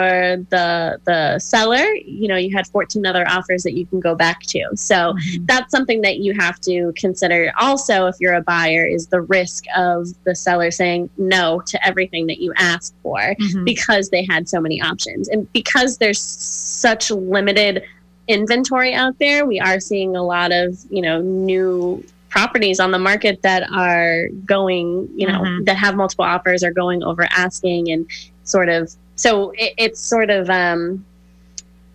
the 0.50 1.00
the 1.04 1.38
seller 1.38 1.82
you 2.04 2.28
know 2.28 2.36
you 2.36 2.54
had 2.54 2.66
14 2.66 3.06
other 3.06 3.26
offers 3.26 3.62
that 3.62 3.72
you 3.72 3.86
can 3.86 3.98
go 3.98 4.14
back 4.14 4.40
to 4.42 4.62
so 4.74 5.14
Mhm. 5.14 5.46
that's 5.46 5.70
something 5.70 6.02
that 6.02 6.18
you 6.18 6.34
have 6.34 6.60
to 6.60 6.92
consider 6.96 7.50
also 7.58 8.06
if 8.06 8.16
you're 8.20 8.34
a 8.34 8.42
buyer 8.42 8.84
is 8.86 9.06
the 9.06 9.22
risk 9.22 9.64
of 9.74 10.08
the 10.24 10.34
seller 10.34 10.70
saying 10.70 11.08
no 11.16 11.62
to 11.66 11.86
everything 11.86 12.26
that 12.26 12.38
you 12.40 12.52
asked 12.58 12.94
for 13.02 13.18
Mhm. 13.40 13.64
because 13.64 14.10
they 14.10 14.26
had 14.28 14.46
so 14.48 14.60
many 14.60 14.82
options 14.82 15.28
and 15.28 15.50
because 15.54 15.96
there's 15.96 16.20
such 16.20 17.10
limited 17.10 17.82
inventory 18.26 18.92
out 18.92 19.18
there 19.18 19.46
we 19.46 19.58
are 19.58 19.80
seeing 19.80 20.14
a 20.14 20.22
lot 20.22 20.52
of 20.52 20.76
you 20.90 21.00
know 21.00 21.22
new 21.22 22.04
properties 22.28 22.78
on 22.80 22.90
the 22.90 22.98
market 22.98 23.42
that 23.42 23.62
are 23.72 24.28
going 24.44 25.08
you 25.16 25.26
know 25.26 25.40
Mhm. 25.40 25.64
that 25.66 25.76
have 25.76 25.96
multiple 25.96 26.24
offers 26.24 26.62
are 26.62 26.72
going 26.72 27.02
over 27.02 27.26
asking 27.30 27.90
and 27.90 28.06
sort 28.44 28.68
of 28.68 28.90
so 29.16 29.50
it, 29.52 29.72
it's 29.78 30.00
sort 30.00 30.30
of 30.30 30.48
um 30.50 31.04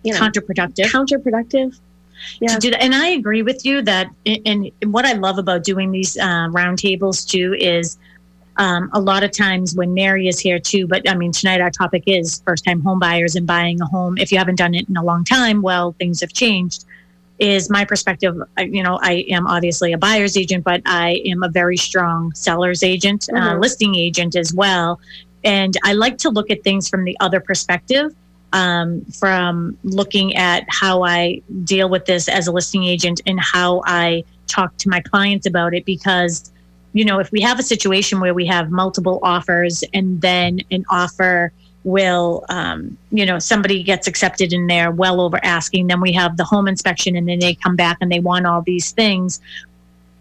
you 0.02 0.12
know 0.12 0.18
counterproductive. 0.20 0.84
counterproductive 0.86 1.78
Yeah. 2.40 2.48
to 2.54 2.58
do 2.58 2.70
that. 2.70 2.82
And 2.82 2.94
I 2.94 3.08
agree 3.08 3.42
with 3.42 3.64
you 3.66 3.82
that, 3.82 4.08
and 4.24 4.70
and 4.80 4.92
what 4.94 5.04
I 5.04 5.12
love 5.12 5.36
about 5.38 5.62
doing 5.64 5.90
these 5.90 6.16
uh, 6.16 6.48
roundtables 6.50 7.28
too 7.28 7.54
is 7.58 7.98
um, 8.56 8.88
a 8.92 9.00
lot 9.00 9.24
of 9.24 9.30
times 9.32 9.74
when 9.74 9.94
Mary 9.94 10.28
is 10.28 10.38
here 10.38 10.58
too. 10.60 10.86
But 10.86 11.08
I 11.08 11.14
mean, 11.16 11.32
tonight 11.32 11.60
our 11.60 11.70
topic 11.70 12.04
is 12.06 12.40
first 12.46 12.64
time 12.64 12.80
home 12.80 12.98
buyers 13.00 13.34
and 13.34 13.46
buying 13.46 13.80
a 13.80 13.86
home. 13.86 14.16
If 14.16 14.30
you 14.30 14.38
haven't 14.38 14.56
done 14.56 14.74
it 14.74 14.88
in 14.88 14.96
a 14.96 15.02
long 15.02 15.24
time, 15.24 15.60
well, 15.60 15.92
things 15.98 16.20
have 16.20 16.32
changed. 16.32 16.84
Is 17.40 17.68
my 17.68 17.84
perspective, 17.84 18.36
you 18.58 18.82
know, 18.82 18.98
I 19.02 19.24
am 19.28 19.46
obviously 19.46 19.92
a 19.92 19.98
buyer's 19.98 20.36
agent, 20.36 20.62
but 20.62 20.82
I 20.86 21.20
am 21.26 21.42
a 21.42 21.48
very 21.48 21.76
strong 21.76 22.32
seller's 22.34 22.84
agent, 22.84 23.28
uh, 23.34 23.54
Mhm. 23.54 23.60
listing 23.60 23.96
agent 23.96 24.36
as 24.36 24.54
well. 24.54 25.00
And 25.42 25.76
I 25.82 25.94
like 25.94 26.16
to 26.18 26.30
look 26.30 26.48
at 26.50 26.62
things 26.62 26.88
from 26.88 27.04
the 27.04 27.16
other 27.20 27.40
perspective 27.40 28.14
um, 28.52 29.04
from 29.06 29.76
looking 29.82 30.36
at 30.36 30.64
how 30.68 31.02
I 31.02 31.42
deal 31.64 31.88
with 31.88 32.06
this 32.06 32.28
as 32.28 32.46
a 32.46 32.52
listing 32.52 32.84
agent 32.84 33.20
and 33.26 33.40
how 33.40 33.82
I 33.84 34.22
talk 34.46 34.76
to 34.78 34.88
my 34.88 35.00
clients 35.00 35.44
about 35.44 35.74
it. 35.74 35.84
Because, 35.84 36.52
you 36.92 37.04
know, 37.04 37.18
if 37.18 37.32
we 37.32 37.40
have 37.40 37.58
a 37.58 37.64
situation 37.64 38.20
where 38.20 38.32
we 38.32 38.46
have 38.46 38.70
multiple 38.70 39.18
offers 39.24 39.82
and 39.92 40.20
then 40.20 40.60
an 40.70 40.84
offer 40.88 41.52
will, 41.84 42.44
um, 42.48 42.96
you 43.10 43.24
know, 43.26 43.38
somebody 43.38 43.82
gets 43.82 44.06
accepted 44.06 44.52
and 44.52 44.68
they're 44.68 44.90
well 44.90 45.20
over 45.20 45.38
asking, 45.44 45.86
then 45.86 46.00
we 46.00 46.12
have 46.12 46.36
the 46.36 46.44
home 46.44 46.66
inspection 46.66 47.14
and 47.14 47.28
then 47.28 47.38
they 47.38 47.54
come 47.54 47.76
back 47.76 47.98
and 48.00 48.10
they 48.10 48.20
want 48.20 48.46
all 48.46 48.62
these 48.62 48.90
things. 48.92 49.40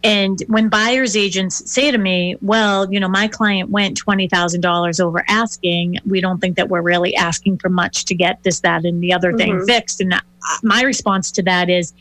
And 0.06 0.43
when 0.47 0.67
buyer's 0.67 1.15
agents 1.15 1.71
say 1.71 1.89
to 1.89 1.97
me, 1.97 2.36
well, 2.41 2.91
you 2.91 2.99
know, 2.99 3.08
my 3.08 3.30
client 3.30 3.69
went 3.69 3.97
$20,000 3.97 4.99
over 4.99 5.23
asking, 5.30 5.99
we 6.06 6.19
don't 6.19 6.39
think 6.39 6.58
that 6.58 6.67
we're 6.67 6.82
really 6.82 7.15
asking 7.15 7.60
for 7.60 7.69
much 7.69 8.04
to 8.06 8.15
get 8.15 8.43
this, 8.43 8.60
that, 8.60 8.84
and 8.84 9.02
the 9.02 9.13
other 9.13 9.32
thing 9.32 9.54
Mhm. 9.60 9.65
fixed. 9.65 10.02
And 10.02 10.13
uh, 10.13 10.19
my 10.62 10.82
response 10.82 11.32
to 11.32 11.43
that 11.43 11.69
is, 11.69 11.93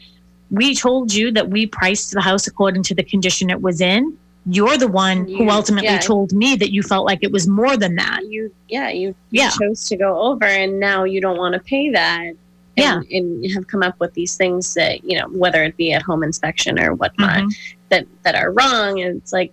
we 0.50 0.74
told 0.74 1.14
you 1.14 1.30
that 1.30 1.48
we 1.48 1.64
priced 1.64 2.10
the 2.12 2.20
house 2.20 2.48
according 2.48 2.82
to 2.84 2.94
the 2.94 3.04
condition 3.04 3.48
it 3.50 3.62
was 3.62 3.80
in. 3.80 4.18
You're 4.46 4.76
the 4.76 4.88
one 4.88 5.28
who 5.28 5.48
ultimately 5.50 5.88
yeah. 5.90 5.98
told 6.00 6.32
me 6.32 6.56
that 6.56 6.72
you 6.72 6.82
felt 6.82 7.06
like 7.06 7.20
it 7.22 7.30
was 7.30 7.46
more 7.46 7.76
than 7.76 7.94
that. 7.96 8.20
you 8.28 8.52
yeah 8.68 8.88
you, 8.90 9.14
you 9.30 9.48
chose 9.60 9.86
to 9.88 9.96
go 9.96 10.20
over 10.20 10.44
and 10.44 10.80
now 10.80 11.04
you 11.04 11.20
don't 11.20 11.36
want 11.38 11.54
to 11.54 11.60
pay 11.60 11.90
that 11.90 12.32
Yeah. 12.76 12.96
and, 12.96 13.06
and 13.10 13.44
you 13.44 13.54
have 13.54 13.66
come 13.68 13.82
up 13.84 14.00
with 14.00 14.14
these 14.14 14.36
things 14.36 14.74
that 14.74 15.04
you 15.04 15.16
know 15.18 15.28
whether 15.28 15.62
it 15.62 15.76
be 15.76 15.92
at 15.92 16.02
home 16.02 16.22
inspection 16.24 16.78
or 16.80 16.94
whatnot 16.94 17.42
Mhm. 17.44 17.54
that 17.90 18.06
that 18.24 18.34
are 18.34 18.50
wrong 18.52 19.00
and 19.00 19.18
it's 19.18 19.32
like 19.32 19.52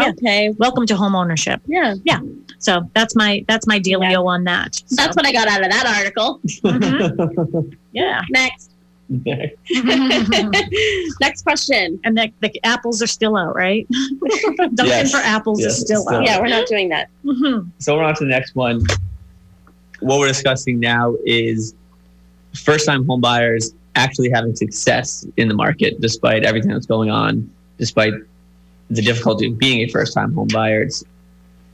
Yeah. 0.00 0.10
okay 0.10 0.50
Welcome 0.58 0.86
to 0.86 0.96
home 0.96 1.14
ownership. 1.14 1.60
yeah 1.66 1.94
yeah. 2.04 2.20
So 2.58 2.88
that's 2.94 3.14
my 3.14 3.44
that's 3.48 3.66
my 3.66 3.78
dealio 3.78 4.24
on 4.26 4.44
that. 4.44 4.76
So, 4.76 4.96
that's 4.96 5.14
what 5.14 5.26
i 5.26 5.32
got 5.32 5.46
out 5.48 5.62
of 5.62 5.70
that 5.70 5.86
article 5.98 6.40
Mhm. 6.64 7.76
yeah. 7.92 8.22
next 8.30 8.65
next 11.20 11.42
question 11.42 11.98
and 12.04 12.16
the, 12.18 12.30
the 12.40 12.60
apples 12.64 13.02
are 13.02 13.06
still 13.06 13.36
out, 13.36 13.54
right? 13.54 13.86
Duncan 14.74 14.86
Yes. 14.86 15.10
for 15.12 15.18
apples 15.18 15.60
Yes, 15.60 15.78
is 15.78 15.84
still 15.84 16.02
still 16.02 16.16
out. 16.16 16.24
yeah 16.24 16.40
we're 16.40 16.48
not 16.48 16.66
doing 16.66 16.88
that 16.90 17.08
Mhm. 17.24 17.68
so 17.78 17.96
we're 17.96 18.04
on 18.04 18.14
to 18.16 18.24
the 18.24 18.30
next 18.30 18.54
one. 18.54 18.82
What 20.00 20.18
we're 20.18 20.28
discussing 20.28 20.78
now 20.80 21.14
is 21.24 21.74
first 22.54 22.86
time 22.86 23.06
home 23.06 23.20
buyers 23.20 23.74
actually 23.94 24.30
having 24.30 24.54
success 24.54 25.26
in 25.36 25.48
the 25.48 25.54
market 25.54 26.00
despite 26.00 26.44
everything 26.44 26.70
that's 26.70 26.86
going 26.86 27.10
on, 27.10 27.50
despite 27.78 28.12
the 28.90 29.02
difficulty 29.02 29.46
of 29.48 29.58
being 29.58 29.80
a 29.80 29.88
first 29.88 30.14
time 30.14 30.32
home 30.34 30.48
buyer. 30.52 30.82
It's 30.82 31.02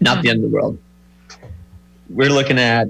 not 0.01 0.23
the 0.23 0.31
end 0.31 0.45
of 0.45 0.51
the 0.51 0.55
world. 0.55 0.79
We're 2.11 2.31
looking 2.31 2.59
at 2.59 2.89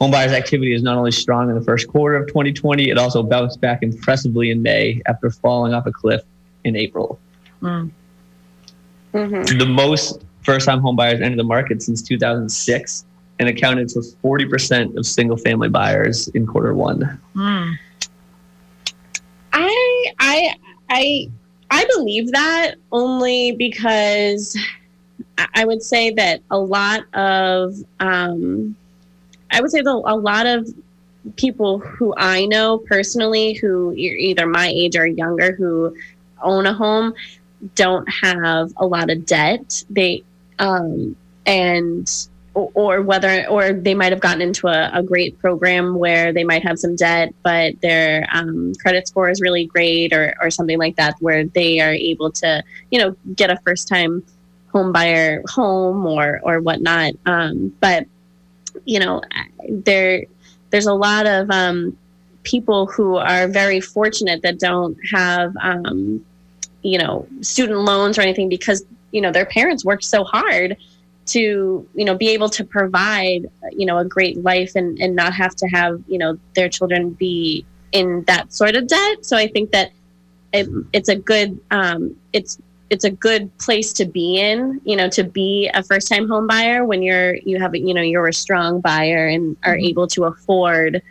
Homebuyers 0.00 0.32
activity 0.32 0.74
is 0.74 0.82
not 0.82 0.98
only 0.98 1.10
strong 1.10 1.48
in 1.48 1.54
the 1.54 1.62
first 1.62 1.88
quarter 1.88 2.16
of 2.16 2.26
2020, 2.28 2.90
it 2.90 2.98
also 2.98 3.22
bounced 3.22 3.60
back 3.60 3.82
impressively 3.82 4.50
in 4.50 4.60
May 4.62 5.00
after 5.06 5.30
falling 5.30 5.72
off 5.72 5.86
a 5.86 5.92
cliff 5.92 6.22
in 6.64 6.76
April. 6.76 7.18
Mm. 7.62 7.90
Mhm. 9.14 9.58
The 9.58 9.64
most 9.66 10.20
first 10.42 10.66
time 10.66 10.80
homebuyers 10.80 11.22
entered 11.22 11.38
the 11.38 11.44
market 11.44 11.80
since 11.82 12.02
2006 12.02 13.06
and 13.38 13.48
accounted 13.48 13.90
for 13.90 14.02
40% 14.22 14.96
of 14.96 15.06
single 15.06 15.36
family 15.38 15.68
buyers 15.70 16.28
in 16.28 16.46
quarter 16.46 16.74
one. 16.74 17.18
Mm. 17.34 17.78
I 19.52 20.04
I 20.18 20.54
I 20.90 21.30
I 21.70 21.86
believe 21.96 22.30
that 22.32 22.74
only 22.92 23.52
because 23.52 24.56
I- 25.38 25.48
I 25.54 25.64
would 25.64 25.82
say 25.82 26.10
that 26.12 26.40
a 26.50 26.58
lot 26.58 27.02
of 27.14 27.74
um, 28.00 28.76
I 29.50 29.60
would 29.60 29.70
say 29.70 29.80
that 29.80 29.90
a 29.90 30.16
lot 30.16 30.46
of 30.46 30.68
people 31.36 31.78
who 31.78 32.14
I 32.16 32.46
know 32.46 32.78
personally 32.78 33.54
who 33.54 33.90
are 33.90 33.94
either 33.94 34.46
my 34.46 34.68
age 34.68 34.96
or 34.96 35.06
younger 35.06 35.52
who 35.52 35.96
own 36.42 36.66
a 36.66 36.72
home 36.72 37.14
don't 37.74 38.08
have 38.08 38.72
a 38.76 38.86
lot 38.86 39.10
of 39.10 39.26
debt. 39.26 39.84
They 39.90 40.22
um, 40.58 41.16
and 41.46 42.28
or, 42.54 42.70
or 42.74 43.02
whether 43.02 43.46
or 43.48 43.72
they 43.72 43.94
might 43.94 44.12
have 44.12 44.20
gotten 44.20 44.40
into 44.40 44.66
a, 44.66 44.90
a 44.92 45.02
great 45.02 45.38
program 45.38 45.96
where 45.96 46.32
they 46.32 46.44
might 46.44 46.62
have 46.62 46.78
some 46.78 46.96
debt 46.96 47.34
but 47.42 47.78
their 47.82 48.26
um, 48.32 48.72
credit 48.80 49.06
score 49.06 49.28
is 49.28 49.40
really 49.42 49.66
great 49.66 50.12
or, 50.12 50.34
or 50.40 50.50
something 50.50 50.78
like 50.78 50.96
that 50.96 51.14
where 51.20 51.44
they 51.44 51.80
are 51.80 51.92
able 51.92 52.30
to 52.30 52.62
you 52.90 52.98
know 52.98 53.14
get 53.34 53.50
a 53.50 53.58
first 53.64 53.86
time 53.86 54.22
home 54.72 54.90
buyer 54.90 55.42
home 55.48 56.06
or 56.06 56.40
or 56.42 56.60
whatnot 56.60 57.12
um, 57.26 57.74
but 57.80 58.06
you 58.84 58.98
know 58.98 59.22
there 59.68 60.24
there's 60.70 60.86
a 60.86 60.94
lot 60.94 61.26
of 61.26 61.50
um, 61.50 61.96
people 62.42 62.86
who 62.86 63.16
are 63.16 63.48
very 63.48 63.80
fortunate 63.80 64.42
that 64.42 64.58
don't 64.58 64.96
have 65.10 65.54
um, 65.60 66.24
you 66.82 66.98
know 66.98 67.26
student 67.40 67.80
loans 67.80 68.18
or 68.18 68.22
anything 68.22 68.48
because 68.48 68.84
you 69.12 69.20
know 69.20 69.32
their 69.32 69.46
parents 69.46 69.84
worked 69.84 70.04
so 70.04 70.24
hard 70.24 70.76
to 71.26 71.86
you 71.94 72.04
know 72.04 72.14
be 72.14 72.28
able 72.28 72.48
to 72.48 72.64
provide 72.64 73.50
you 73.72 73.86
know 73.86 73.98
a 73.98 74.04
great 74.04 74.42
life 74.42 74.72
and 74.76 74.98
and 75.00 75.16
not 75.16 75.32
have 75.32 75.54
to 75.56 75.66
have 75.66 76.00
you 76.06 76.18
know 76.18 76.38
their 76.54 76.68
children 76.68 77.10
be 77.10 77.64
in 77.92 78.22
that 78.24 78.52
sort 78.52 78.76
of 78.76 78.86
debt. 78.86 79.24
So 79.24 79.36
i 79.36 79.46
think 79.48 79.70
that 79.72 79.92
it, 80.52 80.68
it's 80.92 81.08
a 81.08 81.16
good 81.16 81.58
um 81.70 82.16
it's 82.32 82.58
it's 82.90 83.04
a 83.04 83.10
good 83.10 83.56
place 83.58 83.92
to 83.92 84.04
be 84.04 84.38
in 84.38 84.80
you 84.84 84.96
know 84.96 85.08
to 85.08 85.24
be 85.24 85.70
a 85.74 85.82
first 85.82 86.08
time 86.08 86.28
home 86.28 86.46
buyer 86.46 86.84
when 86.84 87.02
you're 87.02 87.34
you 87.36 87.58
have 87.58 87.74
you 87.74 87.92
know 87.94 88.02
you're 88.02 88.28
a 88.28 88.32
strong 88.32 88.80
buyer 88.80 89.26
and 89.26 89.56
are 89.64 89.76
Mhm. 89.76 89.88
able 89.88 90.06
to 90.08 90.24
afford 90.24 91.02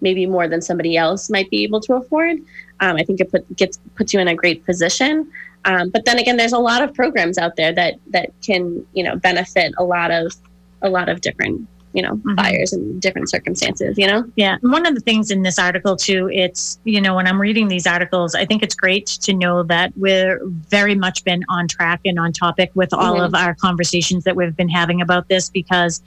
maybe 0.00 0.26
more 0.26 0.48
than 0.48 0.60
somebody 0.60 0.96
else 0.96 1.30
might 1.30 1.50
be 1.50 1.62
able 1.62 1.80
to 1.80 1.94
afford 1.94 2.38
um, 2.80 2.96
i 2.96 3.02
think 3.02 3.20
it 3.20 3.30
put, 3.30 3.56
gets 3.56 3.78
puts 3.96 4.12
you 4.12 4.20
in 4.20 4.28
a 4.28 4.34
great 4.34 4.64
position 4.64 5.30
um, 5.64 5.90
but 5.90 6.04
then 6.04 6.18
again, 6.18 6.36
there's 6.36 6.52
a 6.52 6.58
lot 6.58 6.82
of 6.82 6.92
programs 6.92 7.38
out 7.38 7.56
there 7.56 7.72
that 7.72 7.94
that 8.08 8.30
can 8.42 8.86
you 8.92 9.02
know 9.02 9.16
benefit 9.16 9.72
a 9.78 9.84
lot 9.84 10.10
of 10.10 10.34
a 10.82 10.90
lot 10.90 11.08
of 11.08 11.20
different 11.20 11.66
you 11.94 12.02
know 12.02 12.16
Mhm. 12.16 12.36
buyers 12.36 12.72
in 12.72 12.98
different 13.00 13.30
circumstances. 13.30 13.96
You 13.96 14.06
know. 14.06 14.24
Yeah. 14.36 14.56
And 14.62 14.72
one 14.72 14.84
of 14.84 14.94
the 14.94 15.00
things 15.00 15.30
in 15.30 15.42
this 15.42 15.58
article, 15.58 15.96
too, 15.96 16.28
it's, 16.32 16.78
you 16.84 17.00
know, 17.00 17.14
when 17.14 17.26
I'm 17.26 17.40
reading 17.40 17.68
these 17.68 17.86
articles, 17.86 18.34
I 18.34 18.44
think 18.44 18.62
it's 18.62 18.74
great 18.74 19.06
to 19.06 19.32
know 19.32 19.62
that 19.64 19.92
we're 19.96 20.40
very 20.68 20.94
much 20.94 21.24
been 21.24 21.42
on 21.48 21.68
track 21.68 22.00
and 22.04 22.18
on 22.18 22.32
topic 22.32 22.70
with 22.74 22.92
all 22.92 23.16
Mhm. 23.16 23.26
of 23.26 23.34
our 23.34 23.54
conversations 23.54 24.24
that 24.24 24.36
we've 24.36 24.56
been 24.56 24.68
having 24.68 25.00
about 25.00 25.28
this 25.28 25.48
because, 25.48 26.02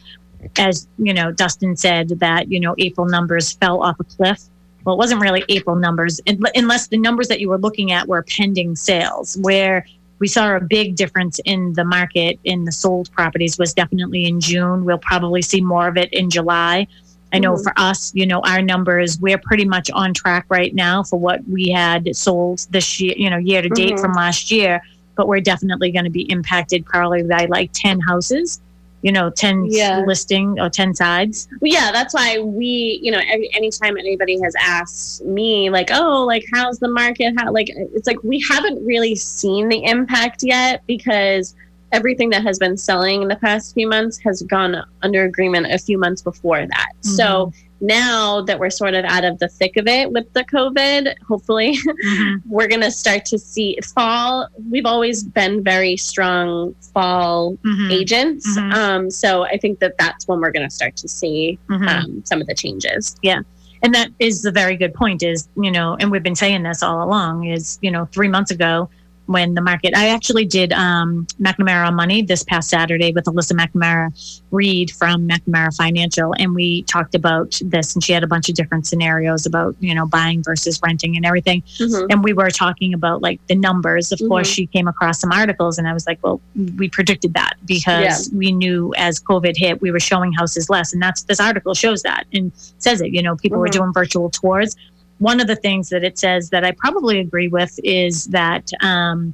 as, 0.58 0.88
you 1.00 1.14
know, 1.14 1.32
Dustin 1.32 1.76
said, 1.76 2.10
that, 2.20 2.52
you 2.52 2.60
know, 2.60 2.76
April 2.78 3.08
numbers 3.08 3.54
fell 3.54 3.82
off 3.82 3.96
a 4.00 4.04
cliff. 4.04 4.42
Well, 4.84 4.96
it 4.96 5.00
wasn't 5.00 5.22
really 5.22 5.44
April 5.50 5.76
numbers, 5.76 6.22
unless 6.56 6.88
the 6.88 6.98
numbers 6.98 7.28
that 7.28 7.42
you 7.42 7.50
were 7.50 7.58
looking 7.58 7.92
at 7.92 8.08
were 8.08 8.24
pending 8.24 8.76
sales, 8.76 9.38
where 9.42 9.86
we 10.20 10.28
saw 10.28 10.56
a 10.56 10.62
big 10.62 10.96
difference 10.96 11.40
in 11.46 11.74
the 11.74 11.84
market 11.86 12.40
in 12.44 12.66
the 12.66 12.72
sold 12.72 13.12
properties 13.12 13.58
was 13.58 13.74
definitely 13.74 14.26
in 14.26 14.40
June. 14.40 14.86
We'll 14.86 14.98
probably 14.98 15.42
see 15.42 15.62
more 15.62 15.88
of 15.88 15.98
it 15.98 16.12
in 16.14 16.30
July. 16.30 16.88
I 17.34 17.40
know 17.40 17.54
Mhm. 17.54 17.64
for 17.64 17.74
us, 17.78 18.12
you 18.16 18.26
know, 18.26 18.40
our 18.42 18.62
numbers, 18.62 19.20
we're 19.20 19.38
pretty 19.38 19.66
much 19.66 19.92
on 19.92 20.14
track 20.14 20.46
right 20.50 20.74
now 20.74 21.04
for 21.04 21.20
what 21.20 21.42
we 21.48 21.70
had 21.70 22.16
sold 22.16 22.66
this 22.72 23.00
year, 23.00 23.14
you 23.18 23.30
know, 23.30 23.38
year 23.38 23.62
to 23.62 23.70
date 23.70 23.96
Mhm. 23.96 24.00
from 24.00 24.14
last 24.14 24.50
year. 24.50 24.82
But 25.16 25.28
we're 25.28 25.42
definitely 25.42 25.92
going 25.92 26.06
to 26.06 26.12
be 26.12 26.30
impacted 26.32 26.86
probably 26.86 27.24
by 27.24 27.46
like 27.50 27.72
10 27.74 28.00
houses, 28.00 28.62
you 29.08 29.14
know, 29.14 29.30
10 29.30 29.68
Yeah. 29.70 30.04
listing 30.06 30.60
or 30.60 30.70
10 30.70 30.94
sides. 30.94 31.48
Yeah, 31.62 31.94
that's 31.94 32.14
why 32.14 32.40
we, 32.40 33.00
you 33.02 33.10
know, 33.10 33.22
every 33.32 33.50
anytime 33.56 33.96
anybody 33.96 34.38
has 34.44 34.54
asked 34.60 35.24
me, 35.24 35.70
like, 35.70 35.88
oh, 35.94 36.26
like, 36.26 36.44
how's 36.54 36.78
the 36.80 36.90
market? 36.90 37.34
How, 37.38 37.54
like, 37.54 37.70
uh, 37.70 37.86
it's 37.96 38.06
like 38.06 38.22
we 38.22 38.44
haven't 38.50 38.86
really 38.86 39.16
seen 39.16 39.70
the 39.70 39.82
impact 39.86 40.44
yet 40.44 40.84
because 40.88 41.56
everything 41.94 42.30
that 42.32 42.44
has 42.44 42.60
been 42.60 42.76
selling 42.76 43.22
in 43.22 43.30
the 43.30 43.38
past 43.38 43.74
few 43.76 43.88
months 43.88 44.20
has 44.20 44.42
gone 44.42 44.76
under 45.04 45.24
agreement 45.24 45.68
a 45.72 45.78
few 45.78 45.98
months 45.98 46.22
before 46.22 46.68
that. 46.68 46.92
So 47.00 47.24
mm-hmm. 47.24 47.67
Now 47.80 48.42
that 48.42 48.60
we're 48.60 48.70
sort 48.70 48.94
of 48.94 49.06
out 49.06 49.24
of 49.24 49.38
the 49.40 49.48
thick 49.48 49.78
of 49.78 49.88
it 49.88 50.12
with 50.12 50.32
the 50.34 50.44
COVID, 50.46 51.14
hopefully 51.28 51.78
Mhm. 52.06 52.42
we're 52.48 52.68
going 52.68 52.82
to 52.82 52.92
start 52.92 53.26
to 53.26 53.38
see 53.38 53.78
fall. 53.96 54.48
We've 54.70 54.86
always 54.86 55.24
been 55.24 55.64
very 55.64 55.98
strong 55.98 56.74
fall 56.94 57.58
Mhm. 57.66 57.92
agents. 57.92 58.48
Mhm. 58.58 58.74
Um, 58.74 59.12
so 59.12 59.44
I 59.44 59.58
think 59.58 59.80
that 59.80 59.94
that's 60.00 60.28
when 60.28 60.40
we're 60.42 60.52
going 60.52 60.68
to 60.68 60.74
start 60.74 60.96
to 60.98 61.08
see 61.08 61.60
Mhm. 61.70 61.88
um, 61.88 62.22
some 62.26 62.42
of 62.42 62.48
the 62.48 62.56
changes. 62.56 63.16
Yeah. 63.22 63.42
And 63.84 63.94
that 63.94 64.10
is 64.20 64.42
the 64.42 64.52
very 64.52 64.76
good 64.76 64.94
point 64.96 65.22
is 65.22 65.48
you 65.62 65.72
know 65.72 65.96
and 66.00 66.10
we've 66.10 66.24
been 66.24 66.36
saying 66.36 66.64
this 66.64 66.82
all 66.82 67.04
along 67.08 67.46
is 67.46 67.78
you 67.84 67.92
know 67.92 68.08
three 68.12 68.28
months 68.28 68.50
ago 68.50 68.90
when 69.28 69.54
the 69.54 69.62
market 69.62 69.96
i 69.96 70.08
actually 70.10 70.46
did 70.46 70.74
um, 70.74 71.28
mcnamara 71.40 71.88
on 71.88 71.96
money 71.96 72.22
this 72.22 72.44
past 72.44 72.70
saturday 72.70 73.12
with 73.14 73.26
alyssa 73.26 73.54
mcnamara 73.54 74.08
reed 74.52 74.90
from 74.92 75.28
mcnamara 75.28 75.76
financial. 75.76 76.34
And 76.40 76.56
we 76.56 76.84
talked 76.84 77.14
about 77.16 77.60
this 77.66 77.94
and 77.94 78.04
she 78.04 78.14
had 78.14 78.24
a 78.24 78.28
bunch 78.28 78.48
of 78.50 78.56
different 78.56 78.88
scenarios 78.88 79.46
about 79.46 79.76
you 79.80 79.94
know 79.94 80.06
buying 80.08 80.42
versus 80.44 80.80
renting 80.84 81.16
and 81.18 81.26
everything. 81.26 81.62
Mhm. 81.80 82.08
and 82.10 82.24
we 82.24 82.34
were 82.34 82.50
talking 82.50 82.94
about 82.94 83.22
like 83.22 83.40
the 83.48 83.56
numbers. 83.56 84.12
Of 84.12 84.20
course 84.28 84.48
she 84.48 84.66
came 84.68 84.88
across 84.88 85.20
some 85.20 85.32
articles 85.32 85.78
and 85.78 85.88
i 85.88 85.94
was 85.94 86.08
like 86.08 86.20
well 86.24 86.40
we 86.78 86.90
predicted 86.90 87.34
that 87.34 87.54
because 87.66 88.32
we 88.34 88.52
knew 88.52 88.94
as 88.98 89.20
covid 89.20 89.56
hit 89.58 89.82
we 89.82 89.92
were 89.92 90.00
showing 90.00 90.32
houses 90.34 90.70
less. 90.70 90.94
And 90.94 91.02
that's 91.02 91.24
this 91.24 91.40
article 91.40 91.74
shows 91.74 92.02
that 92.04 92.24
and 92.34 92.52
says 92.78 93.02
it. 93.02 93.12
You 93.12 93.22
know 93.22 93.36
people 93.36 93.60
were 93.60 93.68
Mhm. 93.68 93.72
doing 93.80 93.94
virtual 93.94 94.30
tours 94.30 94.76
one 95.20 95.40
of 95.40 95.48
the 95.48 95.56
things 95.56 95.90
that 95.90 96.04
it 96.04 96.18
says 96.18 96.50
that 96.50 96.64
i 96.64 96.72
probably 96.72 97.20
agree 97.20 97.48
with 97.48 97.80
is 97.84 98.26
that 98.26 98.70
um 98.82 99.34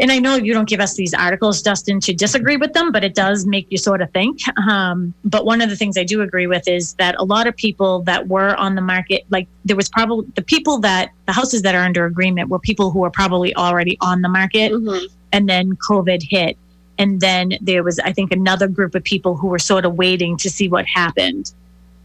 and 0.00 0.10
I 0.10 0.18
know 0.18 0.36
you 0.36 0.52
don't 0.54 0.68
give 0.68 0.80
us 0.80 0.94
these 0.94 1.12
articles, 1.12 1.60
Dustin, 1.60 2.00
to 2.00 2.14
disagree 2.14 2.56
with 2.56 2.72
them, 2.72 2.90
but 2.90 3.04
it 3.04 3.14
does 3.14 3.44
make 3.44 3.66
you 3.70 3.78
sort 3.78 4.00
of 4.00 4.10
think. 4.12 4.40
Um, 4.66 5.12
but 5.24 5.44
one 5.44 5.60
of 5.60 5.68
the 5.68 5.76
things 5.76 5.98
I 5.98 6.04
do 6.04 6.22
agree 6.22 6.46
with 6.46 6.66
is 6.66 6.94
that 6.94 7.14
a 7.18 7.24
lot 7.24 7.46
of 7.46 7.54
people 7.54 8.00
that 8.02 8.28
were 8.28 8.56
on 8.56 8.76
the 8.76 8.80
market, 8.80 9.24
like 9.30 9.46
there 9.64 9.76
was 9.76 9.88
probably 9.90 10.26
the 10.36 10.42
people 10.42 10.78
that 10.78 11.10
the 11.26 11.32
houses 11.32 11.62
that 11.62 11.74
are 11.74 11.82
under 11.84 12.06
agreement 12.06 12.48
were 12.48 12.58
people 12.58 12.90
who 12.90 13.00
were 13.00 13.10
probably 13.10 13.54
already 13.56 13.98
on 14.00 14.22
the 14.22 14.28
market 14.28 14.72
Mhm. 14.72 15.06
and 15.32 15.48
then 15.48 15.76
COVID 15.76 16.22
hit. 16.22 16.56
And 16.98 17.20
then 17.20 17.58
there 17.60 17.82
was, 17.82 17.98
I 17.98 18.12
think, 18.12 18.32
another 18.32 18.68
group 18.68 18.94
of 18.94 19.04
people 19.04 19.36
who 19.36 19.48
were 19.48 19.58
sort 19.58 19.84
of 19.84 19.96
waiting 19.96 20.36
to 20.38 20.48
see 20.48 20.68
what 20.68 20.86
happened. 20.86 21.52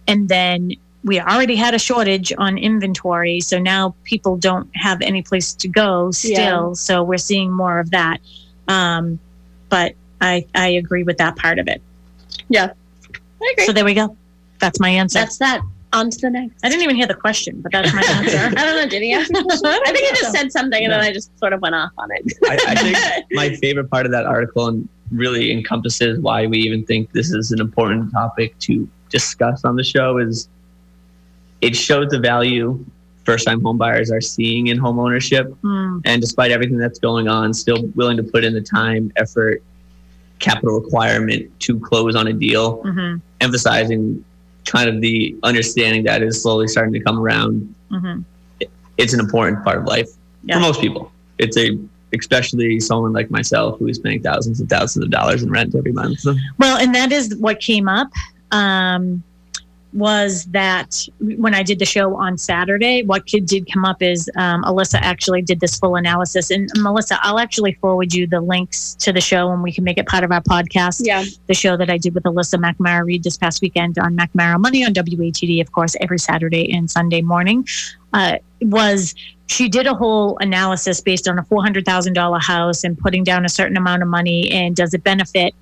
And 0.07 0.28
then 0.28 0.74
we 1.04 1.20
already 1.20 1.56
had 1.56 1.74
a 1.74 1.80
shortage 1.80 2.34
on 2.38 2.58
inventory. 2.58 3.39
So 3.39 3.58
now 3.58 3.95
people 4.04 4.38
don't 4.38 4.70
have 4.76 5.02
any 5.02 5.22
place 5.22 5.54
to 5.54 5.68
go 5.68 6.12
still. 6.12 6.76
So 6.76 7.04
we're 7.04 7.18
seeing 7.18 7.52
more 7.52 7.80
of 7.80 7.91
that. 7.91 8.20
Um, 8.68 9.20
but 9.70 9.95
I, 10.22 10.45
I 10.56 10.68
agree 10.68 11.04
with 11.04 11.18
that 11.18 11.38
part 11.38 11.60
of 11.60 11.68
it. 11.68 11.82
Yeah. 12.50 12.74
I 13.41 13.54
agree. 13.54 13.66
So 13.66 13.74
there 13.74 13.86
we 13.86 13.93
go. 13.93 14.16
That's 14.60 14.80
my 14.80 14.89
answer. 14.89 15.20
that's 15.20 15.38
that. 15.38 15.62
On 15.91 16.10
to 16.10 16.20
the 16.20 16.30
next. 16.30 16.64
I 16.64 16.70
didn't 16.70 16.84
even 16.84 16.95
hear 16.95 17.08
the 17.08 17.16
question, 17.16 17.62
but 17.62 17.72
that's 17.72 17.91
my 17.93 18.04
answer. 18.04 18.38
I 18.60 18.66
don't 18.66 18.76
know. 18.76 18.88
Did 18.88 19.02
he 19.02 19.14
ask 19.14 19.32
me 19.32 19.41
question? 19.41 19.66
I 19.66 19.82
think 19.86 19.97
think 19.97 20.12
I 20.12 20.16
just 20.16 20.32
so. 20.32 20.38
said 20.38 20.52
something 20.52 20.84
and 20.84 20.93
then 20.93 21.00
I 21.00 21.12
just 21.12 21.36
sort 21.39 21.54
of 21.54 21.62
went 21.62 21.74
off 21.74 21.91
on 21.97 22.10
it. 22.12 22.32
I, 22.45 22.60
I 22.68 22.76
think 22.76 23.26
my 23.32 23.56
favorite 23.56 23.89
part 23.89 24.06
of 24.06 24.12
that 24.12 24.26
article 24.28 24.68
and 24.68 24.88
really 25.12 25.52
encompasses 25.52 26.20
why 26.20 26.45
we 26.45 26.60
even 26.60 26.86
think 26.86 27.12
this 27.14 27.32
is 27.32 27.52
an 27.52 27.60
important 27.60 28.12
topic 28.12 28.58
to 28.60 28.88
discuss 29.10 29.66
on 29.66 29.76
the 29.78 29.84
show 29.84 30.20
is 30.20 30.47
it 31.62 31.76
shows 31.76 32.10
the 32.10 32.20
value 32.20 32.84
first 33.26 33.45
time 33.45 33.62
homebuyers 33.62 34.12
are 34.12 34.22
seeing 34.22 34.68
in 34.68 34.78
home 34.78 34.97
ownership 34.99 35.53
Hmm. 35.62 35.99
and 36.05 36.22
despite 36.22 36.51
everything 36.51 36.78
that's 36.78 36.99
going 36.99 37.28
on 37.28 37.53
still 37.53 37.84
willing 37.95 38.18
to 38.18 38.24
put 38.24 38.43
in 38.43 38.53
the 38.53 38.62
time 38.62 39.12
effort 39.18 39.62
capital 40.39 40.80
requirement 40.80 41.47
to 41.60 41.80
close 41.80 42.16
on 42.16 42.28
a 42.28 42.34
deal 42.34 42.82
Mhm. 42.84 43.22
emphasizing 43.41 44.24
kind 44.66 44.89
of 44.89 45.01
the 45.01 45.36
understanding 45.43 46.03
that 46.05 46.22
is 46.24 46.41
slowly 46.41 46.68
starting 46.68 46.93
to 46.93 46.99
come 47.01 47.20
around 47.20 47.74
Mhm. 47.91 48.24
it's 48.97 49.14
an 49.14 49.20
important 49.20 49.64
part 49.64 49.78
of 49.80 49.86
life 49.86 50.10
Yeah. 50.45 50.55
for 50.55 50.62
most 50.62 50.82
people. 50.82 51.12
It's 51.38 51.57
a 51.57 51.78
especially 52.12 52.80
someone 52.80 53.14
like 53.14 53.30
myself 53.30 53.78
who 53.78 53.86
is 53.88 53.99
paying 53.99 54.20
thousands 54.22 54.60
and 54.60 54.68
thousands 54.68 55.05
of 55.05 55.12
dollars 55.12 55.43
in 55.43 55.49
rent 55.51 55.76
every 55.76 55.91
month. 55.91 56.26
Well, 56.57 56.78
and 56.78 56.93
that 56.95 57.12
is 57.12 57.36
what 57.38 57.60
came 57.60 57.88
up. 57.88 58.10
Um, 58.51 59.22
was 59.93 60.45
that 60.45 61.07
when 61.19 61.55
I 61.55 61.63
did 61.63 61.79
the 61.79 61.85
show 61.85 62.15
on 62.15 62.37
Saturday, 62.37 63.03
what 63.03 63.25
did 63.25 63.71
come 63.71 63.85
up 63.85 64.01
is 64.01 64.29
um, 64.35 64.63
Alyssa 64.63 64.99
actually 65.01 65.41
did 65.41 65.59
this 65.59 65.77
full 65.77 65.95
analysis. 65.95 66.51
And 66.51 66.69
Melissa, 66.77 67.17
I'll 67.21 67.39
actually 67.39 67.73
forward 67.73 68.13
you 68.13 68.27
the 68.27 68.41
links 68.41 68.95
to 68.95 69.11
the 69.11 69.21
show 69.21 69.51
and 69.51 69.63
we 69.63 69.71
can 69.71 69.83
make 69.83 69.97
it 69.97 70.07
part 70.07 70.23
of 70.23 70.31
our 70.31 70.41
podcast. 70.41 71.01
Yeah. 71.03 71.25
The 71.47 71.53
show 71.53 71.75
that 71.77 71.89
I 71.89 71.97
did 71.97 72.13
with 72.13 72.23
Alyssa 72.23 72.59
McNamara 72.59 73.05
Reed 73.05 73.23
this 73.23 73.37
past 73.37 73.61
weekend 73.61 73.97
on 73.97 74.15
McNamara 74.15 74.59
Money 74.59 74.85
on 74.85 74.93
WATD, 74.93 75.61
of 75.61 75.71
course, 75.71 75.95
every 76.01 76.19
Saturday 76.19 76.71
and 76.71 76.89
Sunday 76.89 77.21
morning, 77.21 77.67
uh, 78.13 78.37
was 78.61 79.15
she 79.47 79.69
did 79.69 79.87
a 79.87 79.95
whole 79.95 80.37
analysis 80.39 81.01
based 81.01 81.27
on 81.27 81.39
a 81.39 81.43
$400,000 81.43 82.41
house 82.41 82.83
and 82.83 82.97
putting 82.97 83.23
down 83.23 83.45
a 83.45 83.49
certain 83.49 83.77
amount 83.77 84.03
of 84.03 84.07
money 84.07 84.51
and 84.51 84.75
does 84.75 84.93
it 84.93 85.03
benefit 85.03 85.55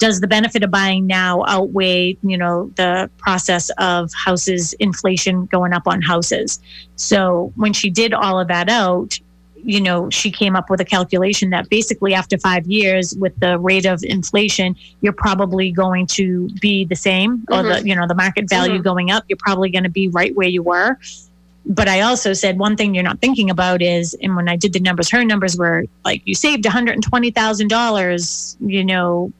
does 0.00 0.20
the 0.20 0.26
benefit 0.26 0.64
of 0.64 0.70
buying 0.70 1.06
now 1.06 1.44
outweigh 1.46 2.16
you 2.22 2.36
know 2.36 2.70
the 2.76 3.08
process 3.18 3.70
of 3.78 4.10
houses 4.24 4.72
inflation 4.74 5.46
going 5.46 5.72
up 5.72 5.86
on 5.86 6.02
houses? 6.02 6.60
So 6.96 7.52
when 7.54 7.72
she 7.72 7.90
did 7.90 8.12
all 8.12 8.40
of 8.40 8.48
that 8.48 8.68
out 8.68 9.20
you 9.62 9.80
know 9.80 10.08
she 10.10 10.30
came 10.30 10.56
up 10.56 10.70
with 10.70 10.80
a 10.80 10.84
calculation 10.84 11.50
that 11.50 11.68
basically 11.68 12.14
after 12.14 12.38
five 12.38 12.66
years 12.66 13.14
with 13.16 13.38
the 13.40 13.58
rate 13.58 13.84
of 13.84 14.02
inflation 14.02 14.74
you're 15.02 15.12
probably 15.12 15.70
going 15.70 16.06
to 16.06 16.48
be 16.60 16.84
the 16.86 16.96
same 16.96 17.44
or 17.50 17.62
the 17.62 17.74
mm-hmm. 17.74 17.86
you 17.86 17.94
know 17.94 18.06
the 18.06 18.14
market 18.14 18.48
value 18.48 18.74
mm-hmm. 18.74 18.82
going 18.82 19.10
up 19.10 19.22
you're 19.28 19.36
probably 19.36 19.70
going 19.70 19.84
to 19.84 19.90
be 19.90 20.08
right 20.08 20.34
where 20.34 20.48
you 20.48 20.62
were. 20.62 20.98
But 21.66 21.88
I 21.88 22.00
also 22.00 22.32
said 22.32 22.58
one 22.58 22.74
thing 22.76 22.94
you're 22.94 23.04
not 23.04 23.20
thinking 23.20 23.50
about 23.50 23.82
is, 23.82 24.16
and 24.22 24.34
when 24.34 24.48
I 24.48 24.56
did 24.56 24.72
the 24.72 24.80
numbers, 24.80 25.10
her 25.10 25.24
numbers 25.24 25.58
were 25.58 25.84
like 26.06 26.22
you 26.24 26.34
saved 26.34 26.64
$120,000, 26.64 28.56
you 28.60 28.84
know, 28.84 29.30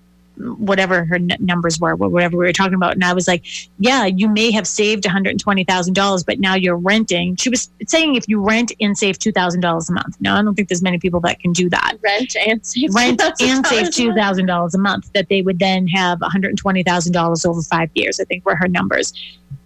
whatever 0.58 1.04
her 1.04 1.16
n- 1.16 1.36
numbers 1.40 1.78
were, 1.80 1.94
whatever 1.94 2.36
we 2.36 2.44
were 2.44 2.52
talking 2.52 2.74
about. 2.74 2.94
And 2.94 3.04
I 3.04 3.12
was 3.12 3.28
like, 3.28 3.44
yeah, 3.78 4.06
you 4.06 4.28
may 4.28 4.50
have 4.50 4.66
saved 4.66 5.04
$120,000, 5.04 6.26
but 6.26 6.38
now 6.40 6.54
you're 6.54 6.76
renting. 6.76 7.36
She 7.36 7.48
was 7.48 7.70
saying 7.86 8.14
if 8.14 8.28
you 8.28 8.40
rent 8.40 8.72
and 8.80 8.96
save 8.96 9.18
$2,000 9.18 9.88
a 9.88 9.92
month. 9.92 10.16
Now, 10.20 10.36
I 10.36 10.42
don't 10.42 10.54
think 10.54 10.68
there's 10.68 10.82
many 10.82 10.98
people 10.98 11.20
that 11.20 11.40
can 11.40 11.52
do 11.52 11.68
that. 11.70 11.96
Rent 12.02 12.36
and 12.46 12.64
save 12.64 12.94
Rent 12.94 13.20
and 13.40 13.66
save 13.66 13.86
$2,000. 13.88 14.14
$2,000 14.14 14.74
a 14.74 14.78
month, 14.78 15.12
that 15.14 15.28
they 15.28 15.42
would 15.42 15.58
then 15.58 15.86
have 15.88 16.18
$120,000 16.20 17.46
over 17.46 17.62
five 17.62 17.90
years, 17.94 18.20
I 18.20 18.24
think 18.24 18.44
were 18.44 18.56
her 18.56 18.68
numbers. 18.68 19.12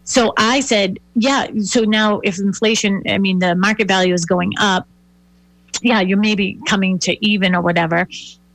So 0.04 0.34
I 0.36 0.60
said, 0.60 0.98
yeah. 1.14 1.48
So 1.62 1.80
now 1.82 2.20
if 2.20 2.38
inflation, 2.38 3.02
I 3.08 3.18
mean, 3.18 3.38
the 3.38 3.54
market 3.54 3.88
value 3.88 4.12
is 4.12 4.26
going 4.26 4.52
up, 4.58 4.86
yeah, 5.82 6.00
you're 6.00 6.18
maybe 6.18 6.58
coming 6.66 6.98
to 7.00 7.24
even 7.24 7.54
or 7.54 7.62
whatever. 7.62 8.06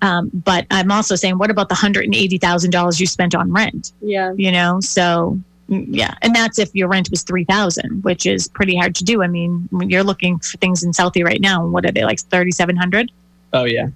Um, 0.01 0.29
but 0.33 0.65
I'm 0.71 0.91
also 0.91 1.15
saying, 1.15 1.37
what 1.37 1.51
about 1.51 1.69
the 1.69 1.75
$180,000 1.75 2.99
you 2.99 3.07
spent 3.07 3.35
on 3.35 3.51
rent? 3.51 3.93
Yeah. 4.01 4.33
You 4.35 4.51
know, 4.51 4.79
so 4.79 5.37
mm, 5.69 5.85
yeah. 5.89 6.15
And 6.21 6.33
that's 6.33 6.59
if 6.59 6.73
your 6.73 6.87
rent 6.87 7.09
was 7.11 7.23
3000 7.23 8.03
which 8.03 8.25
is 8.25 8.47
pretty 8.47 8.75
hard 8.75 8.95
to 8.95 9.03
do. 9.03 9.21
I 9.23 9.27
mean, 9.27 9.67
you're 9.71 10.03
looking 10.03 10.39
for 10.39 10.57
things 10.57 10.83
in 10.83 10.91
Southie 10.91 11.23
right 11.23 11.41
now. 11.41 11.65
What 11.65 11.85
are 11.85 11.91
they 11.91 12.03
like 12.03 12.19
3,700? 12.19 13.11
Oh 13.53 13.65
yeah. 13.65 13.87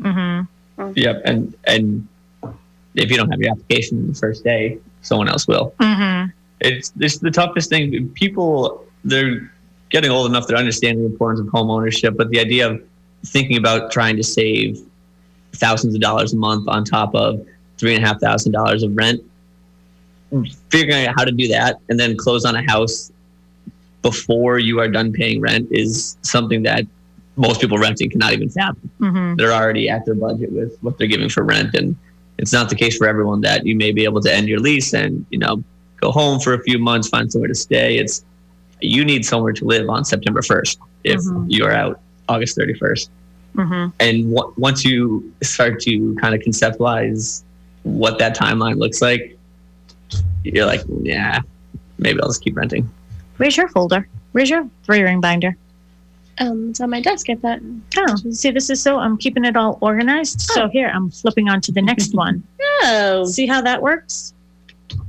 Mm-hmm. 0.00 0.92
Yep. 0.96 1.22
And 1.24 1.54
and 1.64 2.08
if 2.94 3.10
you 3.10 3.16
don't 3.16 3.30
have 3.30 3.40
your 3.40 3.52
application 3.52 4.08
the 4.08 4.14
first 4.14 4.44
day, 4.44 4.78
someone 5.02 5.28
else 5.28 5.46
will. 5.46 5.74
Mm-hmm. 5.78 6.30
It's 6.60 6.92
it's 6.98 7.18
the 7.18 7.30
toughest 7.30 7.68
thing. 7.70 8.08
People 8.10 8.84
they're 9.04 9.50
getting 9.90 10.10
old 10.10 10.30
enough 10.30 10.46
to 10.48 10.56
understand 10.56 10.98
the 10.98 11.04
importance 11.04 11.40
of 11.40 11.48
home 11.48 11.70
ownership, 11.70 12.16
but 12.16 12.30
the 12.30 12.40
idea 12.40 12.70
of 12.70 12.82
thinking 13.26 13.56
about 13.56 13.92
trying 13.92 14.16
to 14.16 14.24
save 14.24 14.80
thousands 15.54 15.94
of 15.94 16.00
dollars 16.00 16.32
a 16.32 16.36
month 16.36 16.68
on 16.68 16.84
top 16.84 17.14
of 17.14 17.46
three 17.78 17.94
and 17.94 18.04
a 18.04 18.06
half 18.06 18.20
thousand 18.20 18.52
dollars 18.52 18.82
of 18.82 18.96
rent, 18.96 19.20
figuring 20.70 21.06
out 21.06 21.14
how 21.16 21.24
to 21.24 21.32
do 21.32 21.48
that 21.48 21.78
and 21.88 21.98
then 22.00 22.16
close 22.16 22.44
on 22.44 22.56
a 22.56 22.62
house 22.70 23.10
before 24.00 24.58
you 24.58 24.80
are 24.80 24.88
done 24.88 25.12
paying 25.12 25.40
rent 25.40 25.68
is 25.70 26.16
something 26.22 26.62
that 26.62 26.84
most 27.36 27.60
people 27.60 27.78
renting 27.78 28.10
cannot 28.10 28.32
even 28.32 28.48
fathom. 28.48 28.90
Mm-hmm. 29.00 29.36
they're 29.36 29.52
already 29.52 29.88
at 29.88 30.04
their 30.04 30.14
budget 30.14 30.52
with 30.52 30.76
what 30.80 30.98
they're 30.98 31.06
giving 31.06 31.28
for 31.28 31.44
rent. 31.44 31.74
And 31.74 31.96
it's 32.38 32.52
not 32.52 32.68
the 32.68 32.74
case 32.74 32.96
for 32.96 33.06
everyone 33.06 33.40
that 33.42 33.64
you 33.66 33.76
may 33.76 33.92
be 33.92 34.04
able 34.04 34.20
to 34.22 34.32
end 34.34 34.48
your 34.48 34.58
lease 34.58 34.92
and 34.94 35.24
you 35.30 35.38
know 35.38 35.62
go 36.00 36.10
home 36.10 36.40
for 36.40 36.54
a 36.54 36.62
few 36.62 36.78
months 36.78 37.08
find 37.08 37.30
somewhere 37.30 37.48
to 37.48 37.54
stay. 37.54 37.98
It's 37.98 38.24
you 38.80 39.04
need 39.04 39.24
somewhere 39.24 39.52
to 39.52 39.64
live 39.64 39.88
on 39.88 40.04
september 40.04 40.40
1st 40.42 40.78
if 41.04 41.20
Mhm. 41.20 41.46
you're 41.48 41.70
out 41.72 42.00
august 42.28 42.56
31st 42.58 43.08
Mm-hmm. 43.54 43.90
and 44.00 44.34
w- 44.34 44.54
once 44.56 44.82
you 44.84 45.30
start 45.42 45.78
to 45.80 46.14
kind 46.20 46.34
of 46.34 46.40
conceptualize 46.40 47.42
what 47.82 48.18
that 48.18 48.34
timeline 48.36 48.76
looks 48.78 49.02
like 49.02 49.38
you're 50.44 50.64
like 50.66 50.80
yeah 51.02 51.40
maybe 51.98 52.18
i'll 52.22 52.28
just 52.28 52.42
keep 52.42 52.56
renting 52.56 52.88
Where's 53.38 53.56
your 53.56 53.68
folder? 53.68 54.06
Where's 54.32 54.50
your 54.50 54.68
three 54.84 55.02
ring 55.02 55.20
binder? 55.20 55.56
Um, 56.38 56.70
it's 56.70 56.80
on 56.80 56.90
my 56.90 57.00
desk. 57.00 57.28
I 57.28 57.34
thought. 57.34 57.58
Oh, 57.96 58.16
see, 58.30 58.50
this 58.52 58.70
is 58.70 58.80
so 58.80 58.98
I'm 58.98 59.16
keeping 59.16 59.44
it 59.44 59.56
all 59.56 59.78
organized. 59.80 60.42
So 60.42 60.68
here 60.68 60.92
I'm 60.94 61.10
flipping 61.10 61.48
on 61.48 61.60
to 61.62 61.72
the 61.72 61.82
next 61.82 62.14
one. 62.24 62.42
Oh, 62.84 63.24
See 63.26 63.46
how 63.46 63.60
that 63.62 63.82
works? 63.82 64.34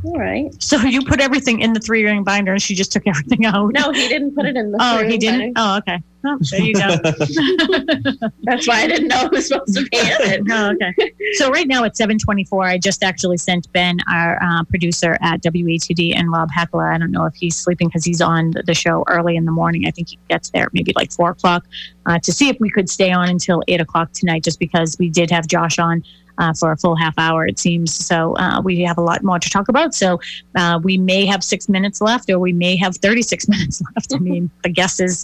all 0.05 0.17
right. 0.17 0.49
So 0.63 0.77
you 0.77 1.03
put 1.03 1.19
everything 1.21 1.59
in 1.59 1.73
the 1.73 1.79
three 1.79 2.03
ring 2.05 2.23
binder 2.23 2.53
and 2.53 2.61
she 2.61 2.73
just 2.73 2.91
took 2.91 3.05
everything 3.05 3.45
out. 3.45 3.73
No, 3.73 3.91
he 3.91 4.07
didn't 4.07 4.33
put 4.35 4.45
it 4.45 4.55
in 4.55 4.71
the. 4.71 4.77
Oh, 4.81 5.03
he 5.07 5.17
didn't? 5.17 5.53
binder. 5.53 5.53
Oh, 5.57 5.77
okay. 5.77 6.01
Oh, 6.25 6.37
there 6.51 6.61
you 6.61 6.73
go. 6.73 6.95
That's 8.43 8.67
why 8.67 8.81
I 8.83 8.87
didn't 8.87 9.09
know 9.09 9.25
it 9.25 9.31
was 9.31 9.47
supposed 9.49 9.75
to 9.75 9.83
be 9.83 9.97
in 9.97 10.05
it. 10.21 10.41
oh, 10.49 10.71
okay. 10.71 11.13
So 11.33 11.49
right 11.49 11.67
now 11.67 11.83
it's 11.83 11.97
724. 11.97 12.63
I 12.65 12.77
just 12.77 13.03
actually 13.03 13.37
sent 13.37 13.71
Ben, 13.73 13.97
our 14.09 14.41
uh, 14.41 14.63
producer 14.65 15.17
at 15.21 15.41
WATD, 15.41 16.15
and 16.15 16.31
Rob 16.31 16.49
Hakala. 16.51 16.93
I 16.93 16.97
don't 16.97 17.11
know 17.11 17.25
if 17.25 17.33
he's 17.35 17.55
sleeping 17.55 17.87
because 17.89 18.05
he's 18.05 18.21
on 18.21 18.51
the- 18.65 18.73
show 18.73 19.03
early 19.07 19.35
in 19.35 19.45
the 19.45 19.51
morning. 19.51 19.85
I 19.85 19.91
think 19.91 20.09
he 20.09 20.19
gets 20.29 20.49
there 20.49 20.67
maybe 20.73 20.93
like 20.95 21.11
four 21.11 21.29
o'clock 21.31 21.65
uh, 22.07 22.17
to 22.19 22.31
see 22.31 22.49
if 22.49 22.57
we 22.59 22.69
could 22.71 22.89
stay 22.89 23.11
on 23.11 23.29
until 23.29 23.61
eight 23.67 23.79
o'clock 23.81 24.11
tonight, 24.13 24.43
just 24.43 24.59
because 24.59 24.95
we 24.99 25.09
did 25.09 25.29
have 25.29 25.47
Josh 25.47 25.77
on. 25.79 26.03
Uh, 26.39 26.51
for 26.51 26.71
a 26.71 26.77
full 26.77 26.95
half 26.95 27.13
hour, 27.19 27.45
it 27.45 27.59
seems. 27.59 27.93
So 27.93 28.35
uh, 28.37 28.59
we 28.59 28.81
have 28.81 28.97
a 28.97 29.01
lot 29.01 29.21
more 29.21 29.37
to 29.37 29.49
talk 29.51 29.69
about. 29.69 29.93
So 29.93 30.19
uh, 30.55 30.79
we 30.81 30.97
may 30.97 31.27
have 31.27 31.43
six 31.43 31.69
minutes 31.69 32.01
left, 32.01 32.27
or 32.27 32.39
we 32.39 32.51
may 32.51 32.75
have 32.75 32.97
36 32.97 33.47
minutes 33.49 33.83
left. 33.93 34.15
I 34.15 34.17
mean, 34.17 34.49
the 34.63 34.69
guess 34.69 34.99
is 34.99 35.23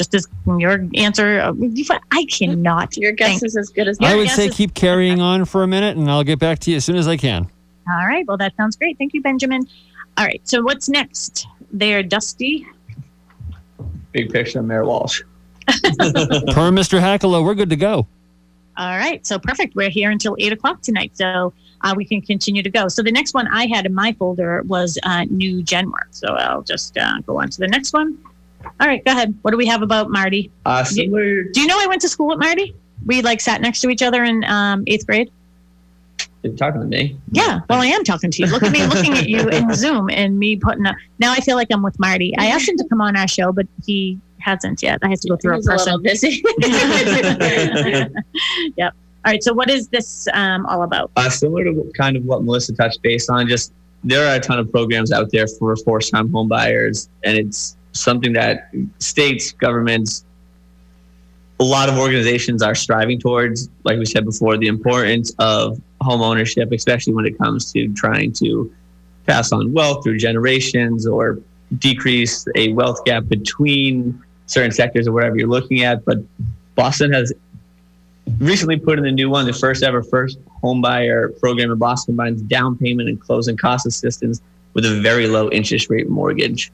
just 0.00 0.14
as 0.14 0.26
your 0.58 0.88
answer. 0.94 1.40
uh, 1.40 1.52
I 2.10 2.24
cannot. 2.24 2.96
Your 2.96 3.12
guess 3.12 3.40
think. 3.40 3.42
is 3.44 3.56
as 3.56 3.68
good 3.68 3.86
as 3.86 3.98
Yeah, 4.00 4.08
I 4.08 4.16
would 4.16 4.30
say 4.30 4.48
keep 4.48 4.72
carrying 4.72 5.20
on 5.20 5.44
for 5.44 5.62
a 5.62 5.66
minute, 5.66 5.98
and 5.98 6.10
I'll 6.10 6.24
get 6.24 6.38
back 6.38 6.58
to 6.60 6.70
you 6.70 6.78
as 6.78 6.86
soon 6.86 6.96
as 6.96 7.06
I 7.06 7.18
can. 7.18 7.50
All 7.86 8.06
right. 8.06 8.26
Well, 8.26 8.38
that 8.38 8.56
sounds 8.56 8.76
great. 8.76 8.96
Thank 8.96 9.12
you, 9.12 9.20
Benjamin. 9.20 9.68
All 10.16 10.24
right. 10.24 10.40
So 10.44 10.62
what's 10.62 10.88
next? 10.88 11.46
There, 11.70 12.02
Dusty. 12.02 12.66
big 14.12 14.32
picture 14.32 14.60
of 14.60 14.64
mayor 14.64 14.84
walsh 14.84 15.20
Per 15.68 16.70
Mr. 16.72 16.98
Hakala, 16.98 17.44
we're 17.44 17.54
good 17.54 17.70
to 17.70 17.76
go. 17.76 18.06
All 18.78 18.96
right. 18.96 19.24
So 19.26 19.38
perfect. 19.38 19.74
We're 19.74 19.90
here 19.90 20.10
until 20.10 20.34
eight 20.38 20.52
o'clock 20.52 20.80
tonight. 20.80 21.12
So 21.14 21.52
uh, 21.82 21.92
we 21.94 22.06
can 22.06 22.22
continue 22.22 22.62
to 22.62 22.70
go. 22.70 22.88
So 22.88 23.02
the 23.02 23.12
next 23.12 23.34
one 23.34 23.46
I 23.48 23.66
had 23.66 23.84
in 23.84 23.94
my 23.94 24.12
folder 24.14 24.62
was 24.62 24.98
uh, 25.02 25.24
new 25.24 25.62
Genworth. 25.62 26.12
So 26.12 26.28
I'll 26.28 26.62
just 26.62 26.96
uh, 26.96 27.20
go 27.26 27.38
on 27.40 27.50
to 27.50 27.58
the 27.58 27.68
next 27.68 27.92
one. 27.92 28.18
All 28.64 28.86
right. 28.86 29.04
Go 29.04 29.12
ahead. 29.12 29.34
What 29.42 29.50
do 29.52 29.56
we 29.56 29.66
have 29.66 29.82
about 29.82 30.10
Marty? 30.10 30.50
uh, 30.66 30.84
similar 30.84 31.44
Do 31.44 31.60
you 31.60 31.66
know 31.66 31.78
I 31.78 31.86
went 31.86 32.02
to 32.02 32.08
school 32.08 32.28
with 32.28 32.38
Marty? 32.38 32.74
We 33.06 33.22
like 33.22 33.40
sat 33.40 33.60
next 33.60 33.80
to 33.80 33.90
each 33.90 34.02
other 34.02 34.24
in 34.24 34.44
um, 34.44 34.84
eighth 34.86 35.06
grade. 35.06 35.30
you're 36.42 36.54
talking 36.54 36.80
to 36.80 36.86
me 36.86 37.18
Yeah, 37.32 37.60
well, 37.68 37.80
I 37.80 37.86
am 37.86 38.04
talking 38.04 38.30
to 38.30 38.42
you. 38.42 38.48
Look 38.48 38.62
at 38.62 38.72
me 38.72 38.86
looking 38.86 39.14
at 39.14 39.28
you 39.28 39.48
in 39.48 39.74
Zoom 39.82 40.10
and 40.10 40.38
me 40.38 40.56
putting 40.56 40.86
up. 40.86 40.96
Now 41.18 41.32
I 41.32 41.40
feel 41.40 41.56
like 41.56 41.68
I'm 41.70 41.82
with 41.82 41.98
Marty. 41.98 42.36
I 42.36 42.46
asked 42.46 42.68
him 42.68 42.76
to 42.76 42.84
come 42.88 43.00
on 43.00 43.16
our 43.16 43.28
show, 43.28 43.52
but 43.52 43.66
he 43.86 44.18
hasn't 44.38 44.82
yet. 44.82 44.98
I 45.02 45.08
have 45.08 45.20
to 45.20 45.28
go 45.28 45.36
through 45.36 45.56
He's 45.56 45.68
a 45.68 45.74
a 45.74 45.76
little 45.76 46.00
busy. 46.00 46.42
yep. 48.76 48.94
All 49.24 49.32
right. 49.32 49.42
So, 49.42 49.52
what 49.52 49.70
is 49.70 49.88
this 49.88 50.28
um, 50.32 50.66
all 50.66 50.82
about? 50.82 51.10
Uh, 51.16 51.28
similar 51.28 51.64
to 51.64 51.92
kind 51.96 52.16
of 52.16 52.24
what 52.24 52.42
Melissa 52.42 52.74
touched 52.74 53.02
base 53.02 53.28
on, 53.28 53.48
just 53.48 53.72
there 54.02 54.26
are 54.26 54.36
a 54.36 54.40
ton 54.40 54.58
of 54.58 54.70
programs 54.70 55.12
out 55.12 55.30
there 55.30 55.46
for 55.46 55.76
first 55.76 56.10
time 56.12 56.30
home 56.30 56.48
buyers, 56.48 57.08
and 57.24 57.36
it's 57.36 57.76
something 57.92 58.32
that 58.34 58.70
states, 58.98 59.52
governments, 59.52 60.24
a 61.58 61.64
lot 61.64 61.88
of 61.88 61.98
organizations 61.98 62.62
are 62.62 62.74
striving 62.74 63.18
towards. 63.18 63.68
Like 63.84 63.98
we 63.98 64.06
said 64.06 64.24
before, 64.24 64.56
the 64.56 64.68
importance 64.68 65.32
of 65.38 65.80
home 66.00 66.22
ownership, 66.22 66.72
especially 66.72 67.12
when 67.12 67.26
it 67.26 67.36
comes 67.36 67.70
to 67.72 67.92
trying 67.94 68.32
to 68.34 68.72
pass 69.26 69.52
on 69.52 69.72
wealth 69.72 70.02
through 70.02 70.16
generations 70.16 71.06
or 71.06 71.38
decrease 71.78 72.46
a 72.56 72.72
wealth 72.72 73.04
gap 73.04 73.28
between 73.28 74.20
certain 74.46 74.72
sectors 74.72 75.06
or 75.06 75.12
whatever 75.12 75.36
you're 75.36 75.48
looking 75.48 75.82
at. 75.82 76.04
But 76.04 76.18
Boston 76.74 77.12
has 77.12 77.32
recently 78.38 78.78
put 78.78 78.98
in 78.98 79.04
a 79.04 79.12
new 79.12 79.28
one, 79.28 79.46
the 79.46 79.52
first 79.52 79.82
ever 79.82 80.02
first 80.02 80.38
home 80.62 80.80
buyer 80.80 81.28
program 81.28 81.70
in 81.70 81.78
Boston 81.78 82.12
combines 82.12 82.42
down 82.42 82.76
payment 82.76 83.08
and 83.08 83.20
closing 83.20 83.56
cost 83.56 83.86
assistance 83.86 84.40
with 84.74 84.84
a 84.84 85.00
very 85.00 85.26
low 85.26 85.50
interest 85.50 85.90
rate 85.90 86.08
mortgage. 86.08 86.72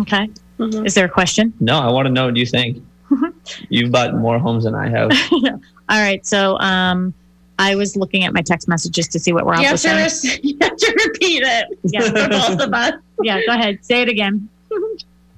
Okay. 0.00 0.28
Mhm. 0.58 0.86
Is 0.86 0.94
there 0.94 1.04
a 1.04 1.08
question? 1.08 1.52
No, 1.60 1.78
I 1.78 1.90
want 1.90 2.06
to 2.06 2.12
know 2.12 2.26
what 2.26 2.36
you 2.36 2.46
think. 2.46 2.82
You've 3.68 3.92
bought 3.92 4.14
more 4.14 4.38
homes 4.38 4.64
than 4.64 4.74
I 4.74 4.88
have. 4.88 5.10
All 5.32 6.00
right. 6.00 6.24
So, 6.26 6.58
um, 6.60 7.12
I 7.58 7.76
was 7.76 7.94
looking 7.96 8.24
at 8.24 8.32
my 8.32 8.40
text 8.42 8.66
messages 8.66 9.06
to 9.08 9.18
see 9.20 9.32
what 9.32 9.46
Rob 9.46 9.58
You 9.60 9.66
have, 9.66 9.72
was 9.74 9.82
saying. 9.82 9.96
res- 10.02 10.38
you 10.42 10.56
have 10.60 10.76
to 10.76 11.00
repeat 11.06 11.40
repeat 11.40 11.42
it 11.44 11.78
Yeah. 11.84 12.00
for 12.10 12.28
both 12.28 12.60
of 12.60 12.72
us. 12.74 12.94
Yeah, 13.22 13.40
go 13.46 13.52
ahead. 13.52 13.78
Say 13.84 14.02
it 14.02 14.08
again. 14.08 14.48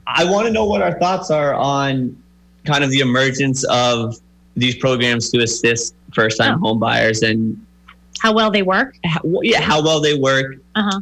I 0.07 0.25
want 0.25 0.47
to 0.47 0.53
know 0.53 0.65
what 0.65 0.81
our 0.81 0.99
thoughts 0.99 1.31
are 1.31 1.53
on 1.55 2.17
kind 2.65 2.83
of 2.83 2.91
the 2.91 3.01
emergence 3.01 3.65
of 3.65 4.19
these 4.57 4.77
programs 4.77 5.29
to 5.31 5.41
assist 5.43 5.95
first-time 6.15 6.59
home 6.61 6.79
buyers 6.79 7.23
and 7.23 7.61
How 8.21 8.33
well 8.33 8.51
they 8.51 8.63
work. 8.63 8.97
how, 9.05 9.21
yeah, 9.43 9.61
how 9.61 9.83
well 9.83 10.01
they 10.01 10.17
work. 10.17 10.57
Uh-huh. 10.75 11.01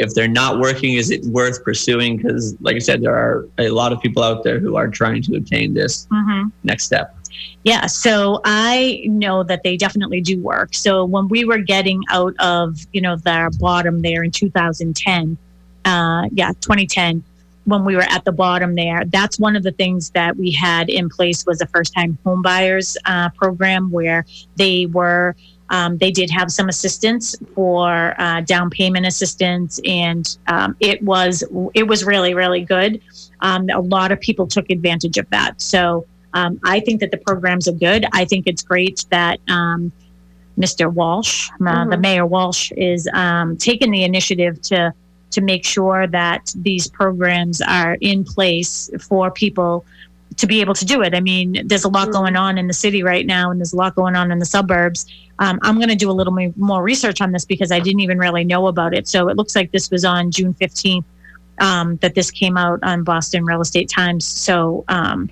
If 0.00 0.14
they're 0.14 0.28
not 0.42 0.58
working, 0.58 0.94
is 0.94 1.10
it 1.10 1.24
worth 1.26 1.62
pursuing? 1.62 2.16
Because, 2.16 2.56
like 2.60 2.76
I 2.76 2.80
said, 2.80 3.02
there 3.02 3.14
are 3.14 3.46
a 3.58 3.68
lot 3.70 3.92
of 3.92 4.00
people 4.00 4.22
out 4.22 4.42
there 4.42 4.58
who 4.58 4.76
are 4.76 4.88
trying 4.88 5.22
to 5.22 5.36
obtain 5.36 5.74
this 5.74 6.06
Mm-hmm. 6.10 6.48
next 6.64 6.84
step. 6.84 7.14
Yeah, 7.62 7.86
so 7.86 8.40
I 8.44 9.02
know 9.04 9.42
that 9.44 9.62
they 9.62 9.76
definitely 9.76 10.20
do 10.20 10.40
work. 10.40 10.74
So 10.74 11.04
when 11.04 11.28
we 11.28 11.44
were 11.44 11.58
getting 11.58 12.02
out 12.10 12.34
of, 12.38 12.78
you 12.92 13.00
know, 13.00 13.16
the 13.16 13.54
bottom 13.60 14.02
there 14.02 14.22
in 14.22 14.30
2010, 14.30 15.36
uh, 15.84 16.22
yeah, 16.32 16.52
2010, 16.60 17.22
when 17.64 17.84
we 17.84 17.94
were 17.94 18.02
at 18.02 18.24
the 18.24 18.32
bottom 18.32 18.74
there, 18.74 19.04
that's 19.06 19.38
one 19.38 19.56
of 19.56 19.62
the 19.62 19.72
things 19.72 20.10
that 20.10 20.36
we 20.36 20.50
had 20.50 20.88
in 20.88 21.08
place 21.08 21.44
was 21.46 21.60
a 21.60 21.66
first-time 21.66 22.18
home 22.24 22.42
buyers 22.42 22.96
uh, 23.04 23.28
program 23.30 23.90
where 23.90 24.24
they 24.56 24.86
were. 24.86 25.36
Um, 25.70 25.98
they 25.98 26.10
did 26.10 26.30
have 26.30 26.50
some 26.50 26.68
assistance 26.68 27.34
for 27.54 28.14
uh, 28.20 28.40
down 28.42 28.70
payment 28.70 29.06
assistance, 29.06 29.80
and 29.84 30.36
um, 30.48 30.76
it 30.80 31.02
was 31.02 31.42
it 31.74 31.86
was 31.86 32.04
really 32.04 32.34
really 32.34 32.62
good. 32.64 33.00
Um, 33.40 33.68
a 33.72 33.80
lot 33.80 34.12
of 34.12 34.20
people 34.20 34.46
took 34.46 34.68
advantage 34.70 35.16
of 35.16 35.28
that. 35.30 35.60
So 35.62 36.06
um, 36.34 36.60
I 36.64 36.80
think 36.80 37.00
that 37.00 37.10
the 37.10 37.16
programs 37.18 37.66
are 37.68 37.72
good. 37.72 38.04
I 38.12 38.24
think 38.24 38.46
it's 38.46 38.62
great 38.62 39.04
that 39.10 39.40
um, 39.48 39.90
Mr. 40.58 40.92
Walsh, 40.92 41.48
uh, 41.66 41.84
the 41.86 41.96
Mhm. 41.96 42.00
Mayor 42.00 42.26
Walsh, 42.26 42.70
is 42.76 43.08
um, 43.14 43.56
taking 43.56 43.90
the 43.90 44.04
initiative 44.04 44.60
to 44.62 44.92
to 45.30 45.40
make 45.40 45.64
sure 45.64 46.08
that 46.08 46.52
these 46.56 46.88
programs 46.88 47.60
are 47.60 47.96
in 48.00 48.24
place 48.24 48.90
for 49.00 49.30
people 49.30 49.84
to 50.36 50.46
be 50.46 50.60
able 50.60 50.74
to 50.74 50.84
do 50.84 51.02
it. 51.02 51.14
I 51.14 51.20
mean, 51.20 51.62
there's 51.66 51.84
a 51.84 51.88
lot 51.88 52.08
Mhm. 52.08 52.12
going 52.12 52.36
on 52.36 52.58
in 52.58 52.66
the 52.66 52.72
city 52.72 53.02
right 53.04 53.24
now, 53.24 53.50
and 53.50 53.60
there's 53.60 53.72
a 53.72 53.76
lot 53.76 53.94
going 53.94 54.16
on 54.16 54.32
in 54.32 54.40
the 54.40 54.44
suburbs. 54.44 55.06
Um, 55.40 55.58
I'm 55.62 55.76
going 55.76 55.88
to 55.88 55.96
do 55.96 56.10
a 56.10 56.12
little 56.12 56.36
more 56.56 56.82
research 56.82 57.20
on 57.20 57.32
this 57.32 57.44
because 57.44 57.72
I 57.72 57.80
didn't 57.80 58.00
even 58.00 58.18
really 58.18 58.44
know 58.44 58.66
about 58.68 58.94
it. 58.94 59.08
So 59.08 59.28
it 59.28 59.36
looks 59.36 59.56
like 59.56 59.72
this 59.72 59.90
was 59.90 60.04
on 60.04 60.30
June 60.30 60.54
15th 60.54 61.04
um, 61.60 61.96
that 61.96 62.14
this 62.14 62.30
came 62.30 62.56
out 62.56 62.78
on 62.82 63.04
Boston 63.04 63.44
Real 63.44 63.60
Estate 63.60 63.88
Times. 63.88 64.26
So 64.26 64.84
um, 64.88 65.30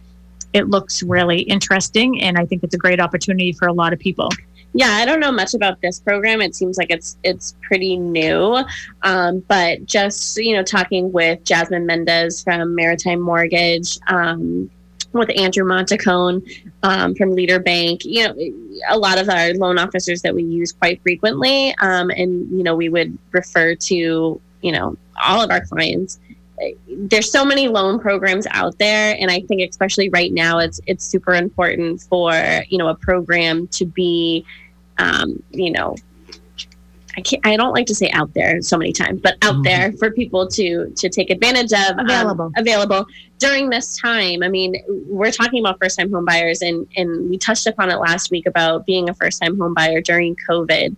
it 0.52 0.68
looks 0.68 1.02
really 1.02 1.40
interesting, 1.40 2.22
and 2.22 2.38
I 2.38 2.46
think 2.46 2.62
it's 2.64 2.74
a 2.74 2.78
great 2.78 3.00
opportunity 3.00 3.52
for 3.52 3.68
a 3.68 3.72
lot 3.72 3.92
of 3.92 3.98
people. 3.98 4.30
Yeah, 4.74 4.90
I 4.90 5.06
don't 5.06 5.20
know 5.20 5.32
much 5.32 5.54
about 5.54 5.80
this 5.80 5.98
program. 5.98 6.40
It 6.40 6.54
seems 6.54 6.76
like 6.76 6.90
it's 6.90 7.16
it's 7.22 7.56
pretty 7.62 7.96
new, 7.96 8.62
um, 9.02 9.40
but 9.48 9.86
just 9.86 10.36
you 10.36 10.54
know, 10.54 10.62
talking 10.62 11.10
with 11.10 11.42
Jasmine 11.44 11.86
Mendez 11.86 12.42
from 12.42 12.74
Maritime 12.74 13.20
Mortgage, 13.20 13.98
um, 14.08 14.70
with 15.12 15.30
Andrew 15.36 15.64
Montacone 15.64 16.42
um, 16.82 17.14
from 17.14 17.34
Leader 17.34 17.58
Bank, 17.58 18.04
you 18.04 18.26
know, 18.26 18.34
a 18.88 18.98
lot 18.98 19.18
of 19.18 19.28
our 19.28 19.54
loan 19.54 19.78
officers 19.78 20.22
that 20.22 20.34
we 20.34 20.42
use 20.42 20.72
quite 20.72 21.02
frequently, 21.02 21.74
um, 21.78 22.10
and 22.10 22.50
you 22.50 22.62
know, 22.62 22.76
we 22.76 22.88
would 22.88 23.16
refer 23.32 23.74
to 23.74 24.40
you 24.60 24.72
know 24.72 24.96
all 25.24 25.40
of 25.40 25.50
our 25.50 25.64
clients. 25.64 26.18
There's 26.88 27.30
so 27.30 27.44
many 27.44 27.68
loan 27.68 28.00
programs 28.00 28.44
out 28.50 28.78
there 28.78 29.16
and 29.20 29.30
i 29.30 29.40
think 29.42 29.60
especially 29.70 30.08
right 30.08 30.32
now 30.32 30.58
it's 30.58 30.80
it's 30.88 31.04
super 31.04 31.34
important 31.34 32.00
for 32.00 32.32
you 32.68 32.78
know 32.78 32.88
a 32.88 32.96
program 32.96 33.68
to 33.68 33.84
be 33.84 34.44
um, 34.98 35.40
you 35.52 35.70
know 35.70 35.94
I 37.16 37.20
can't, 37.22 37.44
I 37.46 37.56
don't 37.56 37.72
like 37.72 37.86
to 37.86 37.94
say 37.94 38.10
out 38.10 38.32
there 38.34 38.60
so 38.62 38.76
many 38.76 38.92
times, 38.92 39.20
but 39.22 39.36
out 39.42 39.56
Mhm. 39.56 39.64
there 39.64 39.92
for 39.92 40.10
people 40.10 40.46
to 40.48 40.92
to 40.94 41.08
take 41.08 41.30
advantage 41.30 41.72
of 41.72 41.98
um, 41.98 42.04
Available. 42.06 42.52
available 42.56 43.06
during 43.38 43.70
this 43.70 43.96
time. 43.98 44.42
I 44.42 44.48
mean, 44.48 44.76
we're 45.08 45.30
talking 45.32 45.60
about 45.60 45.78
first 45.80 45.98
time 45.98 46.12
home 46.12 46.24
buyers, 46.24 46.60
and 46.62 46.86
and 46.96 47.30
we 47.30 47.38
touched 47.38 47.66
upon 47.66 47.90
it 47.90 47.96
last 47.96 48.30
week 48.30 48.46
about 48.46 48.84
being 48.86 49.08
a 49.08 49.14
first 49.14 49.40
time 49.42 49.58
home 49.58 49.74
buyer 49.74 50.00
during 50.00 50.36
COVID. 50.48 50.94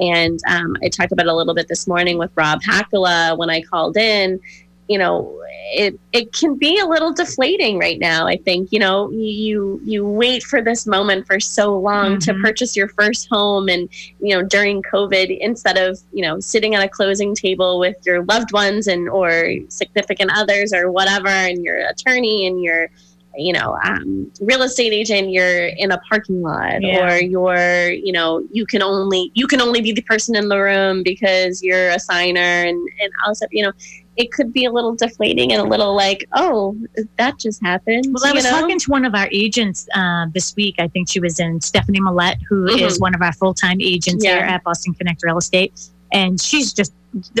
And 0.00 0.40
um, 0.48 0.76
I 0.82 0.88
talked 0.88 1.12
about 1.12 1.26
it 1.26 1.30
a 1.30 1.34
little 1.34 1.54
bit 1.54 1.68
this 1.68 1.86
morning 1.86 2.18
with 2.18 2.30
Rob 2.34 2.60
Hakala 2.62 3.38
when 3.38 3.48
I 3.48 3.62
called 3.62 3.96
in. 3.96 4.40
You 4.88 4.98
know, 4.98 5.40
it 5.72 5.98
it 6.12 6.32
can 6.32 6.56
be 6.56 6.78
a 6.78 6.86
little 6.86 7.12
deflating 7.12 7.78
right 7.78 7.98
now. 7.98 8.26
I 8.26 8.36
think 8.36 8.70
you 8.70 8.78
know 8.78 9.10
you 9.10 9.80
you 9.84 10.06
wait 10.06 10.42
for 10.42 10.60
this 10.60 10.86
moment 10.86 11.26
for 11.26 11.40
so 11.40 11.76
long 11.78 12.18
to 12.20 12.32
Mhm. 12.34 12.42
purchase 12.42 12.76
your 12.76 12.88
first 12.88 13.28
home, 13.30 13.68
and 13.68 13.88
you 14.20 14.34
know 14.36 14.42
during 14.42 14.82
COVID, 14.82 15.36
instead 15.40 15.78
of 15.78 15.98
you 16.12 16.22
know 16.22 16.38
sitting 16.38 16.74
at 16.74 16.84
a 16.84 16.88
closing 16.88 17.34
table 17.34 17.78
with 17.78 17.96
your 18.04 18.24
loved 18.24 18.52
ones 18.52 18.86
and 18.86 19.08
or 19.08 19.54
significant 19.68 20.30
others 20.34 20.72
or 20.74 20.90
whatever, 20.90 21.28
and 21.28 21.64
your 21.64 21.78
attorney 21.88 22.46
and 22.46 22.62
your 22.62 22.90
you 23.36 23.52
know 23.52 23.76
um, 23.84 24.30
real 24.42 24.62
estate 24.62 24.92
agent 24.92 25.28
you're 25.30 25.66
in 25.66 25.90
a 25.90 25.98
parking 26.08 26.40
lot 26.40 26.80
Yeah. 26.80 27.14
or 27.16 27.20
you're 27.20 27.90
you 27.90 28.12
know 28.12 28.46
you 28.52 28.64
can 28.64 28.80
only 28.80 29.32
you 29.34 29.48
can 29.48 29.60
only 29.60 29.80
be 29.80 29.90
the 29.90 30.02
person 30.02 30.36
in 30.36 30.48
the 30.48 30.56
room 30.60 31.02
because 31.02 31.60
you're 31.60 31.88
a 31.88 31.98
signer 31.98 32.40
and 32.40 32.78
and 33.00 33.10
also 33.26 33.46
you 33.50 33.64
know 33.64 33.72
it 34.16 34.30
could 34.32 34.52
be 34.52 34.64
a 34.64 34.70
little 34.70 34.94
deflating 34.94 35.52
and 35.52 35.60
a 35.60 35.64
little 35.64 35.94
like 35.96 36.26
oh 36.34 36.76
that 37.18 37.38
just 37.38 37.60
happened 37.62 38.04
Well, 38.12 38.24
I 38.26 38.32
was 38.32 38.44
know? 38.44 38.50
talking 38.50 38.78
to 38.78 38.90
one 38.90 39.04
of 39.04 39.14
our 39.14 39.28
agents 39.32 39.88
uh, 39.94 40.26
this 40.32 40.54
week. 40.56 40.76
I 40.78 40.88
think 40.88 41.08
she 41.10 41.20
was 41.20 41.40
in 41.40 41.60
Stephanie 41.60 42.00
Millette, 42.00 42.38
who 42.48 42.66
is 42.66 42.98
Mhm. 42.98 43.00
one 43.00 43.14
of 43.14 43.22
our 43.22 43.32
full 43.32 43.54
time 43.54 43.78
agents 43.80 44.24
Yeah. 44.24 44.36
here 44.36 44.44
at 44.44 44.62
Boston 44.64 44.94
Connect 44.94 45.22
Real 45.24 45.38
Estate. 45.38 45.72
And 46.12 46.40
she's 46.40 46.72
just, 46.72 46.92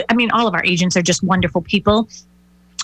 I 0.08 0.14
mean, 0.14 0.30
all 0.32 0.48
of 0.48 0.54
our 0.54 0.64
agents 0.64 0.96
are 0.96 1.02
just 1.02 1.22
wonderful 1.22 1.62
people. 1.62 2.08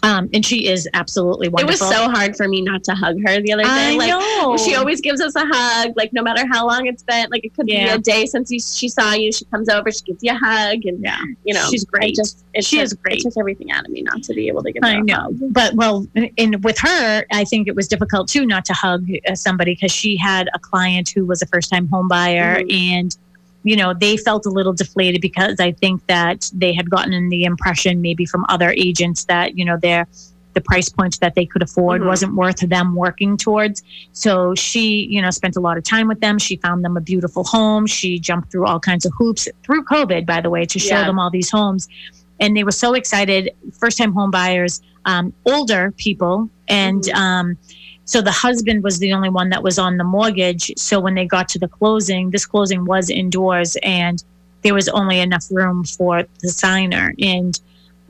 Um, 0.03 0.31
and 0.33 0.45
she 0.47 0.67
is 0.69 0.89
absolutely 0.95 1.49
wonderful. 1.49 1.87
it 1.87 1.89
was 1.89 1.97
so 1.97 2.09
hard 2.11 2.37
for 2.37 2.49
me 2.49 2.63
not 2.63 2.83
to 2.85 2.95
hug 2.95 3.17
her 3.27 3.41
the 3.43 3.53
other 3.53 3.65
day 3.65 3.69
I 3.69 3.97
like 3.97 4.09
know. 4.09 4.57
she 4.57 4.75
always 4.75 5.01
gives 5.01 5.21
us 5.21 5.35
a 5.37 5.45
hug 5.45 5.93
like 5.97 6.13
no 6.15 6.23
matter 6.23 6.47
how 6.51 6.67
long 6.67 6.87
it's 6.87 7.03
been 7.03 7.29
like 7.31 7.45
it 7.45 7.55
could 7.55 7.69
Yeah. 7.69 7.85
be 7.85 7.91
a 7.93 7.99
day 7.99 8.25
since 8.27 8.51
you, 8.51 8.61
she 8.61 8.89
saw 8.89 9.13
you 9.13 9.31
she 9.31 9.45
comes 9.47 9.69
over 9.69 9.91
she 9.91 10.01
gives 10.03 10.23
you 10.23 10.33
a 10.33 10.37
hug 10.37 10.85
and 10.87 11.03
Yeah. 11.05 11.21
you 11.45 11.53
know 11.55 11.67
She's 11.71 11.85
great. 11.85 12.15
just 12.15 12.45
it 12.55 12.65
She 12.65 12.77
took, 12.77 12.85
is 12.85 12.93
great. 12.95 13.19
it 13.19 13.23
took 13.25 13.35
everything 13.39 13.71
out 13.73 13.85
of 13.85 13.91
me 13.91 14.03
not 14.03 14.23
to 14.23 14.35
be 14.35 14.49
able 14.49 14.63
to 14.63 14.73
give 14.73 14.83
her 14.83 14.89
I 14.89 14.93
a 14.95 15.03
know, 15.03 15.15
hug. 15.15 15.39
but 15.53 15.75
well, 15.75 16.07
and 16.39 16.65
with 16.65 16.79
her, 16.79 17.25
I 17.33 17.45
think 17.45 17.69
it 17.69 17.77
was 17.77 17.87
difficult 17.87 18.29
too 18.29 18.47
not 18.47 18.65
to 18.67 18.73
hug 18.73 19.07
uh, 19.29 19.35
somebody 19.35 19.75
because 19.75 19.93
she 19.93 20.17
had 20.17 20.49
a 20.55 20.59
client 20.59 21.11
who 21.11 21.27
was 21.27 21.43
a 21.43 21.47
first 21.47 21.71
time 21.71 21.87
home 21.89 22.09
buyer, 22.09 22.61
Mhm. 22.63 22.73
and 22.95 23.17
you 23.63 23.77
know 23.77 23.93
they 23.95 24.17
felt 24.17 24.47
a 24.47 24.51
little 24.51 24.73
deflated 24.73 25.21
because 25.21 25.61
I 25.61 25.73
think 25.73 26.07
that 26.07 26.51
they 26.55 26.73
had 26.73 26.89
gotten 26.91 27.13
in 27.13 27.29
the 27.29 27.45
impression 27.45 28.01
maybe 28.01 28.25
from 28.25 28.45
other 28.49 28.71
agents 28.77 29.25
that 29.25 29.57
you 29.59 29.65
know 29.65 29.77
their 29.77 30.07
the 30.55 30.61
price 30.61 30.89
points 30.89 31.19
that 31.19 31.37
they 31.37 31.47
could 31.47 31.63
afford 31.63 32.03
Mhm. 32.03 32.07
wasn't 32.07 32.35
worth 32.35 32.59
them 32.69 32.97
working 32.97 33.37
towards. 33.37 33.85
So 34.13 34.53
she, 34.57 35.07
you 35.09 35.23
know, 35.23 35.31
spent 35.31 35.55
a 35.55 35.61
lot 35.61 35.79
of 35.79 35.85
time 35.85 36.09
with 36.09 36.21
them. 36.21 36.41
She 36.41 36.57
found 36.57 36.85
them 36.85 36.97
a 36.97 37.01
beautiful 37.01 37.45
home. 37.45 37.87
She 37.87 38.19
jumped 38.19 38.51
through 38.51 38.67
all 38.67 38.81
kinds 38.81 39.07
of 39.07 39.13
hoops 39.17 39.47
through 39.63 39.85
COVID, 39.85 40.27
by 40.27 40.41
the 40.41 40.51
way, 40.51 40.65
to 40.67 40.79
show 40.81 40.97
Yeah. 40.97 41.07
them 41.07 41.21
all 41.21 41.31
these 41.31 41.51
homes. 41.51 41.87
And 42.41 42.57
they 42.57 42.65
were 42.65 42.73
so 42.73 42.95
excited. 42.95 43.51
First 43.79 43.97
time 43.99 44.13
home 44.13 44.33
buyers, 44.33 44.81
um, 45.05 45.33
older 45.47 45.93
people. 45.97 46.51
And 46.67 47.03
Mhm. 47.05 47.15
um, 47.15 47.57
so 48.11 48.21
the 48.21 48.33
husband 48.47 48.83
was 48.83 48.99
the 48.99 49.13
only 49.13 49.29
one 49.31 49.51
that 49.51 49.63
was 49.63 49.79
on 49.79 49.97
the 49.97 50.03
mortgage. 50.03 50.73
So 50.77 50.99
when 50.99 51.15
they 51.15 51.27
got 51.27 51.49
to 51.51 51.61
the 51.61 51.69
closing, 51.69 52.31
this 52.31 52.45
closing 52.45 52.85
was 52.85 53.09
indoors 53.09 53.77
and 53.85 54.17
there 54.63 54.75
was 54.75 54.89
only 54.89 55.21
enough 55.21 55.47
room 55.51 55.85
for 55.85 56.25
the 56.41 56.49
signer. 56.49 57.15
And 57.21 57.53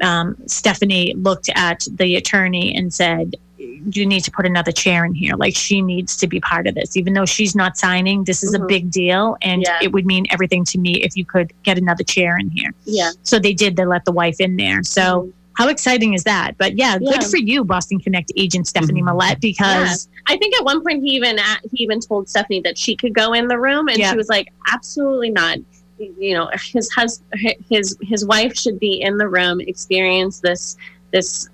um, 0.01 0.36
Stephanie 0.46 1.12
looked 1.14 1.51
at 1.55 1.86
the 1.96 2.16
attorney 2.16 2.74
and 2.74 2.94
said, 2.94 3.34
you 3.59 4.07
need 4.07 4.24
to 4.24 4.30
put 4.30 4.46
another 4.46 4.72
chair 4.72 5.05
in 5.05 5.12
here. 5.14 5.34
Like 5.36 5.55
she 5.55 5.82
needs 5.82 6.16
to 6.16 6.26
be 6.26 6.40
part 6.40 6.66
of 6.66 6.74
this, 6.74 6.96
even 6.96 7.12
though 7.12 7.26
she's 7.26 7.55
not 7.55 7.76
signing. 7.76 8.24
This 8.24 8.42
is 8.42 8.55
a 8.55 8.59
Mhm. 8.59 8.68
big 8.68 8.90
deal, 8.90 9.36
and 9.42 9.61
Yeah. 9.62 9.78
it 9.82 9.92
would 9.92 10.07
mean 10.07 10.24
everything 10.30 10.64
to 10.72 10.78
me 10.78 10.92
if 11.03 11.14
you 11.14 11.26
could 11.26 11.53
get 11.62 11.76
another 11.76 12.05
chair 12.05 12.38
in 12.38 12.48
here. 12.48 12.72
yeah 12.86 13.11
So 13.22 13.38
they 13.38 13.53
did. 13.53 13.76
They 13.76 13.84
let 13.84 14.07
the 14.07 14.12
wife 14.12 14.36
in 14.40 14.57
there. 14.57 14.82
So 14.82 15.28
how 15.61 15.68
exciting 15.68 16.14
is 16.14 16.24
that? 16.24 16.56
But 16.56 16.78
yeah, 16.78 16.96
Yeah. 17.00 17.11
good 17.12 17.24
for 17.24 17.36
you, 17.36 17.64
Boston 17.64 17.98
Connect 18.00 18.32
agent 18.34 18.66
Stephanie 18.66 19.02
Millette, 19.02 19.40
because 19.42 20.08
I 20.26 20.38
think 20.38 20.56
at 20.56 20.64
one 20.64 20.82
point 20.82 21.02
he 21.04 21.11
even 21.16 21.38
a- 21.38 21.61
he 21.70 21.82
even 21.84 22.00
told 22.00 22.30
Stephanie 22.30 22.62
that 22.62 22.78
she 22.78 22.96
could 22.96 23.12
go 23.12 23.34
in 23.34 23.46
the 23.48 23.58
room, 23.58 23.88
and 23.88 23.98
Yeah. 23.98 24.11
she 24.11 24.16
was 24.16 24.28
like, 24.30 24.48
"Absolutely 24.72 25.28
not." 25.28 25.58
You 25.98 26.32
know, 26.34 26.50
his 26.72 26.90
hus- 26.92 27.20
his 27.68 27.94
his 28.00 28.24
wife 28.24 28.56
should 28.56 28.80
be 28.80 29.02
in 29.02 29.18
the 29.18 29.28
room, 29.28 29.61
experience 29.61 30.40
this 30.40 30.78
this 31.12 31.46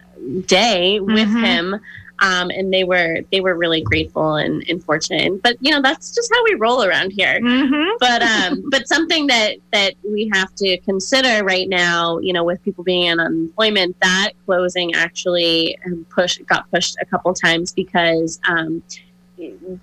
day 0.46 1.00
with 1.00 1.28
Mhm. 1.28 1.44
him. 1.44 1.80
Um, 2.20 2.48
and 2.50 2.72
they 2.72 2.84
were 2.84 3.18
they 3.30 3.40
were 3.40 3.54
really 3.54 3.82
grateful 3.82 4.36
and, 4.36 4.64
and 4.68 4.82
fortunate. 4.82 5.42
But 5.42 5.56
you 5.60 5.70
know, 5.70 5.82
that's 5.82 6.14
just 6.14 6.32
how 6.34 6.42
we 6.44 6.54
roll 6.54 6.82
around 6.82 7.10
here 7.12 7.38
Mhm. 7.40 7.92
but 8.00 8.22
um 8.34 8.62
but 8.70 8.88
something 8.88 9.26
that 9.26 9.56
that 9.72 9.94
we 10.02 10.30
have 10.32 10.54
to 10.56 10.78
consider 10.78 11.44
right 11.44 11.68
now 11.68 12.18
you 12.18 12.32
know 12.32 12.44
with 12.44 12.62
people 12.62 12.82
being 12.84 13.06
in 13.06 13.20
unemployment 13.20 13.96
that 14.00 14.30
closing 14.46 14.94
actually 14.94 15.76
push 16.10 16.38
got 16.46 16.70
pushed 16.70 16.96
a 17.00 17.06
couple 17.06 17.32
times 17.34 17.72
because 17.72 18.40
um 18.48 18.82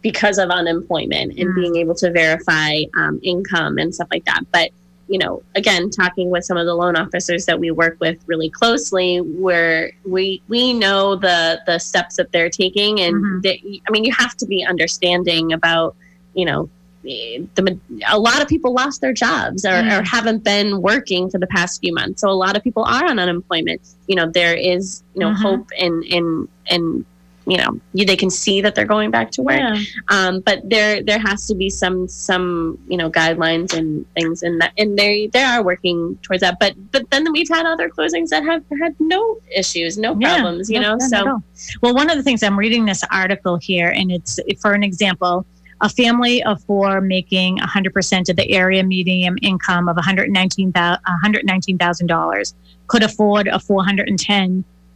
because 0.01 0.37
of 0.39 0.49
unemployment 0.49 1.37
and 1.37 1.49
Mm. 1.49 1.55
being 1.55 1.75
able 1.77 1.95
to 1.95 2.11
verify 2.11 2.81
um, 2.97 3.19
income 3.21 3.77
and 3.77 3.93
stuff 3.93 4.07
like 4.11 4.25
that 4.25 4.41
but 4.51 4.71
you 5.13 5.19
know, 5.19 5.43
again, 5.53 5.91
talking 5.91 6.31
with 6.31 6.43
some 6.43 6.57
of 6.57 6.65
the 6.65 6.73
loan 6.73 6.95
officers 6.95 7.45
that 7.45 7.59
we 7.59 7.69
work 7.69 7.97
with 7.99 8.17
really 8.25 8.49
closely, 8.49 9.19
where 9.45 9.91
we 10.13 10.41
we 10.47 10.73
know 10.73 11.15
the 11.15 11.61
the 11.67 11.77
steps 11.77 12.15
that 12.15 12.31
they're 12.31 12.49
taking, 12.49 12.99
and 12.99 13.15
Mhm. 13.15 13.41
they, 13.43 13.81
I 13.87 13.91
mean, 13.91 14.03
you 14.05 14.13
have 14.17 14.35
to 14.37 14.47
be 14.47 14.65
understanding 14.65 15.53
about, 15.53 15.95
you 16.33 16.45
know. 16.45 16.67
The, 17.03 17.77
a 18.07 18.17
lot 18.17 18.41
of 18.41 18.47
people 18.47 18.71
lost 18.73 19.01
their 19.01 19.11
jobs 19.11 19.65
or, 19.65 19.71
Mm. 19.83 19.99
or 19.99 20.03
haven't 20.03 20.41
been 20.45 20.81
working 20.81 21.29
for 21.29 21.37
the 21.37 21.47
past 21.47 21.81
few 21.81 21.93
months. 21.93 22.21
So 22.21 22.29
a 22.29 22.39
lot 22.45 22.55
of 22.55 22.63
people 22.63 22.85
are 22.85 23.05
on 23.11 23.19
unemployment. 23.19 23.81
You 24.07 24.15
know, 24.15 24.27
there 24.31 24.55
is, 24.55 25.03
you 25.13 25.19
know, 25.19 25.31
Mhm. 25.31 25.41
hope 25.45 25.67
and, 25.77 25.95
and, 26.05 26.47
and, 26.69 27.05
you 27.45 27.57
know, 27.57 27.79
you, 27.93 28.05
they 28.05 28.15
can 28.15 28.29
see 28.29 28.61
that 28.61 28.75
they're 28.75 28.85
going 28.85 29.11
back 29.11 29.31
to 29.31 29.41
work. 29.41 29.59
Yeah. 29.59 29.81
um, 30.09 30.39
but 30.41 30.61
there 30.69 31.03
there 31.03 31.19
has 31.19 31.45
to 31.47 31.55
be 31.55 31.69
some 31.69 32.07
some 32.07 32.77
you 32.87 32.97
know 32.97 33.09
guidelines 33.09 33.73
and 33.77 34.05
things 34.13 34.43
and 34.43 34.61
that 34.61 34.73
and 34.77 34.97
they 34.97 35.27
they 35.27 35.43
are 35.43 35.63
working 35.63 36.17
towards 36.21 36.41
that. 36.41 36.57
But 36.59 36.73
but 36.91 37.09
then 37.11 37.31
we've 37.31 37.49
had 37.49 37.65
other 37.65 37.89
closings 37.89 38.29
that 38.29 38.43
have 38.43 38.63
had 38.81 38.95
no 38.99 39.37
issues 39.55 39.97
no 39.97 40.15
Yeah, 40.19 40.35
problems 40.35 40.69
you 40.69 40.79
no, 40.79 40.95
know 40.95 40.97
no, 40.99 41.07
so 41.07 41.43
well, 41.81 41.93
one 41.93 42.09
of 42.09 42.17
the 42.17 42.23
things 42.23 42.43
I'm 42.43 42.57
reading 42.57 42.85
this 42.85 43.03
article 43.11 43.57
here, 43.57 43.89
and 43.89 44.11
it's 44.11 44.39
for 44.61 44.73
an 44.73 44.83
example, 44.83 45.45
a 45.81 45.89
family 45.89 46.43
of 46.43 46.63
four 46.63 47.01
making 47.01 47.57
100% 47.57 48.29
of 48.29 48.35
the 48.35 48.51
area 48.51 48.83
median 48.83 49.37
income 49.39 49.89
of 49.89 49.97
$119,000 49.97 50.71
$119,000 50.73 52.53
could 52.87 53.03
afford 53.03 53.47
a 53.47 53.59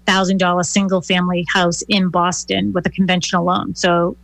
$410,000 0.07 0.65
single 0.65 1.01
family 1.01 1.45
house 1.51 1.81
in 1.83 2.09
Boston 2.09 2.73
with 2.73 2.85
a 2.85 2.89
conventional 2.89 3.45
loan. 3.45 3.75
So, 3.75 4.15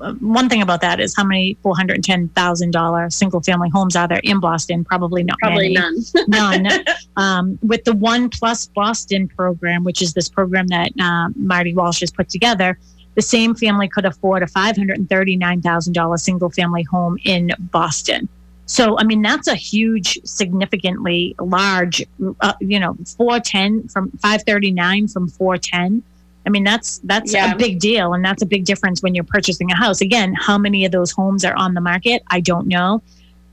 uh, 0.00 0.12
one 0.14 0.48
thing 0.48 0.60
about 0.60 0.80
that 0.80 1.00
is 1.00 1.14
how 1.16 1.24
many 1.24 1.56
$410,000 1.64 3.12
single 3.12 3.40
family 3.40 3.70
homes 3.70 3.96
are 3.96 4.08
there 4.08 4.20
in 4.24 4.40
Boston? 4.40 4.84
Probably 4.84 5.22
not 5.22 5.38
probably 5.38 5.72
many 5.74 5.96
none 6.28 6.62
none. 6.68 6.84
um, 7.16 7.58
with 7.62 7.84
the 7.84 7.94
One 7.94 8.28
Plus 8.28 8.66
Boston 8.66 9.28
program, 9.28 9.84
which 9.84 10.02
is 10.02 10.14
this 10.14 10.28
program 10.28 10.66
that 10.68 10.92
uh, 11.00 11.28
Marty 11.36 11.74
Walsh 11.74 12.00
has 12.00 12.10
put 12.10 12.28
together, 12.28 12.78
the 13.14 13.22
same 13.22 13.54
family 13.54 13.88
could 13.88 14.04
afford 14.04 14.42
a 14.42 14.46
$539,000 14.46 16.18
single 16.18 16.50
family 16.50 16.82
home 16.82 17.18
in 17.24 17.52
Boston. 17.58 18.28
So, 18.68 18.98
I 18.98 19.04
mean, 19.04 19.22
that's 19.22 19.48
a 19.48 19.54
huge, 19.54 20.18
significantly 20.24 21.34
large, 21.40 22.04
uh, 22.42 22.52
you 22.60 22.78
know, 22.78 22.96
410 23.16 23.88
from 23.88 24.10
539 24.18 25.08
from 25.08 25.26
410. 25.26 26.02
I 26.46 26.50
mean, 26.50 26.64
that's 26.64 26.98
that's 27.04 27.32
Yeah. 27.32 27.52
a 27.52 27.56
big 27.56 27.80
deal, 27.80 28.12
and 28.12 28.22
that's 28.24 28.42
a 28.42 28.46
big 28.46 28.66
difference 28.66 29.02
when 29.02 29.14
you're 29.14 29.24
purchasing 29.24 29.70
a 29.70 29.74
house. 29.74 30.02
Again, 30.02 30.34
how 30.34 30.58
many 30.58 30.84
of 30.84 30.92
those 30.92 31.10
homes 31.10 31.44
are 31.46 31.56
on 31.56 31.72
the 31.72 31.80
market? 31.80 32.22
I 32.28 32.40
don't 32.40 32.66
know, 32.66 33.02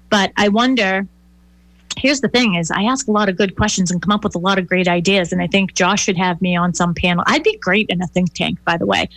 but 0.10 0.32
I 0.36 0.50
wonder 0.50 1.08
here's 1.98 2.22
the 2.22 2.28
thing 2.28 2.56
is 2.56 2.72
i 2.72 2.84
ask 2.84 3.08
a 3.08 3.12
lot 3.12 3.30
of 3.30 3.38
good 3.38 3.56
questions 3.56 3.92
and 3.92 4.02
come 4.02 4.12
up 4.12 4.24
with 4.24 4.36
a 4.36 4.40
lot 4.40 4.58
of 4.58 4.68
great 4.68 4.88
ideas 4.88 5.32
and 5.32 5.42
i 5.42 5.48
think 5.48 5.74
josh 5.74 6.04
should 6.04 6.18
have 6.18 6.42
me 6.42 6.56
on 6.56 6.74
some 6.74 6.94
panel. 6.94 7.24
I'd 7.28 7.44
be 7.44 7.58
great 7.58 7.90
in 7.90 8.02
a 8.02 8.08
think 8.08 8.34
tank 8.34 8.64
by 8.66 8.78
the 8.78 8.86
way. 8.86 9.10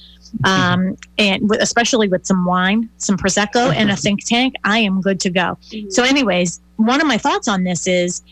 Um, 0.44 0.98
and 1.16 1.50
especially 1.58 2.06
with 2.06 2.26
some 2.26 2.44
wine 2.44 2.90
some 2.98 3.16
prosecco 3.16 3.72
and 3.74 3.90
a 3.90 3.96
think 3.96 4.24
tank 4.24 4.54
i 4.64 4.78
am 4.78 5.00
good 5.00 5.20
to 5.20 5.30
go. 5.30 5.58
So 5.88 6.04
anyways 6.04 6.60
one 6.76 7.00
of 7.00 7.06
my 7.06 7.18
thoughts 7.18 7.48
on 7.48 7.64
this 7.64 7.86
is 7.86 8.22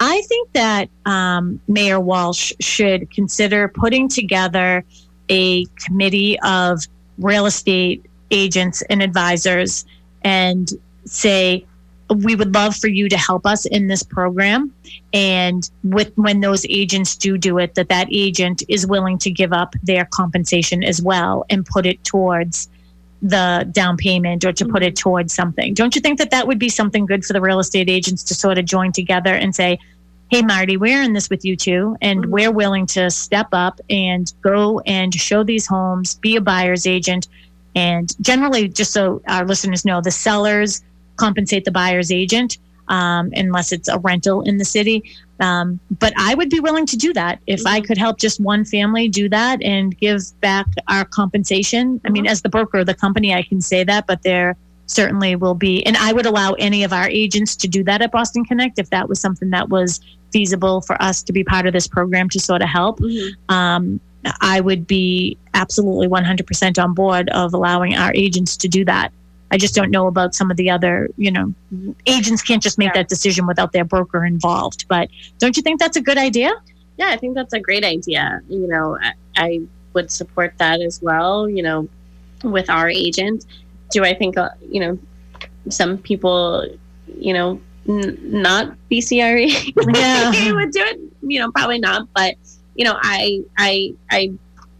i 0.00 0.20
think 0.22 0.52
that 0.52 0.88
um, 1.06 1.60
mayor 1.68 2.00
walsh 2.00 2.52
should 2.60 3.10
consider 3.12 3.68
putting 3.68 4.08
together 4.08 4.84
a 5.28 5.64
committee 5.84 6.38
of 6.40 6.86
real 7.18 7.46
estate 7.46 8.04
agents 8.30 8.82
and 8.90 9.02
advisors 9.02 9.84
and 10.22 10.70
say 11.04 11.64
we 12.10 12.34
would 12.34 12.54
love 12.54 12.76
for 12.76 12.88
you 12.88 13.08
to 13.08 13.16
help 13.16 13.46
us 13.46 13.64
in 13.66 13.88
this 13.88 14.02
program. 14.02 14.72
And 15.12 15.68
with 15.82 16.12
when 16.16 16.40
those 16.40 16.66
agents 16.68 17.16
do 17.16 17.38
do 17.38 17.58
it 17.58 17.74
that 17.76 17.88
that 17.88 18.08
agent 18.10 18.62
is 18.68 18.86
willing 18.86 19.18
to 19.18 19.30
give 19.30 19.52
up 19.52 19.74
their 19.82 20.04
compensation 20.06 20.84
as 20.84 21.00
well 21.00 21.44
and 21.48 21.64
put 21.64 21.86
it 21.86 22.02
towards 22.04 22.68
the 23.22 23.66
down 23.72 23.96
payment 23.96 24.44
or 24.44 24.52
to 24.52 24.66
put 24.66 24.82
it 24.82 24.96
towards 24.96 25.32
something. 25.32 25.72
Don't 25.72 25.94
you 25.94 26.00
think 26.02 26.18
that 26.18 26.30
that 26.30 26.46
would 26.46 26.58
be 26.58 26.68
something 26.68 27.06
good 27.06 27.24
for 27.24 27.32
the 27.32 27.40
real 27.40 27.58
estate 27.58 27.88
agents 27.88 28.22
to 28.24 28.34
sort 28.34 28.58
of 28.58 28.66
join 28.66 28.92
together 28.92 29.32
and 29.34 29.54
say 29.54 29.78
hey 30.30 30.42
marty 30.42 30.76
we're 30.76 31.02
in 31.02 31.12
this 31.14 31.30
with 31.30 31.44
you 31.44 31.56
too 31.56 31.96
and 32.02 32.24
Mhm. 32.24 32.28
we're 32.30 32.50
willing 32.50 32.86
to 32.86 33.10
step 33.10 33.48
up 33.52 33.80
and 33.88 34.32
go 34.42 34.80
and 34.80 35.14
show 35.14 35.42
these 35.42 35.66
homes 35.66 36.16
be 36.16 36.36
a 36.36 36.40
buyer's 36.40 36.86
agent. 36.86 37.28
And 37.74 38.12
generally 38.20 38.68
just 38.68 38.92
so 38.92 39.22
our 39.26 39.46
listeners 39.46 39.84
know 39.86 40.00
the 40.02 40.10
sellers 40.10 40.82
compensate 41.16 41.64
the 41.64 41.70
buyer's 41.70 42.10
agent 42.10 42.58
um, 42.88 43.30
unless 43.34 43.72
it's 43.72 43.88
a 43.88 43.98
rental 43.98 44.42
in 44.42 44.58
the 44.58 44.64
city. 44.64 45.02
Um, 45.40 45.80
but 45.98 46.12
I 46.16 46.34
would 46.34 46.50
be 46.50 46.60
willing 46.60 46.86
to 46.86 46.96
do 46.96 47.12
that 47.14 47.40
if 47.46 47.66
I 47.66 47.80
could 47.80 47.98
help 47.98 48.18
just 48.18 48.40
one 48.40 48.64
family 48.64 49.08
do 49.08 49.28
that 49.30 49.62
and 49.62 49.98
give 49.98 50.22
back 50.40 50.66
our 50.88 51.04
compensation. 51.04 52.00
I 52.04 52.10
mean, 52.10 52.26
as 52.26 52.42
the 52.42 52.48
broker 52.48 52.78
of 52.78 52.86
the 52.86 52.94
company, 52.94 53.34
I 53.34 53.42
can 53.42 53.60
say 53.60 53.84
that, 53.84 54.06
but 54.06 54.22
there 54.22 54.56
certainly 54.86 55.34
will 55.34 55.54
be, 55.54 55.84
and 55.86 55.96
I 55.96 56.12
would 56.12 56.26
allow 56.26 56.52
any 56.52 56.84
of 56.84 56.92
our 56.92 57.08
agents 57.08 57.56
to 57.56 57.68
do 57.68 57.82
that 57.84 58.02
at 58.02 58.12
Boston 58.12 58.44
Connect 58.44 58.78
if 58.78 58.90
that 58.90 59.08
was 59.08 59.18
something 59.18 59.50
that 59.50 59.70
was 59.70 59.98
feasible 60.30 60.82
for 60.82 61.00
us 61.02 61.22
to 61.22 61.32
be 61.32 61.42
part 61.42 61.66
of 61.66 61.72
this 61.72 61.88
program 61.88 62.28
to 62.28 62.38
sort 62.38 62.60
of 62.60 62.68
help 62.68 62.98
Mhm. 63.00 63.30
um, 63.48 64.00
I 64.40 64.60
would 64.60 64.86
be 64.86 65.36
absolutely 65.54 66.08
100% 66.08 66.82
on 66.82 66.94
board 66.94 67.28
of 67.30 67.52
allowing 67.54 67.94
our 67.94 68.12
agents 68.14 68.56
to 68.58 68.68
do 68.68 68.84
that. 68.86 69.12
I 69.54 69.58
just 69.58 69.74
don't 69.74 69.90
know 69.90 70.06
about 70.06 70.34
some 70.34 70.50
of 70.50 70.56
the 70.56 70.68
other, 70.70 71.08
you 71.16 71.30
know, 71.30 71.46
agents 72.06 72.42
can't 72.42 72.62
just 72.62 72.76
make 72.78 72.88
Yeah. 72.88 73.00
that 73.02 73.08
decision 73.08 73.46
without 73.46 73.70
their 73.72 73.84
broker 73.84 74.24
involved. 74.24 74.84
But 74.88 75.08
don't 75.38 75.56
you 75.56 75.62
think 75.62 75.78
that's 75.80 75.96
a 75.96 76.02
good 76.02 76.18
idea? 76.18 76.52
yeah 76.96 77.08
i 77.10 77.16
think 77.16 77.34
that's 77.34 77.52
a 77.52 77.58
great 77.58 77.84
idea 77.84 78.40
you 78.48 78.68
know 78.68 78.96
I, 79.06 79.12
I 79.46 79.48
would 79.94 80.12
support 80.12 80.54
that 80.58 80.80
as 80.80 81.02
well 81.02 81.48
you 81.56 81.60
know 81.60 81.88
with 82.44 82.70
our 82.70 82.88
agent 82.88 83.46
do 83.90 84.04
i 84.04 84.14
think 84.14 84.38
uh, 84.38 84.50
you 84.74 84.78
know 84.82 84.92
some 85.78 85.98
people 85.98 86.64
you 87.18 87.32
know 87.34 87.60
n- 87.88 88.16
not 88.22 88.64
bcre 88.88 89.42
Yeah. 90.00 90.52
would 90.52 90.70
do 90.70 90.82
it 90.92 91.00
you 91.32 91.40
know 91.40 91.50
probably 91.50 91.80
not 91.80 92.06
but 92.14 92.36
you 92.76 92.84
know 92.84 92.96
i 93.02 93.42
i 93.58 93.92
i 94.10 94.30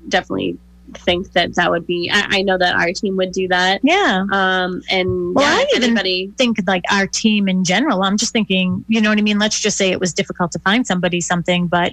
definitely 0.08 0.56
think 0.98 1.32
that 1.32 1.54
that 1.54 1.70
would 1.70 1.86
be 1.86 2.10
i, 2.12 2.38
I 2.38 2.42
know 2.42 2.56
that 2.58 2.74
our 2.76 2.92
team 2.92 3.16
would 3.16 3.32
do 3.32 3.48
that 3.48 3.80
Yeah. 3.82 4.24
um 4.32 4.82
and 4.90 5.34
Well, 5.34 5.44
yeah, 5.44 5.60
I 5.62 5.66
even- 5.76 5.82
anybody 5.90 6.32
Think 6.36 6.58
like 6.66 6.84
our 6.90 7.06
team 7.06 7.48
in 7.48 7.64
general. 7.64 8.02
I'm 8.02 8.16
just 8.16 8.32
thinking, 8.32 8.84
you 8.88 9.00
know 9.00 9.08
what 9.10 9.18
I 9.18 9.22
mean? 9.22 9.38
Let's 9.38 9.58
just 9.60 9.76
say 9.76 9.90
it 9.90 10.00
was 10.00 10.12
difficult 10.12 10.52
to 10.52 10.58
find 10.60 10.86
somebody 10.86 11.20
something, 11.20 11.66
but 11.66 11.92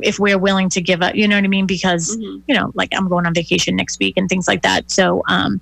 if 0.00 0.18
we're 0.18 0.38
willing 0.38 0.68
to 0.70 0.80
give 0.80 1.02
up, 1.02 1.14
you 1.14 1.28
know 1.28 1.36
what 1.36 1.44
I 1.44 1.48
mean? 1.48 1.66
Because 1.66 2.16
Mhm. 2.16 2.42
you 2.48 2.54
know, 2.54 2.70
like 2.74 2.90
I'm 2.96 3.08
going 3.08 3.26
on 3.26 3.34
vacation 3.34 3.76
next 3.76 3.98
week 4.00 4.14
and 4.16 4.28
things 4.28 4.46
like 4.48 4.62
that. 4.62 4.90
So, 4.90 5.22
um, 5.28 5.60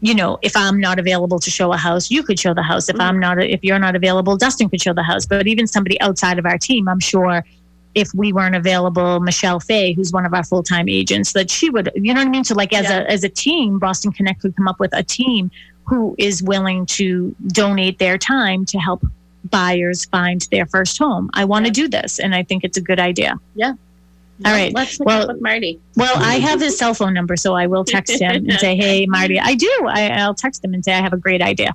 you 0.00 0.14
know, 0.14 0.38
if 0.42 0.56
I'm 0.56 0.80
not 0.80 0.98
available 0.98 1.38
to 1.38 1.50
show 1.50 1.72
a 1.72 1.76
house, 1.76 2.10
you 2.10 2.22
could 2.24 2.38
show 2.40 2.54
the 2.54 2.62
house. 2.62 2.88
If 2.88 2.98
I'm 2.98 3.20
not, 3.20 3.40
if 3.40 3.60
you're 3.62 3.78
not 3.78 3.94
available, 3.94 4.36
Dustin 4.36 4.68
could 4.68 4.82
show 4.82 4.92
the 4.92 5.04
house. 5.04 5.26
But 5.26 5.46
even 5.46 5.66
somebody 5.68 6.00
outside 6.00 6.38
of 6.40 6.46
our 6.46 6.58
team, 6.58 6.88
I'm 6.88 6.98
sure 7.00 7.44
if 7.94 8.08
we 8.14 8.32
weren't 8.32 8.54
available, 8.56 9.20
Michelle 9.20 9.60
Fay, 9.60 9.92
who's 9.92 10.12
one 10.12 10.24
of 10.26 10.32
our 10.34 10.44
full 10.44 10.62
time 10.62 10.88
agents, 10.88 11.32
that 11.32 11.50
she 11.50 11.70
would, 11.70 11.90
you 11.94 12.14
know 12.14 12.20
what 12.20 12.26
I 12.26 12.30
mean? 12.30 12.44
So, 12.44 12.54
like 12.54 12.72
as 12.72 12.84
Yeah. 12.88 13.00
a 13.00 13.04
as 13.04 13.24
a 13.24 13.28
team, 13.28 13.78
Boston 13.78 14.12
Connect 14.12 14.40
could 14.40 14.56
come 14.56 14.68
up 14.68 14.80
with 14.80 14.92
a 14.94 15.02
team 15.02 15.50
who 15.84 16.14
is 16.18 16.42
willing 16.42 16.86
to 16.86 17.34
donate 17.48 17.98
their 17.98 18.16
time 18.16 18.64
to 18.66 18.78
help 18.78 19.04
buyers 19.50 20.04
find 20.06 20.46
their 20.52 20.66
first 20.66 20.96
home. 20.98 21.28
I 21.34 21.44
want 21.44 21.66
to 21.66 21.70
Yeah. 21.70 21.84
do 21.84 21.88
this, 21.88 22.18
and 22.20 22.34
I 22.34 22.42
think 22.44 22.64
it's 22.64 22.76
a 22.76 22.80
good 22.80 23.00
idea. 23.00 23.34
All 24.44 24.52
right. 24.52 24.72
let's 24.74 24.98
look 24.98 25.06
Well- 25.06 25.22
up 25.22 25.28
with 25.28 25.42
marty 25.42 25.78
Well, 25.96 26.12
I 26.16 26.34
have 26.38 26.60
his 26.60 26.76
cell 26.76 26.94
phone 26.94 27.14
number, 27.14 27.36
so 27.36 27.54
I 27.54 27.66
will 27.66 27.84
text 27.84 28.20
him 28.20 28.30
and 28.48 28.52
say, 28.54 28.76
"Hey, 28.76 29.06
Marty, 29.06 29.38
I 29.38 29.54
do." 29.54 29.70
I, 29.88 30.08
I'll 30.08 30.34
text 30.34 30.64
him 30.64 30.72
and 30.74 30.84
say, 30.84 30.92
"I 30.94 31.00
have 31.02 31.12
a 31.12 31.16
great 31.18 31.42
idea." 31.42 31.74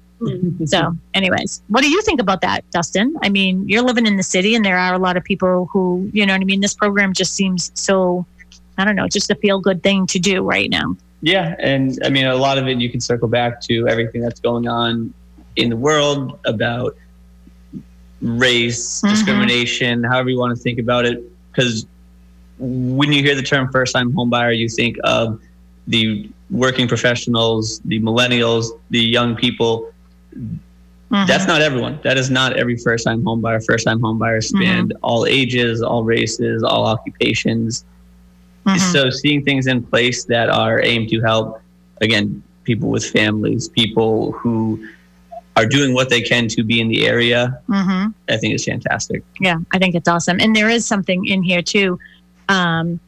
So, 0.65 0.97
anyways, 1.13 1.61
what 1.67 1.81
do 1.81 1.89
you 1.89 2.01
think 2.01 2.19
about 2.19 2.41
that, 2.41 2.63
Dustin? 2.71 3.15
I 3.21 3.29
mean, 3.29 3.69
you're 3.69 3.83
living 3.83 4.07
in 4.07 4.17
the 4.17 4.23
city, 4.23 4.55
and 4.55 4.65
there 4.65 4.77
are 4.77 4.93
a 4.95 4.97
lot 4.97 5.15
of 5.17 5.23
people 5.23 5.69
who, 5.71 6.09
you 6.13 6.25
know, 6.25 6.33
what 6.33 6.41
I 6.41 6.45
mean, 6.45 6.61
this 6.61 6.73
program 6.73 7.13
just 7.13 7.35
seems 7.35 7.71
so, 7.75 8.25
I 8.79 8.85
don't 8.85 8.95
know, 8.95 9.07
just 9.07 9.29
a 9.29 9.35
feel 9.35 9.59
good 9.59 9.83
thing 9.83 10.07
to 10.07 10.17
do 10.19 10.41
right 10.43 10.69
now. 10.69 10.95
Yeah, 11.21 11.55
and 11.59 11.97
I 12.03 12.09
mean, 12.09 12.25
a 12.25 12.35
lot 12.35 12.57
of 12.57 12.67
it 12.67 12.79
you 12.79 12.89
can 12.89 12.99
circle 13.01 13.27
back 13.27 13.61
to 13.61 13.87
everything 13.87 14.21
that's 14.21 14.39
going 14.39 14.67
on 14.67 15.13
in 15.55 15.69
the 15.69 15.77
world 15.77 16.39
about 16.45 16.95
race, 18.21 19.01
Mhm. 19.01 19.09
discrimination, 19.11 20.03
however 20.03 20.29
you 20.29 20.37
want 20.39 20.55
to 20.55 20.61
think 20.61 20.79
about 20.79 21.05
it. 21.05 21.23
Because 21.51 21.85
when 22.59 23.11
you 23.11 23.21
hear 23.21 23.35
the 23.35 23.43
term 23.43 23.71
first 23.71 23.93
time 23.93 24.11
homebuyer, 24.13 24.57
you 24.57 24.69
think 24.69 24.97
of 25.03 25.39
the 25.87 26.29
working 26.49 26.87
professionals, 26.87 27.79
the 27.85 27.99
millennials, 27.99 28.67
the 28.89 28.99
young 28.99 29.35
people. 29.35 29.91
Mhm. 30.35 31.27
That's 31.27 31.47
not 31.47 31.61
everyone. 31.61 31.99
That 32.03 32.17
is 32.17 32.29
not 32.29 32.57
every 32.57 32.77
first 32.77 33.05
time 33.05 33.23
homebuyer. 33.23 33.63
First 33.65 33.85
time 33.85 34.01
home 34.01 34.17
buyers 34.17 34.49
span 34.49 34.91
all 35.01 35.25
ages, 35.25 35.81
all 35.81 36.03
races, 36.03 36.63
all 36.63 36.85
occupations. 36.85 37.85
Mhm. 38.65 38.91
So 38.91 39.09
seeing 39.09 39.43
things 39.43 39.67
in 39.67 39.81
place 39.83 40.25
that 40.25 40.49
are 40.49 40.81
aimed 40.81 41.09
to 41.09 41.21
help, 41.21 41.61
again, 42.01 42.43
people 42.63 42.89
with 42.89 43.05
families, 43.05 43.69
people 43.69 44.33
who 44.33 44.79
are 45.55 45.65
doing 45.65 45.93
what 45.93 46.09
they 46.09 46.21
can 46.21 46.47
to 46.49 46.63
be 46.63 46.79
in 46.81 46.87
the 46.87 47.07
area, 47.07 47.57
hmm 47.67 48.07
I 48.29 48.37
think 48.37 48.53
is 48.53 48.65
fantastic. 48.65 49.23
Yeah, 49.39 49.57
I 49.71 49.79
think 49.79 49.95
it's 49.95 50.07
awesome. 50.07 50.39
And 50.39 50.55
there 50.55 50.69
is 50.69 50.85
something 50.85 51.25
in 51.25 51.41
here 51.41 51.61
too. 51.61 51.97
Um, 52.49 52.99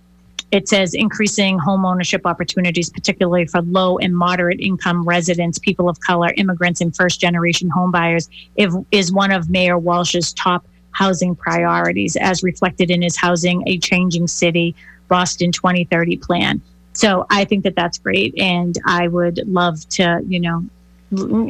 it 0.51 0.67
says 0.67 0.93
increasing 0.93 1.59
home 1.59 1.85
ownership 1.85 2.25
opportunities, 2.25 2.89
particularly 2.89 3.45
for 3.45 3.61
low 3.61 3.99
and 3.99 4.15
moderate 4.15 4.59
income 4.59 5.03
residents, 5.07 5.59
people 5.59 5.87
of 5.87 5.99
color, 5.99 6.33
immigrants, 6.37 6.81
and 6.81 6.95
first 6.95 7.21
generation 7.21 7.69
homebuyers, 7.69 8.29
is 8.91 9.11
one 9.11 9.31
of 9.31 9.49
Mayor 9.49 9.77
Walsh's 9.77 10.33
top 10.33 10.65
housing 10.91 11.35
priorities, 11.35 12.15
as 12.15 12.41
reflected 12.41 12.89
in 12.89 13.01
his 13.01 13.15
Housing 13.15 13.63
a 13.67 13.77
Changing 13.77 14.27
City 14.27 14.75
Boston 15.07 15.51
2030 15.51 16.17
plan. 16.17 16.61
So 16.93 17.25
I 17.29 17.45
think 17.45 17.63
that 17.63 17.75
that's 17.75 17.99
great. 17.99 18.33
And 18.37 18.75
I 18.85 19.07
would 19.07 19.47
love 19.47 19.87
to, 19.89 20.21
you 20.27 20.39
know, 20.39 20.65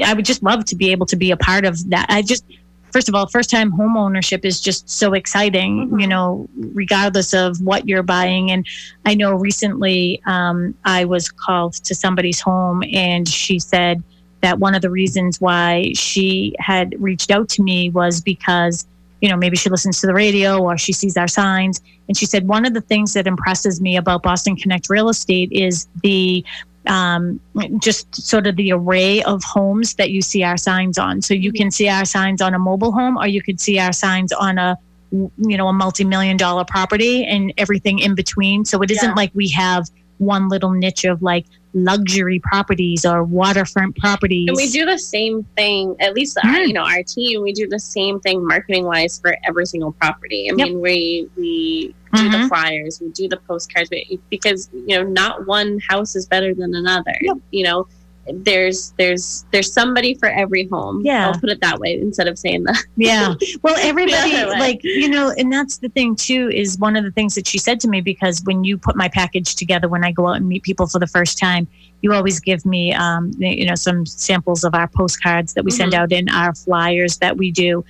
I 0.04 0.14
would 0.14 0.26
just 0.26 0.44
love 0.44 0.66
to 0.66 0.76
be 0.76 0.92
able 0.92 1.06
to 1.08 1.16
be 1.16 1.32
a 1.32 1.38
part 1.38 1.66
of 1.66 1.90
that. 1.90 2.06
I 2.10 2.22
just, 2.22 2.46
first 2.92 3.10
of 3.10 3.16
all, 3.16 3.28
first 3.28 3.50
time 3.50 3.72
home 3.72 3.98
ownership 3.98 4.46
is 4.46 4.60
just 4.60 4.90
so 4.90 5.14
exciting, 5.14 5.94
you 6.00 6.08
know, 6.08 6.48
regardless 6.74 7.34
of 7.34 7.60
what 7.62 7.88
you're 7.88 8.04
buying. 8.04 8.52
And 8.52 8.66
I 9.06 9.16
know 9.16 9.34
recently 9.34 10.22
um, 10.26 10.76
I 10.86 11.06
was 11.06 11.30
called 11.30 11.74
to 11.86 11.96
somebody's 11.96 12.40
home 12.40 12.84
and 12.92 13.28
she 13.28 13.60
said 13.60 14.04
that 14.42 14.60
one 14.60 14.76
of 14.76 14.82
the 14.82 14.90
reasons 14.90 15.42
why 15.42 15.92
she 15.96 16.56
had 16.60 16.96
reached 17.00 17.32
out 17.32 17.50
to 17.50 17.64
me 17.64 17.90
was 17.90 18.22
because, 18.22 18.88
you 19.22 19.30
know, 19.30 19.36
maybe 19.36 19.58
she 19.58 19.70
listens 19.70 20.00
to 20.02 20.08
the 20.08 20.14
radio 20.14 20.62
or 20.62 20.78
she 20.78 20.94
sees 20.94 21.18
our 21.18 21.28
signs. 21.28 21.82
And 22.08 22.18
she 22.18 22.26
said, 22.26 22.48
one 22.48 22.66
of 22.66 22.74
the 22.74 22.82
things 22.82 23.14
that 23.14 23.28
impresses 23.28 23.82
me 23.82 23.98
about 23.98 24.24
Boston 24.24 24.56
Connect 24.56 24.90
Real 24.90 25.10
Estate 25.10 25.52
is 25.52 25.88
the 26.04 26.44
um, 26.88 27.40
just 27.80 28.16
sort 28.16 28.48
of 28.48 28.56
the 28.56 28.72
array 28.72 29.22
of 29.24 29.44
homes 29.44 29.96
that 29.96 30.12
you 30.12 30.22
see 30.22 30.44
our 30.44 30.58
signs 30.58 30.98
on. 30.98 31.22
So 31.22 31.34
you 31.34 31.52
can 31.52 31.72
see 31.72 31.90
our 31.90 32.06
signs 32.06 32.42
on 32.42 32.54
a 32.54 32.60
mobile 32.60 32.92
home, 32.92 33.18
or 33.18 33.28
you 33.28 33.42
could 33.42 33.60
see 33.60 33.80
our 33.80 33.94
signs 33.94 34.32
on 34.32 34.58
a 34.58 34.78
you 35.12 35.58
know 35.58 35.68
a 35.68 35.74
multi-million 35.74 36.38
dollar 36.38 36.64
property 36.64 37.26
and 37.26 37.54
everything 37.58 38.00
in 38.00 38.16
between. 38.16 38.66
So 38.66 38.82
it 38.82 38.92
isn't 38.92 39.10
Yeah. 39.10 39.16
like 39.16 39.32
we 39.34 39.50
have 39.50 39.90
one 40.20 40.48
little 40.48 40.72
niche 40.72 41.06
of 41.06 41.22
like 41.22 41.46
luxury 41.74 42.40
properties 42.44 43.06
or 43.06 43.24
waterfront 43.24 43.96
properties. 43.98 44.48
And 44.48 44.56
we 44.58 44.70
do 44.70 44.86
the 44.86 44.98
same 44.98 45.44
thing, 45.56 45.96
at 46.00 46.14
least 46.14 46.38
our, 46.44 46.52
Mm. 46.52 46.68
you 46.68 46.74
know, 46.74 46.84
our 46.84 47.04
team, 47.04 47.42
we 47.42 47.54
do 47.54 47.68
the 47.68 47.80
same 47.80 48.20
thing 48.20 48.46
marketing 48.46 48.86
wise 48.86 49.20
for 49.20 49.36
every 49.48 49.66
single 49.66 49.92
property. 49.94 50.50
I 50.52 50.56
Yep. 50.56 50.68
mean, 50.68 50.82
we 50.82 51.28
we 51.38 51.94
do 52.16 52.30
the 52.30 52.38
Mhm. 52.38 52.48
flyers, 52.50 53.00
we 53.00 53.10
do 53.10 53.28
the 53.28 53.38
postcards 53.48 53.90
because 54.30 54.70
you 54.74 54.98
know, 54.98 55.04
not 55.04 55.46
one 55.46 55.80
house 55.90 56.16
is 56.16 56.26
better 56.26 56.54
than 56.56 56.74
another. 56.74 57.14
Yep. 57.22 57.38
You 57.52 57.64
know, 57.66 57.88
there's 58.34 58.92
there's 58.98 59.46
there's 59.52 59.72
somebody 59.72 60.14
for 60.16 60.30
every 60.30 60.68
home. 60.68 61.02
Yeah. 61.04 61.28
I'll 61.28 61.40
put 61.40 61.50
it 61.50 61.62
that 61.62 61.80
way 61.80 62.00
instead 62.00 62.28
of 62.28 62.38
saying 62.38 62.64
that. 62.64 62.84
Yeah. 62.96 63.36
Well, 63.62 63.76
everybody, 63.80 64.34
like, 64.46 64.82
you 64.84 65.10
know, 65.10 65.34
and 65.38 65.52
that's 65.52 65.78
the 65.78 65.88
thing 65.90 66.16
too, 66.16 66.50
is 66.50 66.78
one 66.78 66.98
of 66.98 67.06
the 67.06 67.12
things 67.12 67.34
that 67.36 67.48
she 67.48 67.58
said 67.58 67.80
to 67.82 67.88
me 67.88 68.02
because 68.02 68.42
when 68.44 68.64
you 68.64 68.78
put 68.78 68.96
my 68.96 69.08
package 69.08 69.56
together, 69.56 69.88
when 69.88 70.04
I 70.04 70.12
go 70.12 70.28
out 70.28 70.36
and 70.36 70.48
meet 70.48 70.64
people 70.64 70.86
for 70.86 71.00
the 71.00 71.08
first 71.08 71.38
time, 71.38 71.68
you 72.02 72.14
always 72.14 72.40
give 72.40 72.66
me, 72.66 72.94
um, 72.94 73.32
you 73.38 73.66
know, 73.66 73.76
some 73.76 74.06
samples 74.06 74.64
of 74.64 74.74
our 74.74 74.88
postcards 74.88 75.54
that 75.54 75.64
we 75.64 75.72
send 75.72 75.94
mm-hmm. 75.94 76.02
out 76.02 76.12
in 76.12 76.30
our 76.30 76.54
flyers 76.54 77.18
that 77.18 77.38
we 77.38 77.52
do. 77.52 77.86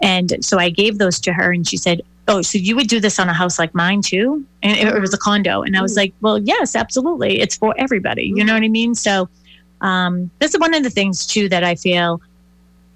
And 0.00 0.44
so 0.44 0.58
I 0.58 0.70
gave 0.70 0.98
those 0.98 1.20
to 1.20 1.32
her 1.32 1.52
and 1.52 1.66
she 1.66 1.76
said, 1.76 2.02
Oh, 2.28 2.42
so 2.42 2.58
you 2.58 2.76
would 2.76 2.86
do 2.86 3.00
this 3.00 3.18
on 3.18 3.28
a 3.28 3.32
house 3.32 3.58
like 3.58 3.74
mine 3.74 4.02
too? 4.02 4.44
And 4.62 4.78
it, 4.78 4.94
it 4.94 5.00
was 5.00 5.12
a 5.12 5.18
condo. 5.18 5.62
And 5.62 5.76
I 5.76 5.82
was 5.82 5.94
mm. 5.94 5.98
like, 5.98 6.14
Well, 6.20 6.38
yes, 6.38 6.76
absolutely. 6.76 7.40
It's 7.40 7.56
for 7.56 7.74
everybody. 7.76 8.24
You 8.24 8.36
know 8.36 8.44
mm-hmm. 8.44 8.54
what 8.54 8.62
I 8.64 8.68
mean? 8.68 8.94
So 8.94 9.28
um, 9.80 10.30
that's 10.38 10.58
one 10.58 10.74
of 10.74 10.82
the 10.82 10.90
things 10.90 11.26
too 11.26 11.48
that 11.48 11.64
I 11.64 11.74
feel 11.74 12.20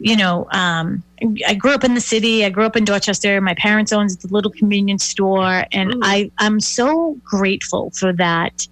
you 0.01 0.16
know, 0.16 0.47
um, 0.51 1.03
I 1.47 1.55
grew 1.55 1.72
up 1.72 1.85
in 1.85 1.95
the 1.95 2.01
city. 2.01 2.45
I 2.45 2.51
grew 2.51 2.64
up 2.64 2.76
in 2.76 2.85
Dorchester. 2.85 3.41
My 3.41 3.55
parents 3.55 3.93
owned 3.93 4.11
the 4.11 4.28
little 4.28 4.51
convenience 4.51 5.05
store, 5.05 5.64
and 5.72 5.93
Mm. 5.93 6.01
I 6.03 6.30
I'm 6.39 6.61
so 6.61 7.16
grateful 7.24 7.91
for 7.91 8.12
that 8.14 8.66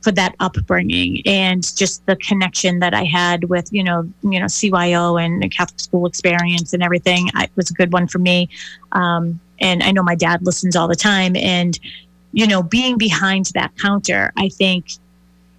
for 0.00 0.10
that 0.12 0.34
upbringing 0.40 1.22
and 1.26 1.62
just 1.76 2.04
the 2.06 2.16
connection 2.16 2.80
that 2.80 2.92
I 2.94 3.04
had 3.04 3.44
with 3.44 3.72
you 3.72 3.84
know 3.84 4.10
you 4.22 4.40
know 4.40 4.46
CYO 4.46 5.22
and 5.24 5.42
the 5.42 5.48
Catholic 5.48 5.78
school 5.78 6.06
experience 6.06 6.72
and 6.72 6.82
everything. 6.82 7.28
I, 7.34 7.44
it 7.44 7.50
was 7.54 7.70
a 7.70 7.74
good 7.74 7.92
one 7.92 8.08
for 8.08 8.18
me, 8.18 8.48
um, 8.92 9.38
and 9.60 9.82
I 9.82 9.92
know 9.92 10.02
my 10.02 10.16
dad 10.16 10.44
listens 10.44 10.74
all 10.74 10.88
the 10.88 10.96
time. 10.96 11.36
And 11.36 11.78
you 12.32 12.46
know, 12.46 12.62
being 12.62 12.96
behind 12.96 13.46
that 13.54 13.70
counter, 13.76 14.32
I 14.38 14.48
think, 14.48 14.86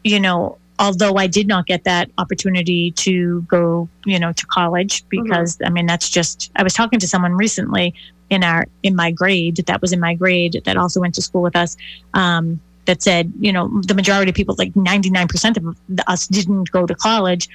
you 0.03 0.19
know, 0.19 0.57
although 0.79 1.15
I 1.15 1.27
did 1.27 1.47
not 1.47 1.65
get 1.65 1.83
that 1.83 2.09
opportunity 2.17 2.91
to 2.91 3.41
go, 3.43 3.87
you 4.05 4.19
know, 4.19 4.31
to 4.33 4.45
college 4.47 5.03
because 5.09 5.57
I 5.63 5.69
mean 5.69 5.85
that's 5.85 6.09
just 6.09 6.51
I 6.55 6.63
was 6.63 6.73
talking 6.73 6.99
to 6.99 7.07
someone 7.07 7.33
recently 7.33 7.93
in 8.29 8.43
our 8.43 8.65
in 8.81 8.95
my 8.95 9.11
grade 9.11 9.57
that 9.67 9.81
was 9.81 9.93
in 9.93 9.99
my 9.99 10.13
grade 10.15 10.61
that 10.65 10.77
also 10.77 10.99
went 10.99 11.15
to 11.15 11.21
school 11.21 11.41
with 11.41 11.55
us 11.55 11.77
um, 12.13 12.59
that 12.85 13.01
said, 13.01 13.31
you 13.39 13.51
know, 13.51 13.81
the 13.81 13.93
majority 13.93 14.29
of 14.29 14.35
people 14.35 14.55
like 14.57 14.73
99% 14.73 15.57
of 15.57 15.99
us 16.07 16.27
didn't 16.27 16.71
go 16.71 16.85
to 16.85 16.95
college, 16.95 17.47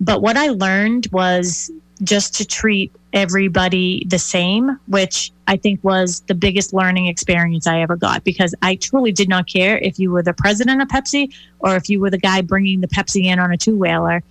but 0.00 0.22
what 0.22 0.36
I 0.36 0.48
learned 0.48 1.08
was 1.10 1.70
just 2.02 2.34
to 2.34 2.44
treat 2.46 2.92
everybody 3.12 4.04
the 4.08 4.18
same, 4.18 4.78
which 4.88 5.32
I 5.46 5.56
think 5.56 5.82
was 5.82 6.20
the 6.26 6.34
biggest 6.34 6.74
learning 6.74 7.06
experience 7.06 7.66
I 7.66 7.80
ever 7.80 7.96
got 7.96 8.24
because 8.24 8.54
I 8.62 8.76
truly 8.76 9.12
did 9.12 9.28
not 9.28 9.46
care 9.46 9.78
if 9.78 9.98
you 9.98 10.10
were 10.10 10.22
the 10.22 10.34
president 10.34 10.82
of 10.82 10.88
Pepsi 10.88 11.32
or 11.60 11.76
if 11.76 11.88
you 11.88 12.00
were 12.00 12.10
the 12.10 12.18
guy 12.18 12.42
bringing 12.42 12.80
the 12.80 12.88
Pepsi 12.88 13.24
in 13.24 13.38
on 13.38 13.52
a 13.52 13.56
two 13.56 13.76
wheeler. 13.76 14.22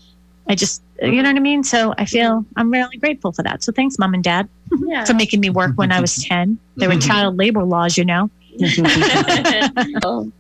I 0.47 0.53
just, 0.53 0.83
you 1.01 1.23
know 1.23 1.29
what 1.29 1.37
I 1.37 1.39
mean? 1.39 1.63
So 1.63 1.95
I 1.97 2.05
feel 2.05 2.45
I'm 2.55 2.69
really 2.69 2.97
grateful 2.97 3.31
for 3.31 3.41
that. 3.43 3.63
So 3.63 3.71
thanks, 3.71 3.97
mom 3.97 4.13
and 4.13 4.23
dad, 4.23 4.47
Yeah. 4.85 5.03
for 5.05 5.15
making 5.15 5.39
me 5.39 5.49
work 5.49 5.71
when 5.75 5.91
I 5.91 5.99
was 5.99 6.15
10. 6.23 6.59
There 6.75 6.87
were 6.89 6.97
child 6.99 7.37
labor 7.37 7.63
laws, 7.63 7.97
you 7.97 8.05
know? 8.05 8.29
Oh. 10.03 10.31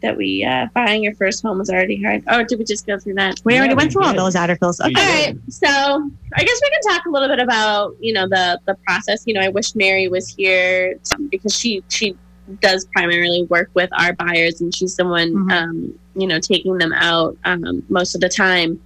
That 0.00 0.16
we 0.16 0.44
uh, 0.44 0.66
buying 0.74 1.02
your 1.02 1.14
first 1.14 1.42
home 1.42 1.58
was 1.58 1.70
already 1.70 2.02
hard. 2.02 2.22
Oh, 2.28 2.42
did 2.44 2.58
we 2.58 2.64
just 2.64 2.86
go 2.86 2.98
through 2.98 3.14
that? 3.14 3.36
We 3.44 3.54
already 3.56 3.70
Yeah, 3.70 3.76
went 3.76 3.88
we 3.88 3.92
through 3.94 4.04
all 4.04 4.14
those 4.14 4.36
articles. 4.36 4.80
Okay. 4.80 4.92
All 4.96 5.06
right, 5.06 5.36
so 5.48 5.66
I 5.68 6.44
guess 6.44 6.60
we 6.62 6.70
can 6.70 6.82
talk 6.94 7.06
a 7.06 7.10
little 7.10 7.28
bit 7.28 7.40
about 7.40 7.96
you 8.00 8.12
know 8.12 8.28
the 8.28 8.60
the 8.66 8.74
process. 8.86 9.24
You 9.26 9.34
know, 9.34 9.40
I 9.40 9.48
wish 9.48 9.74
Mary 9.74 10.08
was 10.08 10.28
here 10.28 10.98
because 11.30 11.54
she 11.54 11.82
she 11.88 12.16
does 12.60 12.86
primarily 12.94 13.44
work 13.44 13.70
with 13.74 13.90
our 13.98 14.12
buyers, 14.14 14.60
and 14.60 14.74
she's 14.74 14.96
the 14.96 15.04
one 15.06 15.34
Mhm. 15.34 15.52
um, 15.52 15.98
you 16.14 16.26
know 16.26 16.38
taking 16.40 16.78
them 16.78 16.92
out 16.94 17.36
um, 17.44 17.82
most 17.88 18.14
of 18.14 18.20
the 18.20 18.28
time. 18.28 18.80